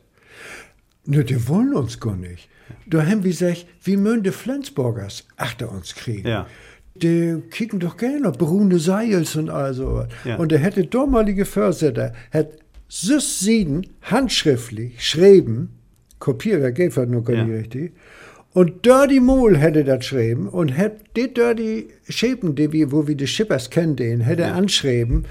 Ne, 1.04 1.24
die 1.24 1.48
wollen 1.48 1.74
uns 1.74 2.00
gar 2.00 2.16
nicht. 2.16 2.48
Da 2.86 3.04
haben 3.04 3.22
wir 3.22 3.30
gesagt, 3.30 3.66
wie 3.82 3.96
mögen 3.96 4.22
die 4.24 4.30
Flensburgers 4.30 5.24
achter 5.36 5.70
uns 5.70 5.94
kriegen. 5.94 6.26
Ja. 6.26 6.46
Die 6.96 7.42
kicken 7.50 7.78
doch 7.78 7.96
gerne 7.96 8.32
Brune 8.32 8.78
Seils 8.78 9.36
und 9.36 9.50
all 9.50 9.74
so. 9.74 10.06
Ja. 10.24 10.36
Und 10.36 10.50
der 10.50 10.58
hätte 10.60 10.84
damalige 10.86 11.44
Förster, 11.44 12.12
hat 12.32 12.48
süß 12.88 13.40
sieden, 13.40 13.86
handschriftlich, 14.02 15.04
schreiben, 15.06 15.70
Kopierer 16.18 16.72
geht 16.72 16.96
halt 16.96 17.10
noch 17.10 17.22
gar 17.22 17.36
Ja. 17.36 17.44
nicht 17.44 17.58
richtig. 17.58 17.92
Und 18.56 18.86
Dirty 18.86 19.20
Mohl 19.20 19.58
hätte 19.58 19.84
das 19.84 20.06
schreiben 20.06 20.48
und 20.48 20.68
hätte 20.70 21.04
die 21.14 21.34
Dirty 21.34 21.88
Schäpen, 22.08 22.54
die 22.54 22.72
wir, 22.72 22.90
wo 22.90 23.06
wir 23.06 23.14
die 23.14 23.26
Schippers 23.26 23.68
kennen, 23.68 23.96
den, 23.96 24.22
hätte 24.22 24.44
Ja. 24.44 24.54
anschreiben, 24.54 25.26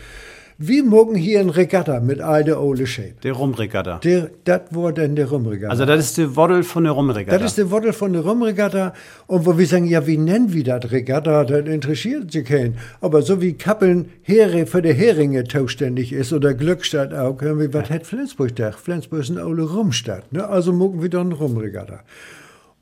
wir 0.59 0.83
mögen 0.83 1.15
hier 1.15 1.39
ein 1.39 1.49
Regatta 1.49 2.01
mit 2.01 2.21
all 2.21 2.43
der 2.43 2.61
Ole 2.61 2.85
Schäpe. 2.85 3.15
Der 3.23 3.33
Rumregatta. 3.33 3.97
Der, 4.03 4.29
das 4.43 4.61
war 4.69 4.93
dann 4.93 5.15
der 5.15 5.27
Rumregatta. 5.27 5.71
Also 5.71 5.85
das 5.87 6.05
ist 6.05 6.17
die 6.19 6.35
Woddel 6.35 6.61
von 6.61 6.83
der 6.83 6.93
Rumregatta. 6.93 7.39
Das 7.39 7.53
ist 7.53 7.57
der 7.57 7.71
Wortel 7.71 7.93
von 7.93 8.13
der 8.13 8.21
Rumregatta. 8.21 8.93
Und 9.25 9.47
wo 9.47 9.57
wir 9.57 9.65
sagen, 9.65 9.87
ja, 9.87 10.05
wie 10.05 10.17
nennen 10.17 10.53
wir 10.53 10.63
das 10.63 10.91
Regatta? 10.91 11.45
Das 11.45 11.67
interessiert 11.67 12.31
sich 12.31 12.45
keinen. 12.45 12.77
Aber 13.01 13.23
so 13.23 13.41
wie 13.41 13.53
Kappeln 13.53 14.09
Heere 14.21 14.67
für 14.67 14.83
die 14.83 14.93
Heringe 14.93 15.45
zuständig 15.45 16.13
ist 16.13 16.31
oder 16.31 16.53
Glückstadt 16.53 17.11
auch, 17.11 17.41
wir, 17.41 17.73
was 17.73 17.89
hat 17.89 18.05
Flensburg 18.05 18.55
da? 18.55 18.71
Flensburg 18.71 19.21
ist 19.21 19.31
eine 19.31 19.41
alte 19.41 19.63
Rumstadt. 19.63 20.31
Ne? 20.31 20.47
Also 20.47 20.73
mucken 20.73 21.01
wir 21.01 21.09
dann 21.09 21.31
Rumregatta. 21.31 22.01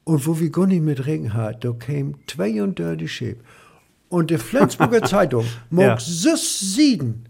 Und 0.06 0.28
wo 0.28 0.40
wir 0.40 0.50
gar 0.50 0.68
nicht 0.68 0.82
mit 0.84 1.06
Regen 1.06 1.34
hat, 1.34 1.64
da 1.64 1.72
kämen 1.72 2.16
32 2.28 3.12
Schäb. 3.12 3.40
Und 4.10 4.30
die 4.30 4.38
Flensburger 4.38 5.02
Zeitung 5.04 5.46
mag 5.70 5.86
Ja. 5.86 5.98
süß 6.00 6.60
sieden, 6.76 7.26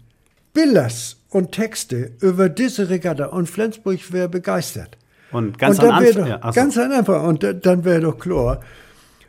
Billers 0.52 1.16
und 1.30 1.52
Texte 1.52 2.12
über 2.20 2.48
diese 2.48 2.88
Regatta. 2.90 3.26
Und 3.26 3.48
Flensburg 3.48 4.12
wäre 4.12 4.28
begeistert. 4.28 4.96
Und 5.32 5.58
ganz 5.58 5.78
und 5.78 5.84
dann 5.88 6.00
wär 6.02 6.08
Anfang. 6.08 6.26
Ja, 6.28 6.40
so. 6.52 6.60
ganz 6.60 6.78
einfach. 6.78 7.22
Und 7.24 7.42
da- 7.42 7.52
dann 7.52 7.84
wäre 7.84 8.00
doch 8.02 8.18
klar, 8.18 8.60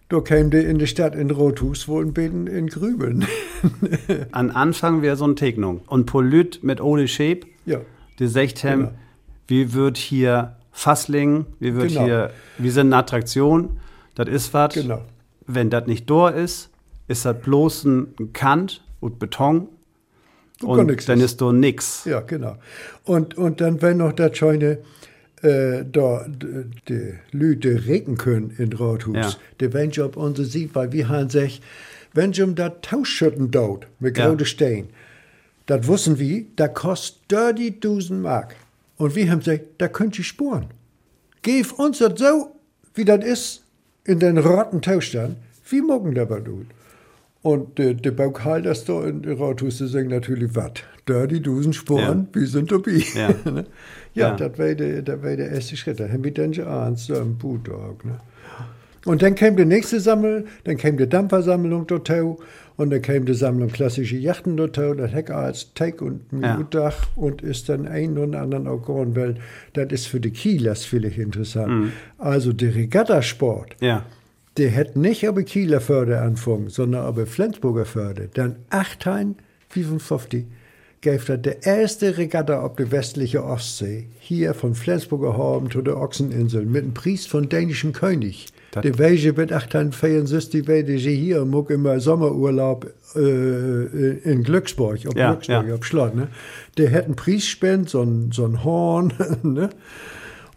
da 0.10 0.20
käme 0.22 0.50
die 0.52 0.58
in 0.58 0.78
die 0.78 0.86
Stadt 0.88 1.16
in 1.16 1.32
Rothus 1.32 1.88
wohl 1.88 2.06
ein 2.06 2.14
Beten 2.14 2.46
in 2.48 2.68
Grübeln. 2.68 3.26
An 4.32 4.52
Anfang 4.52 5.02
wäre 5.02 5.16
so 5.16 5.24
eine 5.26 5.34
Tegnung. 5.36 5.82
Und 5.88 6.06
Polyt 6.06 6.64
mit 6.64 6.80
Ole 6.82 7.08
Shape, 7.08 7.42
ja, 7.66 7.80
die 8.20 8.28
sagt 8.28 8.62
Genau. 8.62 8.92
wie 9.48 9.74
wird 9.74 9.98
hier 9.98 10.58
Fassling, 10.78 11.46
wie 11.60 11.74
wird 11.74 11.88
Genau. 11.90 12.04
hier, 12.04 12.32
wir 12.58 12.72
sind 12.72 12.88
eine 12.88 12.98
Attraktion, 12.98 13.80
das 14.16 14.28
ist 14.28 14.54
was. 14.54 14.74
Genau. 14.74 15.02
Wenn 15.48 15.70
das 15.70 15.88
nicht 15.88 16.10
da 16.10 16.28
ist, 16.30 16.70
ist 17.08 17.24
das 17.26 17.40
bloß 17.40 17.86
ein 17.86 18.34
Kant 18.34 18.84
und 19.00 19.18
Beton. 19.18 19.70
Gar 20.60 20.70
Und 20.70 21.08
dann 21.08 21.20
ist. 21.22 21.40
da 21.42 21.52
nix. 21.54 22.04
ja, 22.06 22.20
genau. 22.20 22.58
Und, 23.06 23.38
und 23.38 23.62
dann 23.62 23.82
wäre 23.82 23.96
noch 23.96 24.12
das 24.12 24.38
schöne, 24.38 24.80
äh, 25.42 25.86
da 25.90 26.26
die 26.90 27.14
Leute 27.32 27.86
regen 27.88 28.18
können 28.18 28.54
in 28.58 28.74
Rothus. 28.74 29.16
Ja. 29.16 29.34
Die 29.62 29.74
wenn 29.74 29.92
auf 30.02 30.18
unsere 30.18 30.46
Sieg, 30.48 30.72
weil 30.74 30.92
wir 30.92 31.08
haben 31.10 31.30
sich, 31.30 31.62
wenn 32.14 32.34
um 32.44 32.56
das 32.56 32.72
Tauschschütten 32.82 33.50
dort 33.52 33.88
mit 34.00 34.18
Ja. 34.18 34.28
großen 34.30 34.46
Stein, 34.46 34.90
das 35.68 35.88
wussten 35.88 36.20
wir, 36.20 36.44
da 36.58 36.68
kostet 36.68 37.32
30.000 37.32 38.14
Mark. 38.22 38.56
Und 38.98 39.16
wir 39.16 39.30
haben 39.30 39.40
gesagt, 39.40 39.66
da 39.78 39.88
könnt 39.88 40.18
ihr 40.18 40.24
spuren. 40.24 40.68
Gib 41.42 41.78
uns 41.78 42.00
das 42.00 42.20
so, 42.20 42.56
wie 42.94 43.06
das 43.06 43.24
ist, 43.26 43.64
in 44.06 44.20
den 44.20 44.38
rotten 44.38 44.82
Tauschstand, 44.82 45.38
wie 45.70 45.82
mogen 45.82 46.14
dabei 46.16 46.40
tun. 46.40 46.68
Und 47.42 47.78
der, 47.78 47.94
der 47.94 48.12
Bauchhalter 48.12 48.74
da 48.74 49.06
in 49.06 49.22
der 49.22 49.40
Rathaus, 49.40 49.78
der 49.78 49.88
sagt 49.88 50.10
natürlich, 50.10 50.56
was? 50.56 50.72
Dirty 51.08 51.42
Dusen 51.42 51.74
Sporen, 51.74 52.28
wir 52.34 52.48
sind 52.48 52.72
dabei. 52.72 53.04
Ja. 53.14 53.30
Ne? 53.52 53.66
ja, 54.16 54.30
Ja. 54.30 54.36
das 54.36 54.58
wäre 54.58 54.76
der, 54.76 55.02
das 55.04 55.22
der 55.22 55.52
erste 55.52 55.78
Schritt. 55.78 56.00
Da 56.00 56.10
haben 56.10 56.24
wir 56.24 56.34
dann 56.34 56.54
schon 56.54 56.68
eins, 56.68 57.06
so 57.06 57.16
ein 57.16 57.38
Bulldog. 57.38 58.04
Ne? 58.06 58.20
Und 59.06 59.22
dann 59.22 59.36
kam 59.36 59.56
die 59.56 59.66
nächste 59.66 60.00
Sammlung, 60.00 60.46
dann 60.64 60.78
kam 60.78 60.98
die 60.98 61.08
Dampfersammlung 61.08 61.86
dazu 61.88 62.40
und 62.76 62.90
dann 62.90 63.02
kam 63.04 63.26
die 63.26 63.36
Sammlung 63.36 63.70
klassische 63.70 64.18
Yachten 64.18 64.58
dazu, 64.58 64.96
das 64.96 65.14
Heck 65.14 65.30
als 65.30 65.74
Teig 65.76 66.02
und 66.02 66.22
Ja. 66.42 66.62
Dach 66.72 67.08
und 67.16 67.42
ist 67.44 67.70
dann 67.70 67.88
ein 67.88 68.18
und 68.18 68.36
anderen 68.36 68.68
auch 68.68 68.82
geworden, 68.82 69.16
weil 69.16 69.36
das 69.74 69.92
ist 69.92 70.08
für 70.08 70.20
die 70.20 70.32
Kielers 70.32 70.86
vielleicht 70.86 71.20
interessant. 71.20 71.92
Also 72.18 72.52
der 72.52 72.74
Regattasport, 72.74 73.76
Ja. 73.80 74.04
der 74.58 74.70
hätte 74.70 75.00
nicht 75.00 75.28
aber 75.28 75.44
Kieler 75.44 75.82
Förde 75.82 76.20
anfangen, 76.20 76.70
sondern 76.70 77.06
aber 77.06 77.28
Flensburger 77.28 77.86
Förde. 77.86 78.30
Dann 78.34 78.56
1855 78.72 80.46
gab 81.02 81.26
das 81.26 81.42
der 81.42 81.64
erste 81.64 82.18
Regatta 82.18 82.62
auf 82.62 82.76
der 82.78 82.92
westlichen 82.92 83.42
Ostsee, 83.42 84.08
hier 84.20 84.54
von 84.56 84.74
Flensburger 84.74 85.38
Hafen 85.38 85.70
zu 85.70 85.82
der 85.84 85.98
Ochseninsel, 85.98 86.66
mit 86.66 86.84
einem 86.84 86.94
Priest 86.96 87.30
von 87.30 87.48
dänischen 87.48 87.94
König. 87.94 88.48
Der 88.84 88.98
welche 88.98 89.30
mit 89.34 89.52
1864 89.52 90.68
weide 90.68 90.98
sie 90.98 91.16
hier 91.16 91.46
muck 91.46 91.70
immer 91.70 92.00
Sommerurlaub 92.00 92.92
äh, 93.16 93.20
in 93.20 94.44
Glücksburg, 94.44 95.06
auf 95.08 95.16
Ja, 95.16 95.32
Glücksburg, 95.32 95.68
ja. 95.68 95.76
auf 95.76 95.86
Schlott. 95.86 96.16
Ne? 96.16 96.28
Der 96.78 96.90
hätte 96.90 97.06
einen 97.06 97.16
Priest 97.16 97.48
spend, 97.48 97.90
so 97.90 98.02
ein, 98.02 98.32
so 98.32 98.46
ein 98.46 98.64
Horn, 98.64 99.14
ne? 99.44 99.70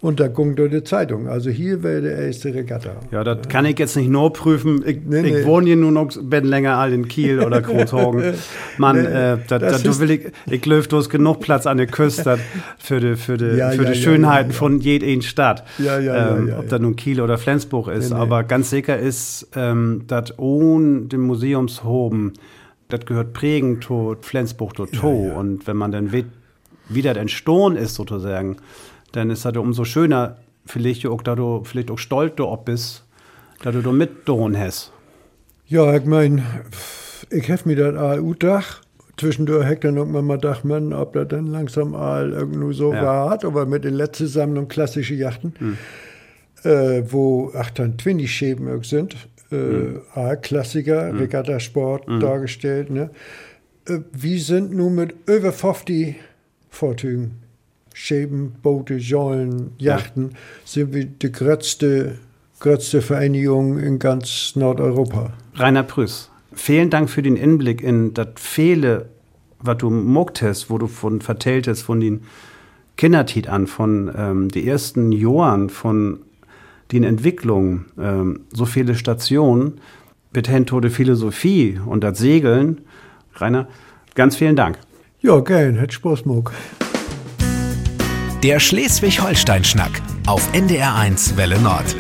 Und 0.01 0.21
da 0.21 0.29
ging 0.29 0.55
durch 0.55 0.71
die 0.71 0.85
Zeitung. 0.85 1.27
Also 1.27 1.51
hier 1.51 1.83
wäre 1.83 2.01
der 2.03 2.19
erste 2.19 2.55
Regatta. 2.55 2.91
Ja, 3.11 3.25
das 3.25 3.49
kann 3.49 3.65
ich 3.65 3.77
jetzt 3.81 3.97
nicht 3.97 4.09
nur 4.09 4.33
prüfen. 4.33 4.85
Ich, 4.87 4.99
Nee, 5.05 5.23
ich 5.27 5.33
nee. 5.33 5.45
wohne 5.45 5.67
hier 5.67 5.75
nur 5.77 5.91
noch, 5.91 6.11
bin 6.23 6.45
länger 6.45 6.77
all 6.77 6.93
in 6.93 7.09
Kiel 7.09 7.41
oder 7.41 7.61
Großhagen. 7.61 8.35
Mann, 8.79 8.97
Nee, 9.03 9.09
äh, 9.09 9.39
da, 9.49 9.59
da, 9.59 9.71
das 9.71 9.83
du 9.83 9.91
ist- 9.91 9.99
will 9.99 10.13
ich, 10.13 10.21
ich 10.49 10.65
löf, 10.67 10.87
du 10.87 10.99
hast 10.99 11.09
genug 11.09 11.41
Platz 11.41 11.67
an 11.67 11.79
der 11.79 11.89
Küste 11.89 12.23
dat 12.23 12.39
für 12.79 13.01
die, 13.01 13.17
für 13.17 13.37
die, 13.39 13.47
Ja, 13.57 13.71
für 13.71 13.83
ja, 13.83 13.91
die 13.91 13.97
ja, 13.99 14.05
Schönheiten 14.05 14.53
von 14.53 14.79
jeder 14.79 15.21
Stadt. 15.23 15.65
Ja, 15.79 15.99
ja, 15.99 16.37
ähm, 16.37 16.47
ja, 16.49 16.59
ob 16.61 16.69
das 16.69 16.81
nun 16.81 16.95
Kiel 16.95 17.21
oder 17.21 17.37
Flensburg 17.37 17.89
ist. 17.89 18.13
Aber 18.13 18.45
ganz 18.45 18.71
sicher 18.71 18.97
ist, 18.99 19.49
ähm, 19.57 20.03
dass 20.07 20.39
ohne 20.39 21.07
den 21.07 21.23
Museumshoben, 21.23 22.35
das 22.89 23.05
gehört 23.05 23.33
prägend 23.33 23.83
zu 23.83 24.15
Flensburg 24.21 24.77
zu 24.77 24.87
to. 24.87 25.11
Und 25.11 25.67
wenn 25.67 25.77
man 25.77 25.91
dann 25.91 26.13
wie, 26.13 26.25
wie 26.89 27.03
das 27.03 27.17
entstohlen 27.17 27.77
ist, 27.77 27.97
sozusagen, 27.97 28.59
dann 29.13 29.31
ist 29.31 29.45
das 29.45 29.57
umso 29.57 29.85
schöner, 29.85 30.37
vielleicht 30.67 31.07
auch, 31.07 31.23
da 31.23 31.35
du 31.35 31.65
vielleicht 31.65 31.91
auch 31.91 31.99
stolz 31.99 32.37
drauf 32.37 32.65
bist, 32.65 33.05
dass 33.63 33.75
du 33.75 33.83
da 33.83 33.93
mit 33.93 34.11
hast. 34.29 34.93
Ja, 35.67 35.95
ich 35.95 36.05
mein, 36.05 36.43
ich 37.31 37.49
hef 37.49 37.67
mir 37.67 37.77
das 37.77 37.97
AU-Dach. 37.97 38.81
Zwischendurch 39.17 39.67
heckt 39.67 39.83
dann 39.85 39.97
irgendwann 39.97 40.27
mal 40.27 40.39
Dach, 40.39 40.63
man, 40.63 40.93
ob 40.93 41.13
das 41.15 41.29
dann 41.29 41.47
langsam 41.49 41.95
all 41.95 42.31
irgendwo 42.31 42.73
so 42.73 42.95
Ja. 42.95 43.03
war, 43.03 43.45
aber 43.45 43.67
mit 43.67 43.83
der 43.85 43.91
letzten 43.91 44.29
Sammlung 44.29 44.69
klassische 44.69 45.15
Yachten, 45.15 45.77
äh, 46.63 47.03
wo 47.09 47.51
28 47.53 48.33
Schäben 48.33 48.83
sind, 48.85 49.17
äh, 49.51 49.99
A-Klassiker, 50.15 51.19
Regattasport 51.19 52.07
dargestellt. 52.23 52.91
Ne? 52.91 53.11
Äh, 53.89 53.99
wir 54.13 54.39
sind 54.41 54.73
nun 54.75 54.95
mit 54.95 55.15
über 55.27 55.53
50 55.53 56.15
Fahrzeugen, 56.71 57.33
Schäben, 58.01 58.53
Boote, 58.63 58.95
Jollen, 58.95 59.73
Yachten, 59.77 60.31
sind 60.65 60.95
wir 60.95 61.05
die 61.05 61.33
größte 61.33 62.19
größte 62.61 63.03
Vereinigung 63.03 63.79
in 63.79 63.99
ganz 63.99 64.55
Nordeuropa. 64.55 65.33
Rainer 65.57 65.83
Prüß, 65.83 66.31
vielen 66.53 66.91
Dank 66.91 67.11
für 67.11 67.23
den 67.23 67.37
Inblick 67.37 67.83
in 67.83 68.15
das 68.15 68.29
viele, 68.37 69.09
was 69.59 69.79
du 69.79 69.91
muckt 69.91 70.43
hast, 70.43 70.71
wo 70.71 70.79
du 70.79 70.87
von 70.87 71.21
vertellt 71.21 71.67
hast, 71.67 71.83
von 71.83 71.99
den 71.99 72.23
Kindertit 72.97 73.49
an, 73.49 73.67
von 73.67 74.13
ähm, 74.17 74.49
die 74.49 74.67
ersten 74.67 75.11
Jahren, 75.11 75.69
von 75.69 76.21
den 76.93 77.03
Entwicklungen, 77.03 77.87
ähm, 77.99 78.41
so 78.53 78.65
viele 78.65 78.95
Stationen, 78.95 79.81
bis 80.33 80.49
hin 80.49 80.67
to 80.67 80.81
Philosophie 80.89 81.81
und 81.85 82.05
das 82.05 82.19
Segeln. 82.19 82.83
Rainer, 83.35 83.67
ganz 84.15 84.37
vielen 84.37 84.55
Dank. 84.55 84.79
Ja, 85.21 85.41
gern, 85.41 85.81
hat 85.81 85.93
Spaß 85.93 86.23
gemacht. 86.23 86.55
Der 88.45 88.61
Schleswig-Holstein-Schnack 88.61 90.01
auf 90.27 90.49
NDR1 90.53 91.37
Welle 91.37 91.59
Nord. 91.59 91.97